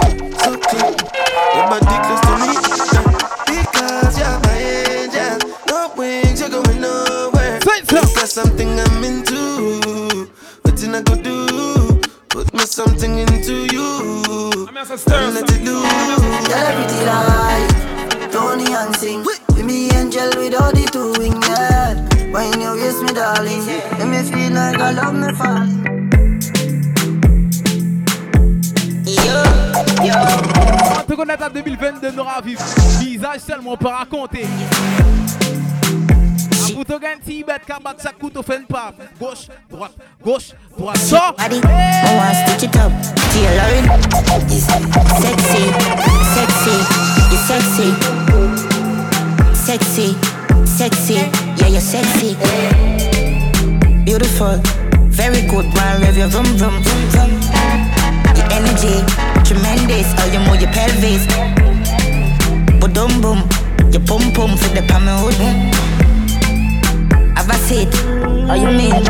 so 0.43 0.57
clean. 0.57 0.95
Your 1.55 1.67
body 1.71 1.97
close 2.05 2.21
to 2.27 2.33
me, 2.41 2.53
girl, 2.91 3.07
because 3.47 4.19
you're 4.19 4.39
my 4.45 4.57
angel. 4.89 5.49
No 5.69 5.93
wings, 5.97 6.39
you're 6.39 6.49
going 6.49 6.81
nowhere. 6.81 7.59
You 7.91 8.01
got 8.15 8.29
something 8.29 8.79
I'm 8.79 9.03
into. 9.03 10.29
What 10.61 10.75
did 10.75 10.93
I 10.93 11.01
go 11.01 11.15
do? 11.21 12.01
Put 12.29 12.53
me 12.53 12.59
something 12.59 13.19
into 13.19 13.65
you. 13.73 14.67
I'm 14.69 14.77
and 14.77 15.33
let 15.33 15.49
it 15.49 15.65
do. 15.65 15.81
Girl, 15.81 16.67
a 16.67 16.71
pretty 16.75 16.99
like 17.05 18.31
Tony 18.31 18.73
and 18.73 18.95
sing. 18.95 19.23
Be 19.23 19.46
me 19.67 19.91
angel 19.91 20.29
without 20.37 20.73
the 20.73 20.87
two 20.91 21.11
wing, 21.19 21.35
yeah. 21.43 21.93
When 22.31 22.59
you 22.59 22.75
kiss 22.79 23.01
me, 23.01 23.13
darling, 23.13 23.65
let 23.99 24.07
me 24.07 24.23
feel 24.23 24.53
like 24.53 24.79
I 24.79 24.91
love 24.91 25.13
me 25.13 25.33
falling. 25.33 25.83
On 30.99 31.03
te 31.03 31.13
connaît 31.15 31.41
à 31.41 31.49
2022, 31.49 32.11
Nora 32.11 32.41
Viv. 32.41 32.59
Visage 32.99 33.41
seulement, 33.41 33.73
on 33.73 33.77
peut 33.77 33.87
raconter. 33.87 34.45
Pour 36.73 36.85
te 36.85 36.99
gagner, 36.99 37.21
si 37.25 37.43
bête, 37.43 37.65
kabat, 37.65 37.95
ça 37.97 38.11
coûte, 38.11 38.37
fait 38.45 38.57
une 38.57 38.65
part. 38.65 38.93
Gauche, 39.19 39.47
droite, 39.69 39.95
gauche, 40.23 40.51
droite. 40.77 40.97
Ça! 40.97 41.33
Body, 41.37 41.61
good. 55.45 55.65
Man, 55.75 56.01
rev 56.01 56.17
your 56.17 56.27
vroom 56.27 56.45
vroom 56.57 56.81
vroom 56.81 57.03
vroom. 57.13 57.31
Your 58.37 58.47
energy, 58.49 59.03
tremendous. 59.45 60.09
Oh, 60.17 60.25
you 60.31 60.39
move 60.47 60.61
your 60.61 60.71
pelvis. 60.71 61.27
But 62.79 62.93
Boom 62.93 63.21
boom, 63.21 63.39
your 63.91 64.01
pum 64.05 64.31
pum 64.33 64.57
for 64.57 64.69
the 64.73 64.81
palm 64.87 65.05
hood. 65.21 65.37
Have 67.37 67.49
a 67.49 67.57
seat. 67.65 67.89
Oh, 68.49 68.55
you 68.55 68.71
mean? 68.73 68.93
When 68.93 69.05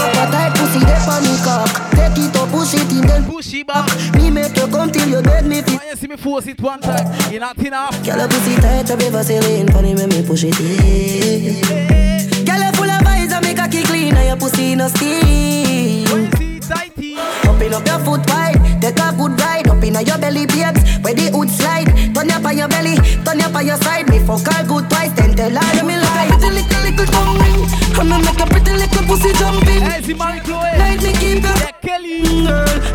up 0.00 0.16
a 0.16 0.24
tight 0.32 0.52
pussy, 0.56 0.80
they 0.80 0.98
panic 1.04 1.42
cock. 1.44 1.68
Take 1.92 2.18
it 2.24 2.36
up, 2.36 2.48
push 2.50 2.74
it 2.74 2.90
in, 2.92 3.06
then 3.06 3.24
push 3.24 3.52
it 3.52 3.66
back. 3.66 3.84
Me 4.14 4.30
make 4.30 4.56
you 4.56 4.66
come 4.68 4.90
till 4.90 5.08
you 5.08 5.20
beg 5.22 5.44
me. 5.44 5.60
When 5.62 5.88
you 5.88 5.96
see 5.96 6.06
me 6.06 6.16
force 6.16 6.46
it 6.46 6.60
one 6.60 6.80
time, 6.80 7.06
you're 7.30 7.40
not 7.40 7.58
enough. 7.58 8.02
Girl, 8.04 8.20
a 8.20 8.28
pussy 8.28 8.56
tight, 8.56 8.88
a 8.88 8.96
river 8.96 9.22
sailing. 9.22 9.68
Funny 9.68 9.94
when 9.94 10.08
me 10.08 10.22
push 10.26 10.44
it 10.44 10.58
in. 10.60 11.60
Girl, 12.46 12.62
you 12.62 12.72
full 12.72 12.90
of 12.90 13.03
vibes, 13.64 13.72
and 13.72 13.72
make 13.72 13.72
a 13.72 13.76
kick 13.76 13.86
clean, 13.86 14.16
and 14.16 14.26
your 14.26 14.36
pussy 14.36 14.74
no 14.74 14.88
steam. 14.88 16.04
Open 17.48 17.74
up 17.74 17.86
your 17.86 17.98
foot 18.00 18.28
wide, 18.28 18.80
take 18.80 18.98
a 18.98 19.12
good 19.16 19.40
ride. 19.40 19.68
Up 19.68 19.84
inna 19.84 20.02
your 20.02 20.18
belly, 20.18 20.46
babes, 20.46 20.98
where 20.98 21.14
the 21.14 21.30
hood 21.32 21.50
slide. 21.50 22.14
Turn 22.14 22.30
up 22.30 22.44
on 22.44 22.56
your 22.56 22.68
belly, 22.68 22.96
turn 23.24 23.40
up 23.40 23.54
on 23.54 23.66
your 23.66 23.76
side. 23.78 24.08
Me 24.08 24.18
fuck 24.20 24.46
her 24.52 24.66
good 24.66 24.88
twice, 24.90 25.12
then 25.12 25.34
tell 25.34 25.50
her 25.50 25.84
me 25.84 25.96
lie. 25.96 26.28
Pretty 26.28 26.50
little 26.54 26.82
little 26.82 27.06
tongue 27.06 27.38
ring, 27.38 27.66
I'ma 27.98 28.18
make 28.18 28.40
a 28.40 28.46
pretty 28.46 28.72
little 28.72 29.04
pussy 29.04 29.32
jumping. 29.34 29.80
Like 29.80 31.02
me 31.02 31.12
keep 31.12 31.42
your 31.42 31.72
Kelly, 31.82 32.22
girl. 32.46 32.93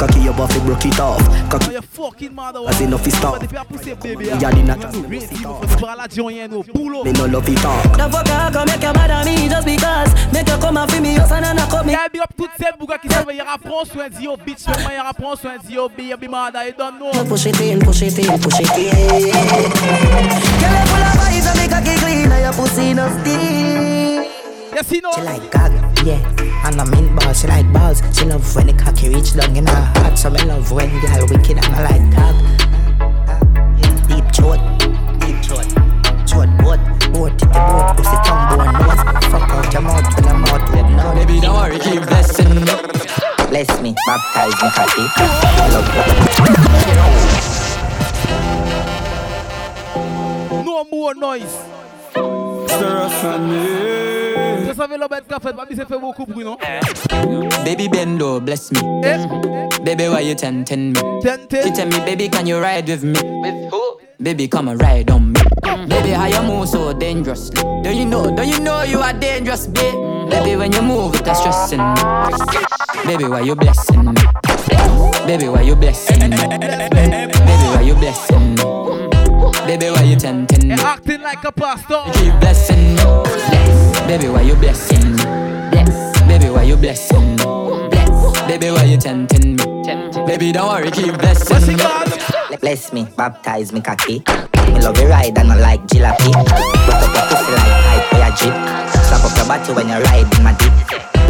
Cocky, 0.00 0.20
you 0.20 0.32
buff 0.32 0.56
it, 0.56 0.64
broke 0.64 0.86
it 0.86 0.98
off. 0.98 1.20
Cocky, 1.50 1.72
you 1.72 1.82
fucking 1.82 2.34
mother. 2.34 2.60
as 2.68 2.80
enough 2.80 3.06
is 3.06 3.14
stop. 3.16 3.38
Depuis 3.40 3.56
à 3.58 3.64
pousser 3.64 3.94
bébé. 3.94 4.26
Yeah, 4.40 4.50
the 4.50 4.62
nat- 4.64 4.78
Faut 5.68 5.86
pas 5.86 5.94
la 5.96 6.08
dire 6.08 6.24
rien, 6.26 6.48
no 6.48 6.62
boulot. 6.74 7.04
Me 7.04 7.12
no 7.12 7.26
love 7.26 7.48
it 7.48 7.60
talk. 7.60 7.82
The 7.96 8.08
fuck 8.10 8.28
I 8.28 8.50
come 8.52 8.66
make 8.66 8.82
you 8.82 8.92
mad 8.92 9.10
at 9.10 9.24
me 9.26 9.48
just 9.48 9.64
because 9.66 10.10
Make 10.32 10.48
you 10.48 10.56
come 10.58 10.76
and 10.78 10.90
feel 10.90 11.02
me 11.02 11.14
house 11.14 11.32
and 11.32 11.44
I 11.44 11.66
come 11.68 11.86
me 11.86 11.92
Yeah, 11.92 12.08
big 12.12 12.22
up 12.22 12.30
toutes 12.36 12.50
ces 12.58 12.72
bougas 12.78 12.98
qui 12.98 13.08
savent, 13.08 13.26
il 13.32 13.42
reprend 13.42 13.84
soin 13.84 14.08
de 14.08 14.22
yo, 14.22 14.36
bitch. 14.36 14.62
Vraiment, 14.64 14.90
il 14.94 15.06
reprend 15.06 15.36
soin 15.36 15.56
de 15.62 15.72
yo, 15.72 15.88
baby, 15.88 16.28
mother, 16.28 16.64
you 16.66 16.72
don't 16.78 16.98
know. 16.98 17.24
Push 17.28 17.46
it 17.46 17.60
in, 17.60 17.78
push 17.80 18.02
it 18.02 18.18
in, 18.18 18.38
push 18.38 18.60
it 18.60 18.70
in. 18.78 18.90
Girl, 18.90 20.72
you 20.72 20.86
full 20.88 21.04
of 21.04 21.16
vibes 21.20 21.46
and 21.50 21.58
make 21.58 21.72
a 21.72 21.82
kick 21.82 21.98
clean 22.00 22.32
and 22.32 22.42
your 22.42 22.52
pussy 22.54 22.94
no 22.94 23.06
steam. 23.22 24.19
Yes, 24.80 24.92
you 24.92 25.02
know. 25.02 25.12
She 25.12 25.20
like 25.20 25.50
cock, 25.50 25.70
yeah. 26.06 26.66
And 26.66 26.80
I'm 26.80 26.94
in 26.94 27.14
balls, 27.14 27.40
she 27.42 27.46
like 27.48 27.70
balls. 27.70 28.00
She 28.16 28.24
love 28.24 28.56
when 28.56 28.66
the 28.66 28.72
cocky 28.72 29.10
reach 29.10 29.34
down 29.34 29.54
in 29.54 29.66
her 29.66 29.74
heart. 29.74 30.16
So 30.16 30.30
me 30.30 30.42
love 30.44 30.72
when 30.72 30.88
girl 31.02 31.26
wicked 31.28 31.58
and 31.58 31.66
I 31.66 31.84
like 31.84 32.10
cock. 32.16 32.34
Deep 34.08 34.24
throat, 34.32 34.56
deep 35.20 35.36
throat, 35.44 35.68
throat 36.24 36.48
boat, 36.64 36.80
boat 37.12 37.38
to 37.38 37.44
the 37.44 37.60
boat, 37.68 37.92
pussy 37.94 38.16
tongue 38.24 38.56
bone 38.56 38.72
nose. 38.72 39.02
Fuck 39.28 39.50
out 39.52 39.70
your 39.70 39.82
mouth 39.82 40.16
till 40.16 40.28
I'm 40.30 40.44
out 40.48 40.64
with 40.72 40.88
no. 40.96 41.12
Baby, 41.14 41.40
don't 41.40 41.56
worry, 41.60 41.78
keep 41.78 42.00
blessing 42.08 42.48
me. 42.54 42.64
Bless 43.52 43.68
me, 43.82 43.94
baptize 44.06 44.56
me, 44.62 44.68
cocky. 44.72 45.04
No 50.64 50.84
more 50.90 51.14
noise. 51.14 51.54
Je 54.70 54.76
savais 54.76 54.96
le 54.96 55.08
bête 55.08 55.24
qu'a 55.28 55.40
fait, 55.40 55.74
s'est 55.74 55.84
fait 55.84 55.98
beaucoup 55.98 56.24
bruit, 56.24 56.44
non? 56.44 56.56
Eh. 56.62 57.64
Baby 57.64 57.88
Bendo, 57.88 58.38
bless 58.38 58.70
me. 58.70 58.78
Eh. 59.02 59.18
Baby, 59.84 60.04
why 60.08 60.20
you 60.20 60.36
tempting 60.36 60.92
me? 60.92 61.00
She 61.24 61.72
tell 61.72 61.88
me, 61.88 61.98
baby, 62.06 62.28
can 62.28 62.46
you 62.46 62.60
ride 62.60 62.86
with 62.86 63.02
me? 63.02 63.18
With 63.42 63.72
who? 63.72 63.82
Baby, 64.22 64.46
come 64.46 64.68
and 64.68 64.80
ride 64.80 65.10
on 65.10 65.32
me. 65.32 65.40
Baby, 65.88 66.10
how 66.10 66.26
you 66.26 66.40
move 66.42 66.68
so 66.68 66.92
dangerously? 66.92 67.60
Don't 67.82 67.96
you 67.96 68.04
know? 68.04 68.32
Don't 68.32 68.46
you 68.46 68.60
know 68.60 68.82
you 68.82 69.00
are 69.00 69.12
dangerous, 69.12 69.66
babe? 69.66 70.30
Baby, 70.30 70.54
when 70.54 70.70
you 70.70 70.82
move, 70.82 71.16
it's 71.16 71.40
stressing 71.40 71.80
me. 71.80 73.06
Baby, 73.06 73.24
why 73.24 73.40
you 73.40 73.56
blessing 73.56 74.04
me? 74.04 74.22
Baby, 75.26 75.48
why 75.48 75.62
you 75.62 75.74
blessing 75.74 76.30
me? 76.30 76.36
Baby, 76.36 77.66
why 77.74 77.82
you 77.82 77.94
blessing 77.96 78.54
me? 78.54 78.62
Baby, 79.66 79.90
why 79.90 80.02
you 80.04 80.14
tempting 80.14 80.68
me? 80.68 80.74
Acting 80.74 81.22
like 81.22 81.42
a 81.42 81.50
pastor. 81.50 82.02
You 82.06 82.12
Keep 82.30 82.40
blessing 82.40 82.94
me. 82.94 83.02
Bless. 83.02 83.89
Baby, 84.10 84.28
why 84.28 84.42
you 84.42 84.56
blessing 84.56 85.12
me? 85.12 85.22
Bless. 85.70 86.20
Baby, 86.26 86.50
why 86.50 86.64
you 86.64 86.76
blessing 86.76 87.36
me? 87.36 87.44
Bless. 87.90 88.42
Baby, 88.48 88.72
why 88.72 88.82
you 88.82 88.96
tempting 88.96 89.54
me? 89.54 89.64
Baby, 90.26 90.50
don't 90.50 90.66
worry, 90.66 90.90
keep 90.90 91.14
blessing 91.16 91.76
me. 91.76 92.56
Bless 92.60 92.92
me, 92.92 93.06
baptize 93.16 93.72
me 93.72 93.80
cocky. 93.80 94.24
Me 94.66 94.82
love 94.82 94.98
you 94.98 95.06
ride 95.06 95.38
and 95.38 95.52
I 95.52 95.60
like 95.60 95.86
jalopy. 95.86 96.32
Put 96.32 96.50
up 96.50 97.14
your 97.14 97.22
pussy 97.30 97.52
like 97.54 97.78
pipe 97.86 98.12
or 98.12 98.26
a 98.26 98.30
drip. 98.34 98.56
Slap 99.06 99.24
up 99.24 99.36
your 99.36 99.46
body 99.46 99.72
when 99.74 99.86
you 99.86 100.02
ride 100.02 100.26
in 100.36 100.42
my 100.42 100.54
deep. 100.58 100.72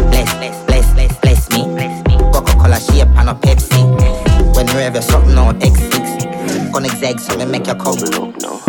Bless, 0.09 0.33
bless, 0.39 0.65
bless, 0.65 0.93
bless, 0.95 1.19
bless 1.19 1.49
me. 1.51 2.17
Coca-Cola 2.33 2.79
shape 2.79 3.09
and 3.09 3.29
a 3.29 3.35
Pepsi. 3.35 4.55
When 4.55 4.67
you 4.67 4.73
rev 4.73 4.95
your 4.95 5.03
something 5.03 5.37
out 5.37 5.53
X6. 5.59 6.73
On 6.73 6.83
exeg 6.83 7.19
so 7.19 7.37
me 7.37 7.45
make 7.45 7.67
you 7.67 7.75
come. 7.75 8.60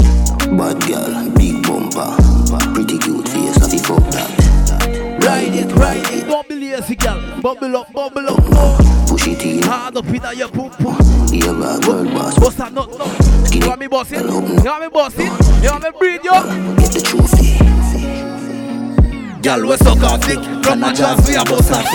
Bad 0.57 0.81
girl, 0.87 1.31
big 1.31 1.63
bumper, 1.63 2.15
pretty 2.75 2.99
cute 2.99 3.29
face, 3.29 3.57
I 3.57 3.79
fuck 3.79 4.05
that. 4.11 4.31
Ride 5.25 5.55
it, 5.55 5.73
ride 5.73 6.07
it, 6.13 6.27
bubble 6.29 6.57
lazy 6.57 6.95
girl, 6.95 7.41
bubble 7.41 7.77
up, 7.77 7.93
bubble 7.93 8.29
up, 8.29 8.39
oh. 8.53 9.07
Push 9.09 9.29
it 9.29 9.45
in, 9.45 9.63
hard 9.63 9.97
up 9.97 10.05
in 10.05 10.23
your 10.37 10.49
poo 10.49 10.69
poo. 10.69 10.93
Yeah, 11.35 11.53
bad 11.53 11.83
girl, 11.85 12.05
boss. 12.05 12.39
Boss 12.39 12.55
that 12.57 12.73
nut, 12.73 12.91
no. 12.99 13.07
You 13.51 13.67
want 13.67 13.81
me 13.81 13.87
boss 13.87 14.13
it? 14.13 14.21
You 14.21 14.41
want 14.63 14.83
me 14.83 14.89
boss 14.89 15.15
it? 15.17 15.33
You 15.63 15.71
want 15.71 15.85
me 15.85 15.91
breathe 15.99 16.23
yo? 16.23 16.43
Get 16.77 16.93
the 16.93 17.01
trophy. 17.01 17.59
Girl, 19.41 19.67
we 19.67 19.77
suck 19.79 20.03
off 20.03 20.21
dick, 20.27 20.39
from 20.63 20.85
a 20.85 20.93
jazz 20.93 21.27
we 21.27 21.35
a 21.35 21.45
boss 21.45 21.71
off 21.71 21.89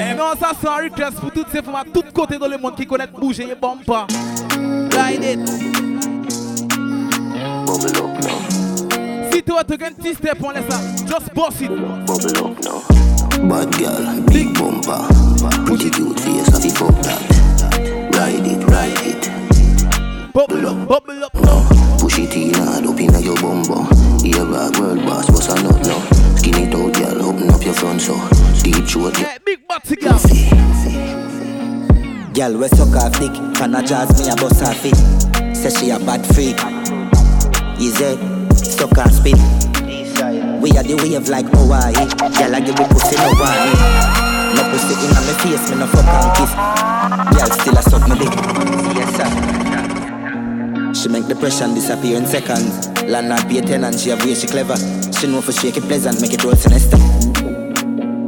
it. 0.00 0.16
Non, 0.16 0.32
ça 0.38 0.52
c'est 0.60 0.68
un 0.68 0.76
request 0.84 1.20
pour 1.20 1.30
toutes 1.30 1.50
ces 1.50 1.62
femmes 1.62 1.74
à 1.76 1.84
tous 1.84 2.04
côtés 2.12 2.38
dans 2.38 2.48
le 2.48 2.58
monde 2.58 2.74
qui 2.76 2.86
connaissent 2.86 3.10
bouger 3.10 3.44
et 3.50 3.54
bumper. 3.54 4.06
Ride 4.92 5.24
it. 5.24 5.40
Si 9.32 9.42
toi 9.42 9.64
tu 9.64 9.76
gagnes 9.76 9.94
10 10.00 10.14
steps, 10.14 10.40
on 10.42 10.50
laisse 10.50 10.64
ça. 10.68 10.80
Just 11.06 11.34
boss 11.34 11.60
it. 11.60 11.70
Bubble 12.06 12.38
up 12.38 12.64
now. 12.64 12.82
Bad 13.48 13.76
girl, 13.76 14.20
big 14.32 14.56
bumper, 14.58 15.06
pretty 15.66 15.90
cute 15.90 16.18
face, 16.20 16.48
I 16.48 16.70
fuck 16.70 16.94
that. 17.02 17.20
Ride 18.16 18.46
it, 18.46 18.64
ride 18.70 19.06
it. 19.06 20.32
Bubble 20.32 20.66
up, 20.66 20.88
bubble 20.88 21.24
up 21.24 21.34
now. 21.34 21.83
Push 22.04 22.18
it 22.18 22.36
in 22.36 22.52
hard 22.52 22.84
up 22.84 23.00
inna 23.00 23.18
your 23.18 23.34
bumbo. 23.36 23.80
Yeah, 24.20 24.44
bad 24.44 24.76
world 24.76 25.06
boss, 25.06 25.24
what's 25.30 25.48
a 25.48 25.54
nut 25.62 25.80
now? 25.86 25.98
Skin 26.36 26.68
it 26.68 26.74
out, 26.74 26.92
girl, 26.92 27.32
open 27.32 27.48
up 27.48 27.64
your 27.64 27.72
front 27.72 28.02
so 28.02 28.12
deep 28.62 28.84
throat. 28.84 29.16
Hey, 29.16 29.38
big 29.42 29.66
body 29.66 29.96
girl. 29.96 30.20
Girl, 32.34 32.58
we 32.60 32.68
suck 32.68 32.94
off 33.00 33.18
dick, 33.18 33.32
can 33.56 33.74
a 33.74 33.82
jazz 33.82 34.12
me 34.20 34.28
a 34.28 34.36
bust 34.36 34.62
off 34.62 34.84
it. 34.84 35.56
Say 35.56 35.70
she 35.70 35.88
a 35.88 35.98
bad 35.98 36.26
freak. 36.26 36.60
Easy, 37.80 38.20
suck 38.52 38.98
and 38.98 39.10
spit. 39.10 39.40
We 40.60 40.76
are 40.76 40.84
the 40.84 41.00
wave 41.00 41.30
like 41.30 41.46
Hawaii. 41.56 41.94
Girl, 42.36 42.54
I 42.54 42.60
give 42.60 42.78
me 42.78 42.84
pussy 42.84 43.16
no 43.16 43.32
worry. 43.40 43.72
No 44.52 44.62
pussy 44.68 44.92
inna 45.08 45.20
me 45.24 45.32
face, 45.40 45.70
me 45.70 45.76
no 45.80 45.86
fuck 45.86 46.04
and 46.04 46.36
kiss. 46.36 46.52
Girl, 47.32 47.48
still 47.48 47.78
a 47.78 47.82
suck 47.82 48.04
me 48.10 48.18
dick. 48.18 48.34
Yes 48.94 49.16
sir. 49.16 49.63
She 50.94 51.08
make 51.08 51.26
depression 51.26 51.74
disappear 51.74 52.16
in 52.16 52.24
seconds. 52.26 52.88
Land 53.02 53.28
not 53.28 53.48
pay 53.48 53.60
ten 53.60 53.82
and 53.84 53.98
she 53.98 54.10
have 54.10 54.24
way 54.24 54.34
she 54.34 54.46
clever. 54.46 54.76
She 55.12 55.26
know 55.26 55.40
for 55.42 55.52
shake 55.52 55.76
it 55.76 55.82
pleasant, 55.84 56.20
make 56.20 56.32
it 56.32 56.42
roll 56.44 56.54
sinister. 56.54 56.96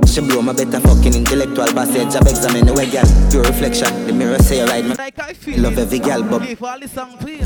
She 0.06 0.20
blow 0.20 0.42
my 0.42 0.52
better 0.52 0.80
fucking 0.80 1.14
intellectual 1.14 1.66
passage. 1.66 2.12
Job 2.12 2.26
examine 2.26 2.66
the 2.66 2.74
way 2.74 2.90
girl, 2.90 3.04
pure 3.30 3.44
reflection. 3.44 4.06
The 4.06 4.12
mirror 4.12 4.38
say 4.38 4.64
right 4.64 4.84
man. 4.84 4.96
Like 4.96 5.18
I 5.18 5.32
feel 5.32 5.60
Love 5.60 5.78
every 5.78 5.98
girl, 6.00 6.22
but 6.22 6.42
If 6.48 6.62
all 6.62 6.78
this 6.80 6.92
song 6.92 7.16
please. 7.18 7.44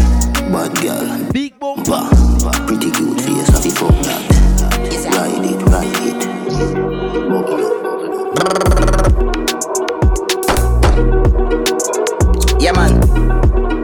Bad 0.50 0.74
girl, 0.80 1.30
Big 1.32 1.58
bumper. 1.58 2.08
pretty 2.66 2.90
cute 2.90 3.20
face, 3.20 3.50
I 3.50 3.70
fuck 3.70 3.94
that. 4.04 4.30
Ride 5.16 5.44
it, 5.44 5.62
ride 5.68 6.06
it. 6.06 6.18
Bubble 7.28 7.66
up. 7.66 7.70
yeah 12.60 12.72
man. 12.72 13.29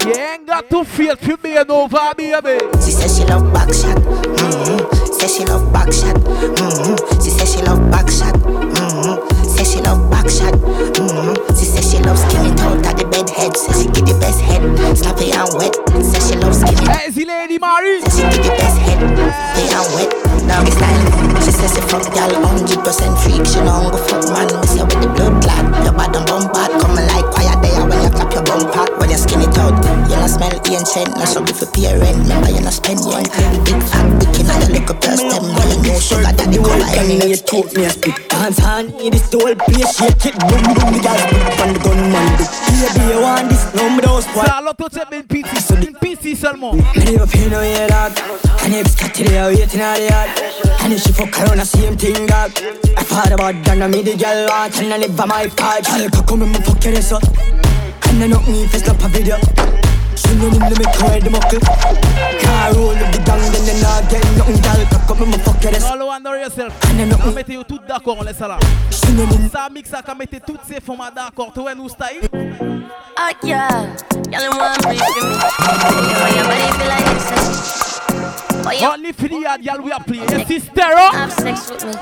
You 0.06 0.14
ain't 0.14 0.46
got 0.46 0.70
to 0.70 0.84
feel 0.84 1.16
to 1.16 1.36
be 1.36 1.56
an 1.56 1.68
over, 1.68 2.14
baby. 2.16 2.62
She 2.78 2.94
says 2.94 3.18
she 3.18 3.24
love 3.24 3.52
back 3.52 3.74
shot. 3.74 3.98
Mm-hmm. 3.98 4.78
Say 5.18 5.26
she 5.26 5.44
love 5.50 5.66
back 5.72 5.90
shot. 5.90 6.14
Mm-hmm. 6.22 6.94
She 7.18 7.30
says 7.34 7.50
she 7.50 7.60
love 7.66 7.82
back 7.90 8.06
shot. 8.06 8.38
Mm-hmm. 8.38 9.18
Say 9.50 9.64
she 9.66 9.82
love 9.82 10.08
back 10.08 10.30
shot. 10.30 10.54
Mm-hmm. 10.54 11.34
She 11.58 11.66
says 11.66 11.90
she 11.90 11.98
loves 12.06 12.22
skinny 12.22 12.54
out 12.62 12.86
at 12.86 13.02
the 13.02 13.04
bed 13.10 13.26
head. 13.34 13.56
Say 13.58 13.82
she 13.82 13.90
give 13.90 14.06
the 14.06 14.14
best 14.22 14.38
head. 14.46 14.62
Sloppy 14.94 15.34
and 15.34 15.50
wet. 15.58 15.74
Say 15.98 16.22
she 16.22 16.38
loves 16.38 16.62
skinny. 16.62 16.86
Hey, 16.86 17.10
the 17.10 17.26
lady 17.26 17.58
Mary. 17.58 17.98
Say 18.06 18.30
she 18.30 18.38
give 18.38 18.46
the 18.46 18.54
best 18.62 18.78
head. 18.78 19.02
Sloppy 19.02 19.66
and 19.74 19.90
wet. 19.90 20.10
Now 20.46 20.62
me 20.62 20.70
style. 20.70 21.02
She 21.42 21.50
says 21.50 21.74
she 21.74 21.82
fuck 21.82 22.06
gal 22.14 22.30
100% 22.30 22.78
freak. 23.26 23.42
She 23.42 23.58
know 23.58 23.90
go 23.90 23.98
fuck 24.06 24.22
man. 24.30 24.54
Me 24.54 24.66
say 24.70 24.86
with 24.86 25.02
the 25.02 25.10
blood 25.18 25.42
clot. 25.42 25.66
Your 25.82 25.98
bad 25.98 26.14
and 26.14 26.26
bump 26.30 26.54
out. 26.54 26.70
Come 26.78 26.94
like 26.94 27.26
quiet 27.34 27.58
bump 29.24 29.56
out. 29.58 29.84
When 29.84 29.96
you 29.96 29.96
skinny 29.96 29.96
out. 29.96 30.10
You 30.10 30.16
not 30.16 30.30
smell 30.30 30.52
ancient. 30.66 31.16
Not 31.16 31.28
so 31.28 31.44
good 31.44 31.56
for 31.56 31.66
parent. 31.72 32.16
Remember 32.18 32.50
you 32.50 32.60
not 32.60 32.72
spend 32.72 33.00
yen. 33.00 33.24
Big 33.64 33.82
fat 33.82 34.06
wicked. 34.18 34.46
Now 34.46 34.58
you 34.60 34.68
look 34.74 34.90
up 34.90 35.04
your 35.04 35.16
stem. 35.16 35.42
Now 35.42 35.66
you 35.72 35.82
know 35.82 35.98
sugar 35.98 36.32
daddy 36.32 36.58
color. 36.58 36.86
Can 36.96 37.10
you 37.10 37.28
your 37.28 37.36
throat 37.36 37.74
me 37.76 37.84
a 37.84 37.90
spit 37.90 38.28
Dance 38.28 38.58
hand 38.58 38.90
in 39.00 39.12
this 39.12 39.32
whole 39.32 39.54
place 39.54 39.96
Shake 39.96 40.26
it 40.26 40.38
boom 40.38 40.62
boom 40.74 40.92
The 40.92 41.00
guys 41.02 41.22
put 41.28 41.60
on 41.60 41.72
the 41.72 41.80
gunman 41.80 42.36
do 42.38 42.44
Baby 42.96 43.12
you 43.12 43.20
want 43.20 43.48
this 43.48 43.74
No 43.74 43.90
me 43.90 44.00
don't 44.00 44.22
spoil 44.22 44.46
Ça, 44.46 44.60
l'autre 44.64 44.88
c'est 44.92 45.16
une 45.16 45.22
PC. 45.24 45.74
Une 45.86 45.96
PC 45.96 46.34
seulement. 46.34 46.72
Me 46.72 47.04
never 47.04 47.26
feel 47.26 47.50
no 47.50 47.58
way 47.58 47.86
dog 47.88 48.12
And 48.64 48.74
if 48.74 48.88
Scotty 48.88 49.24
there 49.24 49.46
waiting 49.46 49.80
on 49.80 49.94
the 49.94 50.08
yard 50.08 50.30
And 50.82 50.92
if 50.92 51.02
she 51.02 51.12
fuck 51.12 51.38
around 51.40 51.58
the 51.58 51.64
same 51.64 51.96
thing 51.96 52.26
dog 52.26 52.52
I 52.96 53.02
thought 53.02 53.32
about 53.32 53.62
that 53.64 53.76
now 53.76 53.88
me 53.88 54.02
the 54.02 54.16
girl 54.16 54.48
want 54.48 54.78
And 54.78 54.92
I 54.92 54.98
never 54.98 55.26
my 55.26 55.48
part 55.48 55.84
Girl 55.84 56.22
come 56.22 56.42
and 56.42 56.52
me 56.52 56.60
fuck 56.60 56.84
your 56.84 56.96
ass 56.96 57.12
up 57.12 57.65
And 58.16 58.24
I 58.24 58.26
knock 58.28 58.48
me 58.48 58.64
if 58.64 58.74
it's 58.74 58.86
not 58.86 58.96
a 59.04 59.08
video 59.08 59.36
She 60.16 60.32
know 60.40 60.48
me 60.48 60.56
me 60.56 60.86
try 60.96 61.20
the 61.20 61.28
muckle 61.28 61.60
Car 61.60 62.72
roll 62.72 62.96
up 62.96 63.12
the 63.12 63.20
gang 63.20 63.44
Then 63.52 63.62
they 63.68 63.76
not 63.84 64.08
get 64.08 64.24
nothing 64.40 64.56
girl 64.64 64.96
Come 65.06 65.22
and 65.22 65.32
me 65.32 65.38
fuck 65.44 65.62
your 65.62 65.74
ass 65.76 65.84
up 65.84 66.00
All 66.00 66.10
under 66.10 66.38
yourself. 66.38 66.72
On 67.26 67.32
mettait 67.32 67.54
yo 67.54 67.62
tout 67.62 67.78
d'accord, 67.86 68.16
on 68.18 68.22
laisse 68.24 68.38
ça 68.38 68.48
là. 68.48 68.58
Ça 68.90 69.68
mixe 69.70 69.90
ça, 69.90 70.02
quand 70.04 70.14
mettez 70.16 70.40
toutes 70.40 70.62
ces 70.66 70.80
formats 70.80 71.10
d'accord. 71.10 71.52
Toi, 71.52 71.74
nous 71.74 71.88
style. 71.88 72.22
Oh 72.32 73.30
yeah, 73.42 73.68
y'all 74.30 74.42
in 74.42 74.56
one 74.56 74.80
breathe 74.82 75.00
for 75.00 75.26
me. 75.26 75.36
Yeah, 76.08 76.34
your 76.34 76.44
body 76.44 76.72
feel 76.78 76.88
like 76.88 77.06
ecstasy. 77.06 78.00
Oh 78.66 78.72
yeah, 78.72 78.90
Only 78.92 79.12
for 79.12 79.28
the 79.28 79.40
yard, 79.40 79.62
y'all 79.62 79.82
we 79.82 79.92
are 79.92 80.02
playing. 80.02 80.28
Yes, 80.28 80.48
sister. 80.48 80.72
oh. 80.76 81.10
have 81.12 81.32
sex 81.32 81.70
with 81.70 81.84
me. 81.84 81.92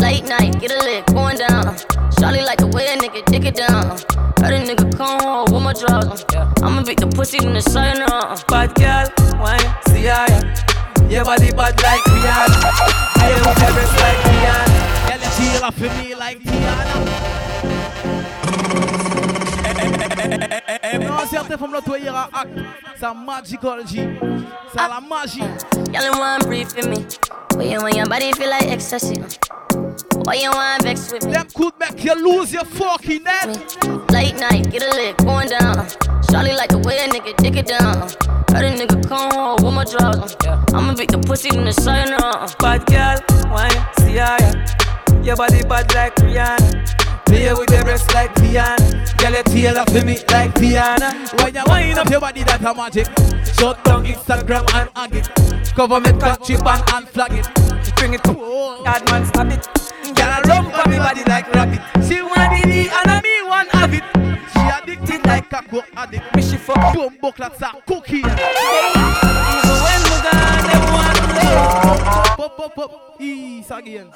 Late 0.00 0.24
night, 0.24 0.60
get 0.60 0.70
a 0.70 0.78
lick, 0.84 1.06
going 1.06 1.36
down. 1.36 1.76
Charlie 2.18 2.42
like 2.42 2.58
the 2.58 2.68
way 2.68 2.86
a 2.86 2.96
nigga 2.96 3.24
dick 3.26 3.44
it 3.44 3.56
down. 3.56 4.25
Heard 4.40 4.54
a 4.54 4.60
nigga 4.64 4.96
come 4.96 5.20
home 5.20 5.52
with 5.52 5.62
my 5.62 5.72
drawers. 5.72 6.24
I'ma 6.62 6.82
beat 6.82 7.00
the 7.00 7.06
pussy 7.06 7.38
in 7.44 7.52
the 7.54 7.60
sign 7.60 8.02
on. 8.02 8.36
Bad 8.48 8.74
girl, 8.74 9.08
wine, 9.40 9.74
see 9.88 10.04
ya. 10.04 10.26
Your 11.08 11.24
body 11.24 11.52
bad 11.52 11.80
like 11.82 12.02
Rihanna. 12.04 12.70
I 13.16 13.30
am 13.30 13.46
everest 13.64 13.94
like 14.02 14.20
Rihanna. 14.28 14.78
Girl, 15.08 15.22
feel 15.36 15.64
up 15.64 15.74
for 15.74 15.90
me 16.02 16.14
like 16.14 16.40
Tiana. 16.40 17.26
Non, 21.06 21.26
certaines 21.30 21.58
femmes 21.58 21.72
là, 21.72 21.80
toi, 21.80 21.98
il 21.98 22.04
y 22.04 22.08
aura 22.08 22.28
acte. 22.32 22.58
Ça 23.00 23.14
magical 23.14 23.86
G. 23.86 24.08
Ça 24.74 24.88
la 24.88 25.00
magie. 25.00 25.40
Y'all 25.92 26.18
one 26.18 26.40
breathe 26.46 26.68
for 26.68 26.88
me. 26.88 27.06
Why 27.54 27.72
you 27.72 27.80
want 27.80 27.94
your 27.94 28.06
body 28.06 28.32
feel 28.32 28.50
like 28.50 28.68
ecstasy? 28.70 29.22
Why 30.24 30.34
you 30.34 30.50
want 30.50 30.82
vex 30.82 31.12
with 31.12 31.26
me? 31.26 31.32
Them 31.32 31.46
could 31.54 31.74
make 31.78 32.04
you 32.04 32.14
lose 32.14 32.52
your 32.52 32.64
fucking 32.64 33.24
head. 33.24 34.10
Late 34.10 34.36
night, 34.36 34.70
get 34.70 34.82
a 34.82 34.90
lick, 34.94 35.16
going 35.18 35.48
down. 35.48 35.86
Charlie 36.30 36.52
like 36.52 36.70
the 36.70 36.78
way 36.78 36.98
a 36.98 37.08
nigga 37.08 37.36
dick 37.36 37.56
it 37.56 37.66
down. 37.66 38.08
Heard 38.50 38.64
a 38.64 38.76
nigga 38.76 39.06
come 39.06 39.30
home 39.30 39.64
with 39.64 39.74
my 39.74 39.84
drawers. 39.84 40.36
I'ma 40.72 40.94
beat 40.94 41.10
the 41.10 41.18
pussy 41.18 41.56
in 41.56 41.64
the 41.64 41.72
sign 41.72 42.12
on. 42.14 42.48
Bad 42.58 42.86
girl, 42.86 43.18
wine, 43.50 43.70
see 43.98 44.16
ya. 44.16 44.36
Your 45.22 45.36
body 45.36 45.62
bad 45.62 45.92
like 45.94 46.14
Rihanna. 46.16 47.24
Play 47.26 47.52
with 47.52 47.68
the 47.68 47.82
breasts 47.82 48.12
like 48.14 48.34
Rihanna. 48.36 49.18
Girl, 49.18 49.32
your 49.32 49.42
tail 49.42 49.78
up 49.78 49.90
for 49.90 50.04
me 50.04 50.18
like 50.30 50.54
Rihanna. 50.54 51.42
When 51.42 51.54
you 51.54 51.62
wind 51.66 51.98
up 51.98 52.08
your 52.08 52.20
body, 52.20 52.42
that's 52.42 52.64
a 52.64 52.74
magic. 52.74 53.06
Shut 53.58 53.82
down 53.84 54.04
Instagram 54.04 54.64
and 54.74 54.90
hug 54.94 55.14
it. 55.14 55.28
Cover 55.74 56.00
me 56.00 56.12
cut 56.18 56.42
chip 56.42 56.64
and 56.64 56.82
unflag 56.94 57.38
it. 57.38 57.94
Bring 57.96 58.14
it 58.14 58.24
to 58.24 58.34
hard 58.84 59.04
man, 59.10 59.24
stop 59.26 59.46
it. 59.48 59.95
Girl, 60.14 60.30
I 60.30 60.40
run 60.46 60.64
for 60.70 60.88
me 60.88 60.98
body 60.98 61.24
like 61.24 61.52
rabbit. 61.54 61.80
She 62.06 62.22
want 62.22 62.50
the 62.52 62.60
D 62.68 62.88
and 62.88 63.10
I 63.10 63.20
me 63.22 63.42
want 63.48 63.68
have 63.70 63.94
it. 63.94 64.04
She 64.52 64.60
addicted 64.60 65.24
like 65.26 65.52
a 65.52 65.62
coke 65.62 65.88
addict. 65.96 66.34
Me 66.36 66.42
she 66.42 66.56
fuck 66.56 66.94
you. 66.94 67.00
Boom, 67.10 67.18
bucklet, 67.22 67.60
a 67.62 67.80
cookie. 67.86 68.18
Even 68.18 68.36
when 69.84 70.00
we 70.02 70.16
gone, 70.22 70.64
them 70.66 70.84
want 70.92 71.16
to 71.16 71.26
live. 71.36 72.36
Pop, 72.36 72.56
pop, 72.56 72.74
pop. 72.74 73.16
Ease 73.20 73.70
again. 73.70 74.08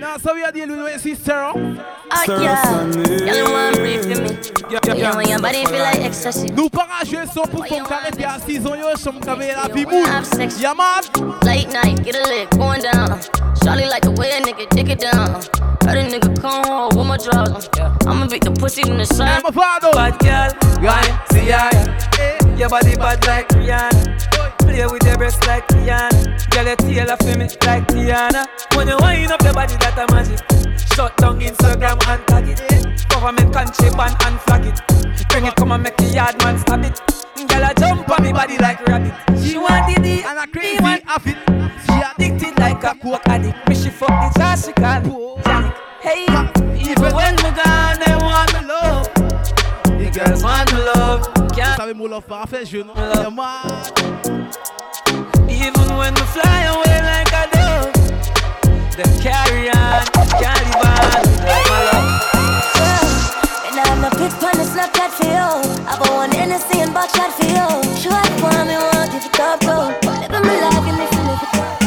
Now, 0.00 0.16
so 0.18 0.34
we 0.34 0.42
are 0.44 0.52
dealing 0.52 0.80
with 0.82 0.90
your 0.90 0.98
sister. 0.98 1.32
huh? 1.32 1.52
Oh 1.56 2.40
yeah, 2.40 2.84
y'all 2.84 3.46
in 3.46 3.52
one 3.52 3.74
breathe 3.74 4.02
for 4.04 4.22
me. 4.22 4.57
Yo, 4.70 4.78
Yeah, 4.84 5.16
when 5.16 5.26
your 5.26 5.40
body 5.40 5.64
feel 5.64 5.78
like 5.78 6.00
ecstasy. 6.00 6.46
Nous 6.50 6.68
para 6.68 7.02
jouer 7.02 7.24
son 7.32 7.42
pour 7.42 7.64
qu'on 7.64 7.84
carré 7.84 8.10
puis 8.14 8.24
à 8.24 8.38
6 8.38 8.66
ans 8.66 8.74
yo, 8.74 8.94
som 8.96 9.18
kame 9.18 9.40
la 9.40 9.66
vie 9.72 9.86
mood. 9.86 10.04
Yeah. 10.60 10.76
Late 11.42 11.72
night, 11.72 12.04
get 12.04 12.16
a 12.16 12.28
lick, 12.28 12.50
going 12.50 12.82
down. 12.82 13.18
Charlie 13.64 13.86
like 13.86 14.02
the 14.02 14.10
way 14.18 14.30
a 14.36 14.42
nigga 14.42 14.68
dick 14.68 14.90
it 14.90 15.00
down. 15.00 15.40
Heard 15.86 15.96
a 15.96 16.04
nigga 16.04 16.38
come 16.40 16.64
home 16.64 16.90
with 16.94 17.06
my 17.06 17.16
drawers 17.16 17.68
on. 17.80 17.96
I'ma 18.06 18.26
beat 18.26 18.44
the 18.44 18.50
pussy 18.50 18.82
in 18.82 18.98
the 18.98 19.06
sun. 19.06 19.28
I'm 19.28 19.46
a 19.46 19.52
father. 19.52 19.90
Bad 19.92 20.18
girl, 20.18 20.52
wine, 20.82 21.18
see 21.32 21.48
ya. 21.48 21.70
Your 22.58 22.68
body 22.68 22.94
bad 22.96 23.24
like 23.26 23.48
Rihanna. 23.48 24.58
Play 24.58 24.84
with 24.86 25.02
your 25.02 25.16
breast 25.16 25.46
like 25.46 25.66
Rihanna. 25.68 26.50
Girl, 26.50 26.66
your 26.66 26.76
tail 26.76 27.10
off 27.10 27.22
me 27.24 27.48
like 27.64 27.86
Tiana. 27.88 28.44
When 28.76 28.88
you 28.88 28.96
wind 29.00 29.32
up 29.32 29.42
your 29.42 29.54
body, 29.54 29.76
that 29.76 29.96
a 29.96 30.12
magic. 30.12 30.44
Shut 30.94 31.16
down 31.16 31.40
Instagram 31.40 31.96
and 32.06 32.26
tag 32.26 32.48
it. 32.48 32.97
Government 33.18 33.52
country 33.52 33.90
ban 33.90 34.14
and 34.26 34.40
flag 34.42 34.64
it. 34.64 34.80
Bring 35.28 35.46
it, 35.46 35.56
come 35.56 35.72
and 35.72 35.82
make 35.82 35.96
the 35.96 36.04
yard 36.04 36.38
man 36.44 36.56
stab 36.56 36.84
it. 36.84 37.00
Girl, 37.48 37.64
I 37.64 37.74
jump 37.74 38.08
on 38.08 38.22
me 38.22 38.32
body 38.32 38.56
like 38.58 38.80
rabbit. 38.86 39.12
She 39.42 39.58
want 39.58 39.90
it, 39.90 40.24
and 40.24 40.38
I 40.38 40.46
crazy 40.46 40.78
off 40.78 41.26
it. 41.26 41.36
She 41.84 41.98
addicted 41.98 42.56
like 42.60 42.84
a 42.84 42.94
coke 42.94 43.20
addict. 43.26 43.68
Me 43.68 43.74
she 43.74 43.90
fuck 43.90 44.08
the 44.08 44.38
trash 44.38 44.66
she 44.66 44.72
call. 44.72 45.40
Hey, 46.00 46.26
even 46.78 47.12
when 47.12 47.34
me 47.42 47.50
gone, 47.58 47.98
they 47.98 48.14
want 48.22 48.52
me 48.54 48.68
love. 48.68 49.12
The 49.98 50.10
girls 50.14 50.44
want 50.44 50.72
me 50.72 50.78
love. 50.78 51.26
Vous 51.34 51.76
savez 51.76 51.94
mon 51.94 52.06
love 52.06 52.24
parfait, 52.24 52.64
je 52.64 52.78
non. 52.78 52.94
Yeah, 52.94 53.30
moi. 53.30 53.62
Even 55.50 55.96
when 55.98 56.14
we 56.14 56.22
fly 56.22 56.70
away 56.70 57.02
like 57.02 57.32
a 57.34 57.48
dove, 57.50 57.92
them 58.94 59.20
carry 59.20 59.70
on, 59.70 60.06
carry 60.38 60.70
on 60.86 61.67
like 64.08 64.20
my 64.20 64.28
love. 64.28 64.28
And 64.28 64.28
I'm 64.28 64.28
a 64.28 64.28
pic 64.28 64.42
on 64.42 64.56
the 64.56 64.64
Snapchat 64.64 65.10
for 65.10 65.26
you. 65.26 65.48
I 65.86 65.98
bought 65.98 66.14
one 66.14 66.30
Hennessy 66.32 66.80
and 66.80 66.92
back 66.94 67.10
shot 67.14 67.32
for 67.32 67.44
you. 67.44 67.68
Show 67.96 68.10
up 68.10 68.28
for 68.40 68.52
me, 68.64 68.76
want 68.76 69.14
if 69.14 69.26
it 69.26 69.40
up, 69.40 69.60
bro. 69.60 69.92
Living 70.20 70.44
my 70.46 70.56
life, 70.60 70.84
give 70.84 70.96
me 70.96 71.06
feel 71.12 71.28
if 71.28 71.42
it 71.42 71.58
up. 71.58 71.78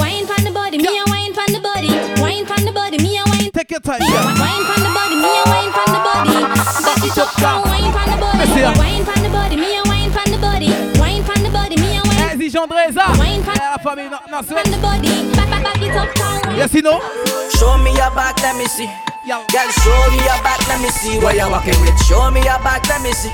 Wine 0.00 0.26
pon 0.26 0.44
the 0.44 0.50
body, 0.50 0.78
me 0.78 0.98
a 0.98 1.04
wine 1.06 1.34
pon 1.34 1.52
the 1.52 1.60
body. 1.60 1.88
Wine 2.20 2.46
pon 2.46 2.64
the 2.64 2.72
body, 2.72 2.98
me 2.98 3.18
a 3.18 3.22
wine. 3.24 3.50
Take 3.52 3.70
your 3.70 3.80
time, 3.80 4.00
yeah. 4.00 4.24
Wine 4.38 4.64
pon 4.64 4.80
the 4.82 4.90
body, 4.90 5.16
me 5.16 5.30
a 5.30 5.44
wine 5.46 5.70
pon 5.72 5.88
the 5.92 6.00
body. 6.02 6.34
Back 6.82 7.04
it 7.04 7.18
up, 7.18 7.30
down. 7.38 7.62
Wine 7.68 7.92
pon 7.92 8.06
the 8.10 8.16
body. 8.18 8.62
Wine 8.78 9.04
pon 9.04 9.22
the 9.22 9.30
body, 9.30 9.56
me 9.56 9.76
a 9.76 9.82
wine 9.86 10.10
pon 10.10 10.26
the 10.30 10.38
body. 10.38 10.70
Wine 10.98 11.22
pon 11.24 11.42
the 11.42 11.50
body, 11.50 11.76
me 11.78 11.98
a 11.98 12.02
wine. 12.02 12.18
Eh, 12.18 12.36
Vas-y, 12.36 12.66
Dreza. 12.66 13.04
Ah. 13.06 13.14
Wine 13.18 13.42
pon 13.42 13.54
eh, 13.54 13.70
la 13.70 13.78
famille, 13.78 14.10
non, 14.10 14.20
non, 14.30 14.42
pon 14.42 14.66
the 14.70 14.78
body. 14.82 15.30
Back, 15.36 15.48
back, 15.50 15.62
back 15.62 15.82
it 15.82 15.94
up, 15.94 16.10
down. 16.14 16.56
Yes, 16.56 16.74
you 16.74 16.82
know. 16.82 17.00
Show 17.58 17.78
me 17.78 17.92
your 17.94 18.10
back, 18.14 18.40
let 18.42 18.56
me 18.56 18.66
see. 18.66 18.88
Girl, 19.26 19.40
show 19.48 20.10
me 20.10 20.18
your 20.18 20.36
back, 20.44 20.60
let 20.68 20.80
me 20.82 20.88
see 20.90 21.18
what 21.18 21.34
you're 21.34 21.48
walking 21.48 21.80
with. 21.80 21.98
Show 22.04 22.30
me 22.30 22.40
your 22.44 22.58
back, 22.60 22.86
let 22.88 23.00
me 23.00 23.10
see. 23.12 23.32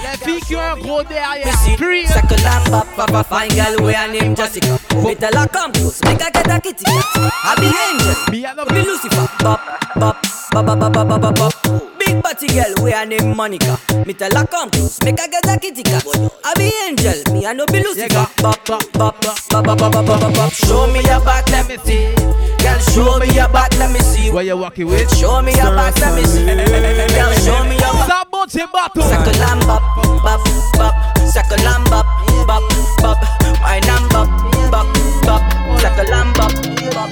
Les 0.00 0.16
filles 0.16 0.40
qui 0.40 0.54
ont 0.54 0.60
un 0.60 0.78
gros 0.78 1.02
derrière. 1.02 1.52
Free. 1.76 2.06
Second 2.06 2.42
lamb 2.44 2.72
up, 2.74 2.86
papa 2.94 3.24
fine 3.24 3.48
girl, 3.50 3.84
we 3.84 3.92
are 3.92 4.06
named 4.06 4.36
Jessica. 4.36 4.78
Me 5.02 5.16
tell 5.16 5.34
her 5.34 5.48
come 5.48 5.72
close, 5.72 6.00
make 6.04 6.22
her 6.22 6.30
get 6.30 6.46
a 6.46 6.60
kitty 6.60 6.84
cat. 6.84 7.04
I 7.42 7.54
be 7.58 7.66
angel, 7.66 8.14
me 8.30 8.46
I 8.46 8.54
be 8.54 8.82
Lucifer. 8.82 9.28
Bop, 9.42 9.60
bop, 9.96 10.16
bop, 10.52 10.64
bop, 10.64 10.78
bop, 10.78 11.08
bop, 11.08 11.20
bop, 11.20 11.34
bop. 11.34 11.98
Big 11.98 12.22
body 12.22 12.46
girl, 12.46 12.84
we 12.84 12.92
are 12.92 13.04
named 13.04 13.36
Monica. 13.36 13.78
Me 14.06 14.14
tell 14.14 14.30
her 14.30 14.46
come 14.46 14.70
close, 14.70 15.02
make 15.02 15.18
her 15.18 15.26
get 15.26 15.46
a 15.48 15.58
kitty 15.58 15.82
cat. 15.82 16.04
I 16.44 16.54
be 16.54 16.72
angel, 16.86 17.34
me 17.34 17.46
I 17.46 17.52
no 17.52 17.66
be 17.66 17.82
Lucifer. 17.82 18.28
Bop, 18.40 18.64
bop, 18.64 18.92
bop, 18.92 19.20
bop, 19.20 19.64
bop, 19.64 19.78
bop, 19.78 19.92
bop, 19.92 20.06
bop, 20.06 20.34
bop. 20.34 20.52
Show 20.52 20.86
me 20.86 21.02
your 21.02 21.20
back, 21.24 21.48
let 21.50 21.66
me 21.66 21.78
see. 21.78 22.14
Girl, 22.62 22.78
show 22.78 23.18
me 23.18 23.26
your 23.34 23.48
back, 23.48 23.74
let 23.78 23.90
me 23.92 24.00
see. 24.00 24.30
Where 24.30 24.44
you 24.44 24.56
walking 24.56 24.86
with? 24.86 25.10
Show 25.18 25.42
me 25.42 25.52
your 25.52 25.74
back, 25.74 25.98
let 26.00 26.14
me 26.14 26.24
see. 26.24 26.46
Girl, 26.46 27.32
show 27.42 27.64
me 27.64 27.74
your 27.76 27.92
back. 27.92 28.08
Sabote 28.08 28.72
battle. 28.72 29.02
Second 29.02 29.38
lamb 29.40 29.60
bop, 29.66 29.82
bop, 30.22 30.40
bop. 30.78 30.94
Second 31.26 31.64
lamb 31.64 31.84
bop, 31.84 32.06
bop, 32.46 32.62
bop. 33.02 33.18
My 33.60 33.80
lamb 33.86 34.08
bop, 34.08 34.28
bop, 34.70 34.86
bop. 35.26 35.42
Second 35.80 36.08
lamb 36.10 36.32
bop, 36.34 36.52
bop. 36.94 37.10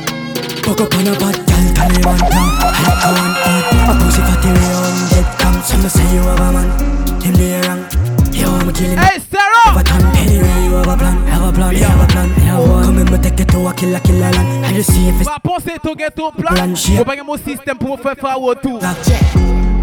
Fuck 0.65 0.81
up 0.83 0.95
on 0.95 1.07
a 1.07 1.13
bad 1.19 1.35
girl, 1.35 1.67
tell 1.75 1.89
me 1.91 2.01
one 2.05 2.19
time 2.19 2.53
I 2.61 2.95
go 3.03 3.11
on 3.11 3.33
hard 3.43 3.67
A 3.91 4.05
pussy 4.05 4.23
for 4.23 4.39
the 4.39 4.51
round 4.55 5.11
dead 5.11 5.27
come 5.39 5.63
Some 5.63 5.89
say 5.89 6.15
you 6.15 6.21
have 6.21 6.39
a 6.39 6.53
man 6.53 7.21
Him 7.21 7.35
do 7.35 7.43
you 7.43 8.10
want 8.49 8.67
me 8.67 8.73
killing 8.73 8.99
Hey, 8.99 9.19
Sarah! 9.19 9.65
Have 9.65 9.81
a 9.81 9.85
ton 9.85 10.17
Anyway, 10.17 10.65
you 10.65 10.75
have 10.75 10.89
a 10.89 10.97
plan. 10.97 11.17
Have 11.27 11.49
a 11.49 11.53
plan, 11.53 11.75
have 11.75 12.01
a 12.01 12.13
plan 12.13 12.29
Have 12.31 12.69
one 12.69 12.85
Come 12.85 13.05
me 13.05 13.19
take 13.19 13.41
it 13.41 13.49
to 13.49 13.67
a 13.67 13.75
killer, 13.75 14.01
killer 14.01 14.31
land. 14.31 14.67
I 14.67 14.73
just 14.73 14.93
see 14.93 15.09
if 15.09 15.21
it's 15.21 15.29
Va 15.29 15.39
penser 15.43 15.79
to 15.81 15.95
get 15.95 16.17
to 16.17 16.31
plan. 16.33 16.75
Faut 16.77 17.05
pas 17.05 17.17
mon 17.25 17.37
système 17.37 17.79
pour 17.79 17.99
faire 18.01 18.17
forward 18.17 18.61
tout 18.63 18.79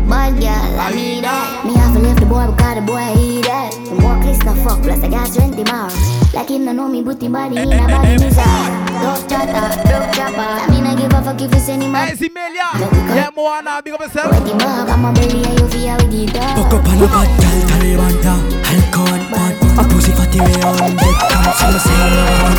Bad 0.08 0.40
girl, 0.40 0.80
I 0.80 0.92
need 0.96 1.24
that. 1.24 1.66
Me 1.66 1.74
have 1.76 1.94
to 1.94 2.00
leave 2.00 2.16
the 2.20 2.26
boy 2.26 2.48
because 2.48 2.76
the 2.76 2.82
boy 2.82 3.14
eat 3.20 3.44
that. 3.44 3.74
The 3.76 3.96
more 4.00 4.16
clicks 4.24 4.40
no 4.44 4.54
fuck, 4.64 4.82
plus 4.82 5.04
I 5.04 5.10
got 5.10 5.28
strength 5.28 5.58
tomorrow. 5.60 5.92
Like 6.34 6.50
him 6.50 6.64
no 6.66 6.72
know 6.72 6.88
me, 6.88 7.02
booty 7.04 7.28
body 7.28 7.58
in 7.58 7.72
a 7.72 7.78
body 7.88 8.16
mizar. 8.16 8.88
Dog 9.04 9.28
chatter, 9.28 9.68
dog 9.84 10.14
chopper. 10.16 10.40
I 10.40 10.68
mean 10.72 10.86
I 10.88 10.96
give 10.96 11.12
a 11.12 11.22
fuck 11.22 11.42
if 11.42 11.54
you 11.54 11.60
send 11.60 11.84
him 11.84 11.94
out. 11.96 12.08
Hey, 12.08 12.16
Zimelia. 12.16 12.72
Yeah, 13.16 13.30
Moana, 13.36 13.82
big 13.84 13.94
up 13.94 14.00
yourself. 14.02 14.32
Wake 14.32 14.48
him 14.48 14.62
up, 14.64 14.88
I'm 14.88 15.04
a 15.06 15.12
belly 15.12 15.44
and 15.44 15.60
you 15.60 15.68
feel 15.68 15.96
with 16.00 16.12
guitar. 16.12 16.56
Fuck 16.56 16.74
up 16.80 16.88
on 16.88 17.04
a 17.04 17.08
bad 17.12 17.28
girl, 17.36 17.60
tell 17.68 17.80
me 17.84 17.98
one 17.98 18.22
time 18.24 18.48
I'll 18.64 18.92
go 18.92 19.02
on 19.12 19.22
bad 19.32 19.56
A 19.80 19.84
pussy 19.92 20.12
for 20.12 20.26
the 20.28 20.40
round 20.40 20.98
dead 21.00 21.16
come 21.20 21.52
Some 21.56 21.80
say 21.80 21.96
you 21.96 22.08
have 22.08 22.24
a 22.24 22.26
man 22.44 22.56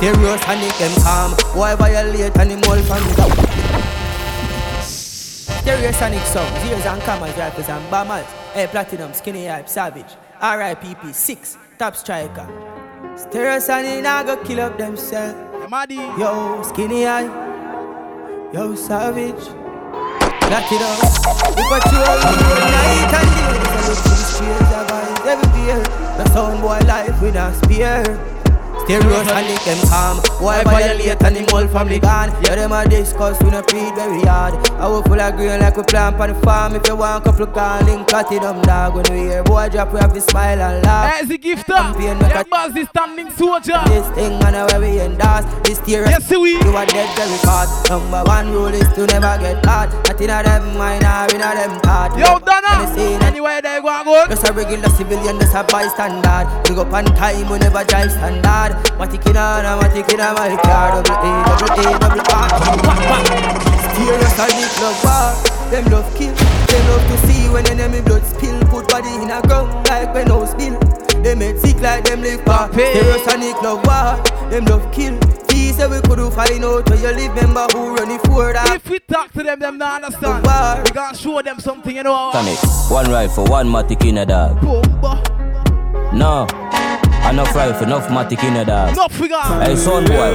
Serious 0.00 0.42
and 0.48 0.62
it 0.64 0.74
them 0.78 0.94
calm 1.02 1.30
Why 1.56 1.74
violate 1.76 2.36
and 2.36 2.50
him 2.50 2.62
all 2.68 2.82
from 2.82 3.02
Stereosonic 5.62 6.24
sound, 6.24 6.66
zeros 6.66 6.84
and 6.86 7.00
commas, 7.02 7.36
rifles 7.36 7.68
and 7.68 7.88
bombers. 7.88 8.26
Hey, 8.52 8.66
platinum, 8.66 9.14
skinny 9.14 9.46
hype, 9.46 9.68
savage. 9.68 10.16
RIPP, 10.40 11.14
6, 11.14 11.56
top 11.78 11.94
striker. 11.94 12.48
Stereosonic, 13.14 14.02
now 14.02 14.24
go 14.24 14.36
kill 14.42 14.58
up 14.58 14.76
themselves. 14.76 15.38
Yo, 16.18 16.62
skinny 16.64 17.04
hype. 17.04 17.30
Yo, 18.52 18.74
savage. 18.74 19.44
Black 20.50 20.66
it 20.72 20.82
up. 20.82 20.98
We 21.56 21.62
patrol 21.70 22.18
night 22.74 23.14
and 23.14 23.30
day. 23.30 23.62
To 23.62 23.86
the 23.86 23.94
streets 23.94 24.72
of 24.74 24.90
eyes 24.90 25.26
everywhere. 25.28 25.84
The 26.18 26.24
sound 26.34 26.60
boy 26.60 26.80
life 26.88 27.22
we 27.22 27.30
not 27.30 27.54
spare. 28.84 29.00
Stereos 29.00 29.28
and 29.28 29.46
lick 29.46 29.62
them 29.64 29.78
calm. 29.88 30.18
Why 30.42 30.62
violate 30.64 31.22
and 31.22 31.36
the 31.36 31.46
whole 31.50 31.66
family 31.68 31.98
gone 31.98 32.30
Yeah, 32.44 32.56
them 32.56 32.72
a 32.72 32.88
discuss, 32.88 33.40
we 33.42 33.50
no 33.50 33.62
feed 33.62 33.94
very 33.94 34.22
hard 34.22 34.54
I 34.78 34.88
will 34.88 35.02
full 35.02 35.20
of 35.20 35.36
green 35.36 35.60
like 35.60 35.76
we 35.76 35.82
plant 35.84 36.16
on 36.20 36.32
the 36.32 36.40
farm. 36.40 36.74
If 36.74 36.86
you 36.86 36.96
want 36.96 37.24
couple 37.24 37.46
call, 37.46 37.82
link 37.84 38.08
cut 38.08 38.32
it 38.32 38.42
them 38.42 38.60
dog 38.62 38.94
When 38.94 39.04
we 39.10 39.30
hear. 39.30 39.42
Boy 39.42 39.68
drop, 39.68 39.92
we 39.92 40.00
have 40.00 40.12
to 40.14 40.20
smile 40.20 40.60
and 40.60 40.84
laugh. 40.84 41.22
As 41.22 41.30
a 41.30 41.38
gifter, 41.38 41.78
yeah, 42.00 42.42
boss 42.50 42.72
the 42.72 42.84
standing 42.86 43.30
soldier. 43.30 43.80
This 43.86 44.08
thing 44.14 44.38
man, 44.40 44.54
where 44.66 44.80
we 44.80 45.00
endorse. 45.00 45.44
This 45.64 45.78
steer 45.78 46.04
Yes, 46.06 46.30
we. 46.30 46.52
You 46.52 46.76
are 46.76 46.86
dead 46.86 47.08
very 47.16 47.38
fast 47.38 47.88
Number 47.90 48.22
one 48.24 48.52
rule 48.52 48.74
is 48.74 48.88
to 48.94 49.06
never 49.06 49.38
get 49.38 49.62
caught. 49.62 49.90
Not 50.08 50.20
in 50.20 50.30
a 50.30 50.42
them 50.42 50.76
mind 50.76 51.04
or 51.04 51.34
in 51.34 51.40
a 51.40 51.50
them 51.54 51.80
thought 51.80 52.16
Yo, 52.18 52.38
Donna, 52.38 52.90
anywhere 53.24 53.62
they 53.62 53.80
go 53.80 54.02
good 54.04 54.30
Just 54.30 54.48
a 54.48 54.52
regular 54.52 54.88
civilian, 54.90 55.38
just 55.38 55.54
a 55.54 55.64
bystander. 55.64 56.48
We 56.68 56.74
go 56.74 56.84
on 56.90 57.04
time, 57.16 57.48
we 57.48 57.58
never 57.58 57.84
drive 57.84 58.10
standard 58.12 58.71
Matic 58.98 59.26
in 59.28 59.36
on, 59.36 59.64
matic 59.80 60.12
in 60.12 60.20
on 60.20 60.34
my 60.34 60.56
car 60.62 61.02
Double 61.02 61.18
A, 61.18 61.32
double 61.58 61.80
A, 61.80 61.98
double 61.98 62.22
R 62.32 62.48
Stereos 63.92 64.38
are 64.38 64.50
the 64.50 64.64
club 64.76 64.96
war. 65.04 65.28
Them 65.70 65.84
love 65.92 66.10
kill 66.16 66.34
They 66.34 66.82
love 66.88 67.04
to 67.08 67.16
see 67.26 67.48
when 67.48 67.68
enemy 67.70 68.00
blood 68.02 68.24
spill. 68.24 68.58
Put 68.68 68.88
body 68.88 69.14
in 69.14 69.30
a 69.30 69.42
ground 69.42 69.86
like 69.88 70.12
when 70.14 70.28
no 70.28 70.44
spill 70.46 70.78
They 71.22 71.34
make 71.34 71.58
sick 71.58 71.80
like 71.80 72.04
them 72.04 72.22
live 72.22 72.44
back 72.44 72.72
Stereos 72.72 73.26
are 73.28 73.38
the 73.38 73.52
club 73.58 73.86
war. 73.86 74.50
Them 74.50 74.64
love 74.66 74.92
kill. 74.92 75.18
Fee 75.48 75.72
say 75.72 75.86
we 75.86 76.00
could 76.02 76.32
find 76.32 76.64
out 76.64 76.88
where 76.88 76.98
you 76.98 77.16
live. 77.16 77.34
Remember 77.34 77.66
who 77.72 77.94
run 77.94 78.10
it 78.10 78.20
for 78.26 78.52
that? 78.52 78.76
If 78.76 78.88
we 78.90 78.98
talk 79.00 79.32
to 79.32 79.42
them, 79.42 79.58
them 79.60 79.78
not 79.78 80.04
understand. 80.04 80.42
We 80.42 80.90
gotta 80.92 81.16
show 81.16 81.40
them 81.40 81.58
something, 81.58 81.94
you 81.96 82.02
know. 82.02 82.30
Sonic, 82.32 82.58
one 82.90 83.10
rifle, 83.10 83.46
one 83.46 83.68
matic 83.68 84.06
in 84.06 84.18
a 84.18 84.26
dog. 84.26 84.62
No 86.12 86.46
Enough 87.30 87.54
rifle, 87.54 87.86
enough 87.86 88.08
matic 88.08 88.42
in 88.44 88.56
a 88.56 88.64
dog. 88.64 88.92
Enough 88.92 89.12
figure. 89.12 89.36
Hey, 89.36 89.76
son 89.76 90.04
boy, 90.04 90.32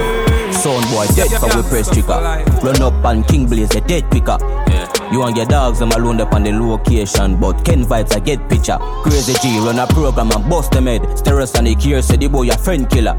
son 0.50 0.82
boy, 0.90 1.06
dead 1.14 1.30
for 1.38 1.46
we 1.56 1.62
press 1.68 1.88
trigger. 1.90 2.18
Run 2.62 2.82
up 2.82 3.04
and 3.04 3.26
King 3.28 3.46
Blaze, 3.46 3.74
a 3.76 3.80
dead 3.80 4.10
picker. 4.10 4.38
You 5.10 5.22
and 5.22 5.36
your 5.36 5.46
dogs, 5.46 5.78
them 5.78 5.90
alone 5.92 6.20
up 6.20 6.32
on 6.34 6.42
the 6.44 6.52
location. 6.52 7.40
But 7.40 7.64
Ken 7.64 7.84
Vybz, 7.84 8.14
I 8.16 8.20
get 8.20 8.48
picture. 8.48 8.76
Crazy 9.02 9.34
G, 9.40 9.58
run 9.58 9.78
a 9.78 9.86
program 9.86 10.30
and 10.32 10.48
bust 10.50 10.72
them 10.72 10.86
head. 10.86 11.02
Stereosonic 11.02 11.80
here, 11.80 12.02
say 12.02 12.16
the 12.16 12.28
boy 12.28 12.48
a 12.48 12.58
friend 12.58 12.88
killer. 12.90 13.16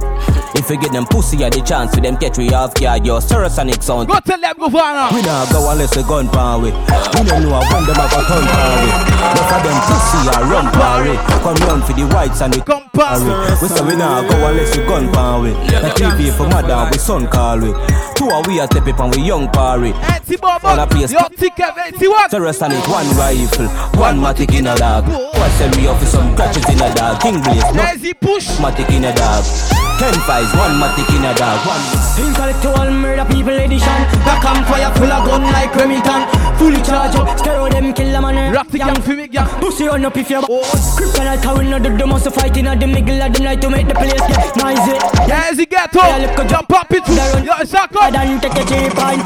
If 0.54 0.70
you 0.70 0.80
get 0.80 0.92
them 0.92 1.06
pussy, 1.06 1.44
at 1.44 1.54
the 1.54 1.62
chance 1.62 1.96
for 1.96 2.02
them 2.02 2.18
catch 2.18 2.38
we 2.38 2.54
off 2.54 2.74
guard, 2.76 3.06
your 3.06 3.20
Stereosonic 3.20 3.82
sound. 3.82 4.08
Go 4.10 4.20
tell 4.20 4.40
them, 4.40 4.56
Governor. 4.60 5.10
We 5.14 5.22
not 5.24 5.50
go 5.52 5.70
unless 5.72 5.96
we 5.96 6.04
gun 6.04 6.28
power 6.30 6.62
We 6.62 6.70
don't 6.72 7.26
know 7.42 7.60
when 7.60 7.84
them 7.86 7.96
have 7.98 8.14
a 8.14 8.22
turn 8.28 8.46
power 8.46 8.90
Enough 9.30 9.54
of 9.54 9.62
them 9.66 9.80
pussy 9.90 10.20
a 10.30 10.38
run 10.46 10.68
power 10.72 11.16
Come 11.42 11.58
run 11.68 11.82
for 11.82 11.94
the 11.94 12.06
whites 12.14 12.42
and 12.42 12.54
the 12.54 12.62
compare. 12.62 13.20
We 13.62 13.68
say 13.68 13.82
we 13.86 13.96
not 13.96 14.30
go 14.30 14.36
unless 14.48 14.78
we 14.78 14.86
gun 14.86 15.12
power 15.12 15.50
The 15.50 15.90
TV 15.96 16.36
for 16.36 16.48
madam, 16.48 16.90
we 16.92 16.98
son 16.98 17.28
call 17.28 17.60
we 17.60 17.72
Two 18.20 18.30
of 18.32 18.46
we 18.48 18.60
a 18.60 18.66
step 18.66 18.86
up 18.86 19.00
and 19.00 19.16
we 19.16 19.22
young 19.22 19.48
party. 19.48 19.94
Eh, 19.96 20.20
All 20.44 20.78
a 20.78 20.86
place. 20.86 21.10
Yo, 21.10 21.20
ticket, 21.30 21.72
empty 21.78 22.06
what? 22.10 22.30
Terrorist 22.30 22.62
on 22.62 22.74
it, 22.74 22.86
one 22.86 23.08
rifle, 23.16 23.68
one 23.98 24.20
matic 24.20 24.54
in 24.54 24.68
a 24.68 24.76
dog. 24.76 25.08
Me 25.08 25.88
off 25.88 26.00
with 26.02 26.10
some 26.10 26.34
scratches 26.34 26.68
in 26.68 26.82
a 26.82 26.94
dog. 26.94 27.22
King 27.22 27.42
Blaze, 27.42 27.64
no. 27.74 28.14
Push. 28.20 28.48
Matic 28.60 28.90
in 28.90 29.06
a 29.06 29.16
dog. 29.16 29.79
Ten 30.00 30.16
fives, 30.24 30.48
one 30.56 30.80
matic 30.80 31.12
in 31.12 31.26
a 31.28 31.36
dog. 31.36 31.60
One. 31.68 31.84
Intellectual 32.24 32.90
murder 32.90 33.26
people 33.26 33.52
edition. 33.52 34.00
Back 34.24 34.46
on 34.46 34.64
fire 34.64 34.88
full 34.96 35.12
of 35.12 35.28
gun 35.28 35.44
like 35.52 35.76
Remington. 35.76 36.24
Fully 36.56 36.82
charge 36.82 37.16
up, 37.20 37.38
stereo 37.38 37.68
them 37.68 37.94
kill 37.94 38.10
them 38.10 38.24
on 38.24 38.38
uh, 38.38 38.52
Rock 38.54 38.70
the 38.70 38.78
gang 38.78 39.02
for 39.02 39.14
me, 39.14 39.28
gang. 39.28 39.46
Pussy 39.60 39.88
run 39.88 40.06
up 40.06 40.16
if 40.16 40.30
you're 40.30 40.42
Kryptonite, 40.42 41.44
how 41.44 41.58
we 41.58 41.68
know 41.70 41.80
the 41.80 41.90
dumb 41.98 42.14
also 42.14 42.32
fighting 42.32 42.68
at 42.68 42.80
the 42.80 42.88
middle 42.88 43.22
of 43.22 43.34
the 43.34 43.44
night 43.44 43.60
to 43.60 43.70
make 43.70 43.90
the 43.90 43.94
place 43.94 44.14
get 44.14 44.56
noisy. 44.56 44.96
Yeah, 45.28 45.52
as 45.52 45.58
you 45.58 45.66
get 45.66 45.94
up, 45.94 46.48
jump 46.48 46.72
up 46.72 46.92
it. 46.92 47.04
Yo, 47.44 47.52
Shaka. 47.68 48.00
I 48.00 48.10
don't 48.12 48.40
take 48.40 48.56
a 48.56 48.64
cheap 48.64 48.96
point. 48.96 49.20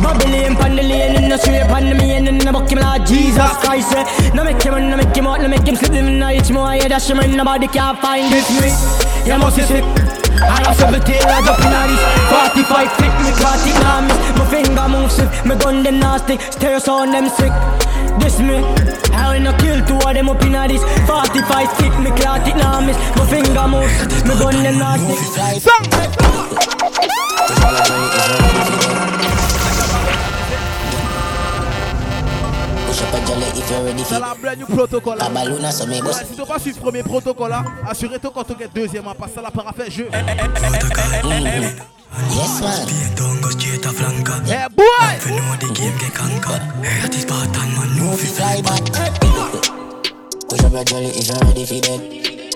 Bubbling 0.00 0.56
pan 0.56 0.76
the 0.76 0.82
lane 0.82 1.22
in 1.22 1.28
the 1.28 1.36
straight 1.36 1.68
pan 1.68 1.88
the 1.90 1.94
main 1.94 2.28
and 2.28 2.40
the 2.40 2.50
buck 2.50 2.72
him 2.72 2.78
like 2.78 3.04
Jesus 3.04 3.52
Christ. 3.60 3.92
No 4.34 4.42
make 4.42 4.62
him, 4.62 4.88
no 4.88 4.96
make 4.96 5.14
him 5.14 5.26
out, 5.26 5.42
no 5.42 5.48
make 5.48 5.68
him 5.68 5.76
slip 5.76 5.92
him 5.92 6.06
in 6.08 6.18
the 6.18 6.32
itch 6.32 6.50
more. 6.50 6.74
Yeah, 6.74 6.88
dash 6.88 7.10
him 7.10 7.20
nobody 7.36 7.68
can't 7.68 7.98
find 8.00 8.32
this 8.32 8.48
me. 8.56 8.72
You 9.30 9.38
must 9.38 9.56
be 9.56 9.62
sick. 9.64 10.13
I 10.42 10.66
have 10.66 10.76
17 10.76 11.14
I 11.14 11.38
jump 11.46 11.62
in 11.62 11.74
this 11.90 12.02
45 12.30 12.92
flick 12.98 13.14
me 13.22 13.30
caught 13.38 13.62
it 13.66 13.76
now 13.82 14.00
miss 14.02 14.18
My 14.38 14.44
finger 14.50 14.88
move 14.88 15.12
swift, 15.12 15.46
me 15.46 15.54
gun 15.56 15.82
them 15.82 15.98
nasty. 16.00 16.38
Stereo 16.38 16.78
sound 16.78 17.14
them 17.14 17.28
sick. 17.28 17.52
This 18.20 18.38
me. 18.40 18.56
I 19.14 19.34
will 19.34 19.42
not 19.42 19.60
kill 19.60 19.84
two 19.86 19.96
of 19.96 20.14
them 20.14 20.28
up 20.28 20.42
in 20.42 20.52
this 20.52 20.82
45 21.06 21.72
flick 21.76 21.94
me 22.00 22.10
caught 22.20 22.46
it 22.46 22.56
now 22.56 22.80
miss 22.80 22.96
My 23.16 23.26
finger 23.26 23.66
move 23.68 23.90
swift, 23.90 24.26
me 24.26 24.34
gun 24.38 24.62
them 24.62 24.78
nasty 24.78 25.14
Push 32.94 33.02
up 33.02 33.14
a 33.14 33.26
jolly 33.26 33.46
if 33.58 33.70
you're 33.70 33.82
ready 33.82 34.04
C'est 34.04 34.20
la 34.20 34.34
brand 34.40 34.56
new 34.56 34.66
protocole. 34.66 35.18
La 35.18 35.28
ballona 35.28 35.72
sur 35.72 35.88
mes 35.88 35.96
Ouais, 35.96 36.02
boss. 36.02 36.22
si 36.30 36.36
tu 36.36 36.46
pas 36.46 36.60
suivre 36.60 36.76
le 36.76 36.82
premier 36.82 37.02
protocole, 37.02 37.50
là, 37.50 37.64
assure-toi 37.88 38.30
quand 38.32 38.44
tu 38.44 38.52
es 38.62 38.68
deuxième, 38.72 39.04
hein, 39.08 39.14
passe 39.18 39.36
à 39.36 39.42
la 39.42 39.50
parafait 39.50 39.90
jeu. 39.90 40.08
Yes, 42.30 42.60
man. 42.60 42.86
Yeah, 44.46 44.68
boy! 44.68 44.84
Move 47.98 48.20
fly 48.20 48.62
back. 48.62 48.84
Push 50.48 50.62
up 50.62 50.74
a 50.74 50.84
jolly 50.84 51.06
if 51.08 51.26
you're 51.26 51.38
ready 51.48 51.66
for 51.66 51.80
that. 51.80 52.00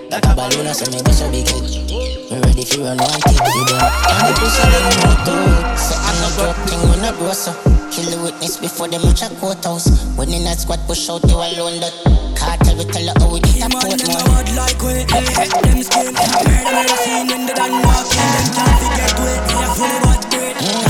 Like 0.08 0.24
a 0.24 0.34
balloon, 0.36 0.72
so 0.72 0.88
me 0.92 1.02
bust 1.02 1.22
a 1.24 1.28
big 1.32 1.48
head. 1.48 1.97
Me 2.30 2.36
ready 2.44 2.64
for 2.64 2.84
run 2.84 2.98
one 2.98 3.20
kick 3.24 3.40
for 3.40 3.64
them. 3.64 3.80
And 3.80 4.28
the 4.28 4.32
pussy 4.36 4.60
them 4.68 4.84
know 5.00 5.16
too. 5.24 5.48
Say 5.80 5.96
I'm 5.96 6.16
not 6.20 6.32
broke 6.36 6.60
thing 6.68 6.82
when 6.90 7.00
I 7.00 7.16
grow 7.16 7.32
so. 7.32 7.52
Kill 7.90 8.04
the 8.04 8.20
witness 8.22 8.58
before 8.58 8.88
them 8.88 9.00
reach 9.02 9.22
a 9.22 9.28
courthouse. 9.40 9.88
When 10.16 10.28
in 10.34 10.44
that 10.44 10.58
squad 10.58 10.80
push 10.86 11.08
out, 11.08 11.24
you 11.24 11.36
alone 11.36 11.80
that. 11.80 12.18
Cartel 12.36 12.76
we 12.76 12.84
tell 12.84 13.06
her 13.08 13.14
how 13.18 13.32
we 13.32 13.40
get 13.40 13.64
a 13.64 13.68
Portmore. 13.72 14.44
like 14.54 14.78
we 14.84 15.08
Them 15.08 15.82
skin 15.82 16.12
Murder 16.14 16.70
murder 16.70 16.96
scene 17.02 17.26
When 17.26 17.46
they 17.46 17.54
done 17.54 17.82
walking 17.82 18.30
Them 18.30 18.46
can't 18.54 18.78
forget 18.78 19.10
we 19.18 19.26
We 19.48 19.54
are 19.58 19.74
fully 19.74 19.98
bad 20.06 20.22
grade 20.30 20.54
mm. 20.62 20.86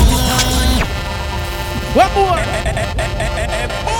What 1.95 2.11
more 2.13 3.95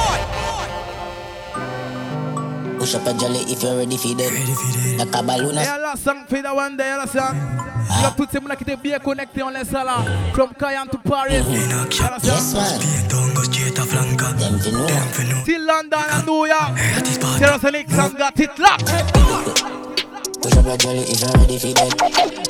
Push 2.79 2.95
up 2.95 3.05
a 3.07 3.13
jolly 3.13 3.39
if 3.51 3.61
you're 3.61 3.75
ready 3.77 3.97
for 3.97 4.15
that. 4.15 4.31
Like 4.97 5.15
a 5.15 5.21
balloon. 5.21 5.57
Et 5.57 5.65
la 5.81 5.95
sang 5.95 6.25
fait 6.29 6.41
da 6.41 6.53
one 6.53 6.77
day, 6.77 6.95
la 6.97 7.05
sang. 7.05 7.35
Il 7.91 8.01
y 8.01 8.05
a 8.05 8.11
toutes 8.11 8.31
ces 8.31 8.39
gens 8.39 8.55
qui 8.55 8.63
étaient 8.63 8.77
bien 8.77 8.99
connectés, 8.99 9.43
on 9.43 9.49
laisse 9.49 9.69
ça 9.69 9.83
là. 9.83 9.97
From 10.33 10.53
Cayenne 10.57 10.87
to 10.89 10.97
Paris. 10.97 11.41
Mm-hmm. 11.41 12.23
Yes, 12.23 12.53
man. 12.53 12.79
Till 15.45 15.65
London 15.65 16.03
and 16.11 16.25
New 16.25 16.45
York. 16.45 16.77
Stereosonic 17.35 17.89
sang 17.89 18.13
got 18.17 18.39
it 18.39 18.57
locked. 18.59 18.93
Push 20.41 20.57
up 20.57 20.65
a 20.67 20.77
jolly 20.77 20.99
if 21.01 21.19
you're 21.19 21.31
ready 21.31 21.59
for 21.59 21.73
that. 21.73 21.91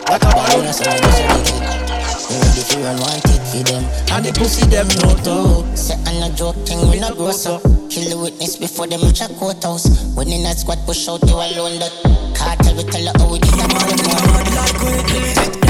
Like 0.09 0.23
a 0.23 0.29
balloon, 0.29 1.88
so 2.19 2.27
we 2.27 2.27
bust 2.27 2.27
a 2.27 2.27
big 2.27 2.27
hit. 2.27 2.27
We 2.27 2.35
ready 2.43 2.63
for 2.67 2.79
run 2.83 2.97
one 2.99 3.21
kick 3.23 3.43
for 3.47 3.63
them. 3.63 3.83
And 4.11 4.25
the 4.25 4.31
pussy 4.35 4.65
them 4.67 4.87
know 4.99 5.15
too. 5.23 5.63
Say 5.75 5.95
I'm 6.05 6.23
a 6.23 6.35
joke 6.35 6.59
thing, 6.67 6.79
we 6.91 6.99
not 6.99 7.15
gross 7.15 7.45
up. 7.45 7.63
Kill 7.89 8.09
the 8.09 8.17
witness 8.19 8.55
before 8.57 8.87
them 8.87 9.01
reach 9.01 9.21
a 9.21 9.27
courthouse. 9.39 9.87
When 10.15 10.27
in 10.29 10.43
that 10.43 10.57
squad 10.57 10.79
push 10.85 11.07
out, 11.07 11.23
you 11.23 11.35
alone 11.35 11.79
that. 11.79 11.93
Cartel 12.35 12.75
we 12.75 12.83
tell 12.83 13.03
her 13.03 13.13
how 13.17 13.31
we 13.31 13.39
get 13.39 13.55
a 13.55 13.67
money 13.73 13.95
more. 14.03 14.39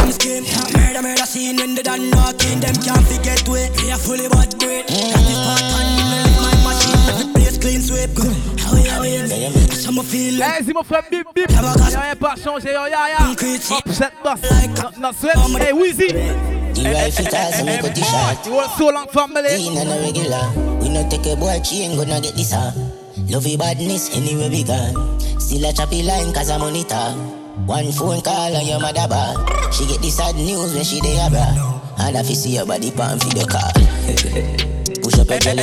Them 0.10 0.12
skin 0.12 0.44
Murder 0.74 1.02
murder 1.02 1.26
scene 1.26 1.58
When 1.58 1.76
they 1.76 1.84
done 1.84 2.10
walking 2.12 2.60
Them 2.60 2.76
can't 2.76 3.06
forget 3.06 3.48
we 3.48 3.70
We 3.82 3.92
are 3.92 3.98
fully 3.98 4.28
bad 4.30 4.58
grade 4.60 4.88
Got 4.88 5.24
this 5.26 5.40
part 5.46 5.62
on 5.62 6.09
we 10.12 10.32
Some 10.32 10.38
of 10.38 10.38
feel 10.38 10.40
like 10.40 10.64
Vas-y 10.64 10.74
mon 10.74 10.84
frère, 10.84 11.04
bip 11.10 11.28
bip. 11.34 11.52
Y'a 11.52 12.02
rien 12.02 12.16
pas 12.16 12.36
changé, 12.36 12.74
ya 12.74 12.88
ya. 12.90 13.32
Upset 13.32 14.14
boss. 14.24 14.40
Not 14.98 15.16
sweat. 15.16 15.38
Hey 15.38 15.74
Weezy. 15.74 16.08
The 16.74 16.84
rifle 16.84 17.26
toss 17.26 17.60
and 17.60 17.68
me 17.68 17.78
cut 17.78 17.96
the 17.96 18.02
shot. 18.02 18.46
You 18.46 18.54
want 18.54 18.72
so 18.72 18.90
long 18.90 19.08
family? 19.08 19.50
We 19.58 19.76
not 19.76 19.88
a 19.88 20.02
regular. 20.02 20.80
We 20.80 20.90
no 20.90 21.08
take 21.10 21.26
a 21.26 21.36
boy 21.36 21.60
chain 21.64 21.98
gonna 21.98 22.22
get 22.22 22.36
this 22.36 22.54
ah. 22.54 22.74
Love 23.28 23.46
your 23.48 23.58
badness 23.58 24.16
anywhere 24.16 24.50
we 24.50 24.64
gone. 24.64 25.20
Still 25.40 25.66
a 25.66 25.74
choppy 25.74 26.04
line 26.04 26.34
cause 26.34 26.50
I'm 26.50 26.62
on 26.62 26.76
it 26.76 26.92
ah. 26.92 27.14
One 27.66 27.92
phone 27.92 28.22
call 28.22 28.56
and 28.56 28.68
your 28.68 28.80
mother 28.80 29.08
bad. 29.10 29.36
She 29.74 29.86
get 29.88 30.02
the 30.02 30.10
sad 30.10 30.36
news 30.36 30.74
when 30.74 30.84
she 30.84 31.00
dey 31.02 31.20
abroad. 31.26 31.82
And 32.00 32.16
if 32.16 32.30
you 32.30 32.36
see 32.36 32.56
your 32.56 32.66
body 32.66 32.92
pan 32.92 33.20
for 33.20 33.30
the 33.30 33.46
car. 33.46 34.66
And 35.32 35.38
the 35.60 35.62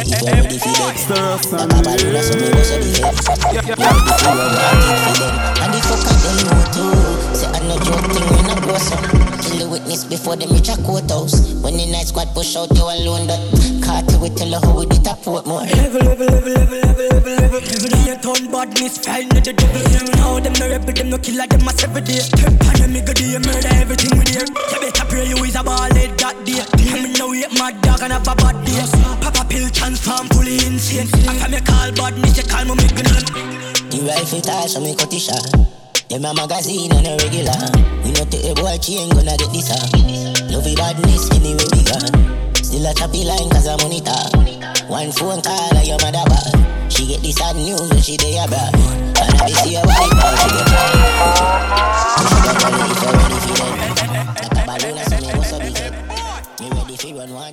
fuck 5.82 6.02
them 6.22 6.38
know 6.46 6.62
too. 6.70 7.34
Say 7.34 7.48
I 7.48 7.58
no 7.66 7.74
joke 7.80 8.06
thing 8.12 8.26
when 8.36 8.46
I 8.46 8.60
grow 8.60 8.78
some. 8.78 9.25
Kill 9.56 9.68
the 9.68 9.72
witness 9.72 10.04
before 10.04 10.36
them 10.36 10.52
reach 10.52 10.68
a 10.68 10.76
courthouse. 10.84 11.56
When 11.64 11.80
the 11.80 11.88
night 11.88 12.12
squad 12.12 12.28
push 12.36 12.56
out, 12.56 12.68
you 12.76 12.84
alone 12.84 13.24
that. 13.24 13.40
Cartel 13.80 14.20
we 14.20 14.28
tell 14.28 14.52
her 14.52 14.60
how 14.60 14.76
we 14.76 14.84
did 14.84 15.06
a 15.08 15.16
Portmore. 15.16 15.64
Level, 15.64 16.04
level, 16.04 16.28
level, 16.28 16.52
level, 16.52 16.76
level, 16.84 17.08
level, 17.08 17.32
level. 17.40 17.60
Level 17.64 17.96
on 17.96 18.04
your 18.04 18.18
turn 18.20 18.52
badness, 18.52 19.00
flying 19.00 19.32
to 19.32 19.40
the 19.40 19.56
double. 19.56 19.80
Now 20.20 20.40
them 20.40 20.52
no 20.60 20.68
rebel, 20.68 20.92
them 20.92 21.08
no 21.08 21.16
killer, 21.16 21.46
them 21.48 21.64
a 21.64 21.72
seven 21.72 22.04
day. 22.04 22.20
Them 22.36 22.52
pan 22.60 22.76
them 22.84 22.90
nigga 22.92 23.14
day, 23.16 23.32
murder 23.40 23.72
everything 23.80 24.12
we 24.18 24.24
there. 24.28 24.44
You 24.44 24.78
better 24.84 25.06
pray 25.08 25.24
you 25.24 25.40
is 25.40 25.56
a 25.56 25.62
ball 25.64 25.88
head 25.88 26.12
that 26.20 26.36
day. 26.44 26.60
Hear 26.76 27.00
me 27.00 27.16
now, 27.16 27.32
hate 27.32 27.56
mad 27.56 27.80
dog 27.80 28.04
and 28.04 28.12
have 28.12 28.28
a 28.28 28.34
bad 28.36 28.60
day. 28.60 28.84
Papa 29.24 29.40
pill 29.48 29.72
transform 29.72 30.28
fully 30.36 30.60
insane. 30.68 31.08
After 31.32 31.48
me 31.48 31.64
call 31.64 31.96
badness, 31.96 32.36
you 32.36 32.44
call 32.44 32.68
me 32.68 32.76
make 32.76 32.92
The 32.92 34.04
rifle 34.04 34.40
toss 34.44 34.76
so 34.76 34.84
me 34.84 34.92
cut 34.92 35.14
it 35.16 35.24
short. 35.24 35.85
Them 36.08 36.24
a 36.24 36.32
magazine 36.34 36.92
and 36.92 37.06
a 37.06 37.16
regular. 37.18 37.58
We 38.04 38.12
no 38.14 38.22
take 38.30 38.46
a 38.46 38.54
boy 38.54 38.78
chain 38.78 39.10
gonna 39.10 39.36
get 39.36 39.50
this 39.50 39.70
ah. 39.74 39.82
Love 40.54 40.66
your 40.66 40.76
badness 40.76 41.28
we 41.34 41.82
gone. 41.82 42.54
Still 42.54 42.86
a 42.86 42.94
choppy 42.94 43.24
line 43.24 43.50
cause 43.50 43.66
it 43.66 44.06
ah. 44.06 44.30
One 44.86 45.10
phone 45.10 45.42
call 45.42 45.76
and 45.76 45.86
your 45.86 45.98
mother 45.98 46.22
bad. 46.30 46.92
She 46.92 47.06
get 47.08 47.22
the 47.22 47.32
sad 47.32 47.56
news 47.56 47.90
when 47.90 48.00
she 48.02 48.16
dey 48.16 48.38
abroad. 48.38 48.70
And 49.18 49.34
I 49.34 49.46
be 49.46 49.52
see 49.52 49.72
your 49.74 49.82
wife 49.84 50.12
how 50.14 50.36
she 50.38 50.48
get 50.54 50.70
up 50.70 51.86
you're 53.02 53.12
ready 53.18 53.38
for 53.42 53.58
that. 53.58 54.66
Like 54.66 54.82
a 54.82 54.86
balloon 54.86 55.02
so 55.02 55.16
me 55.18 55.32
bust 55.34 55.52
a 55.52 55.58
big. 55.58 55.74
Me 56.60 56.66
ready 56.70 56.96
for 56.96 57.14
one 57.34 57.52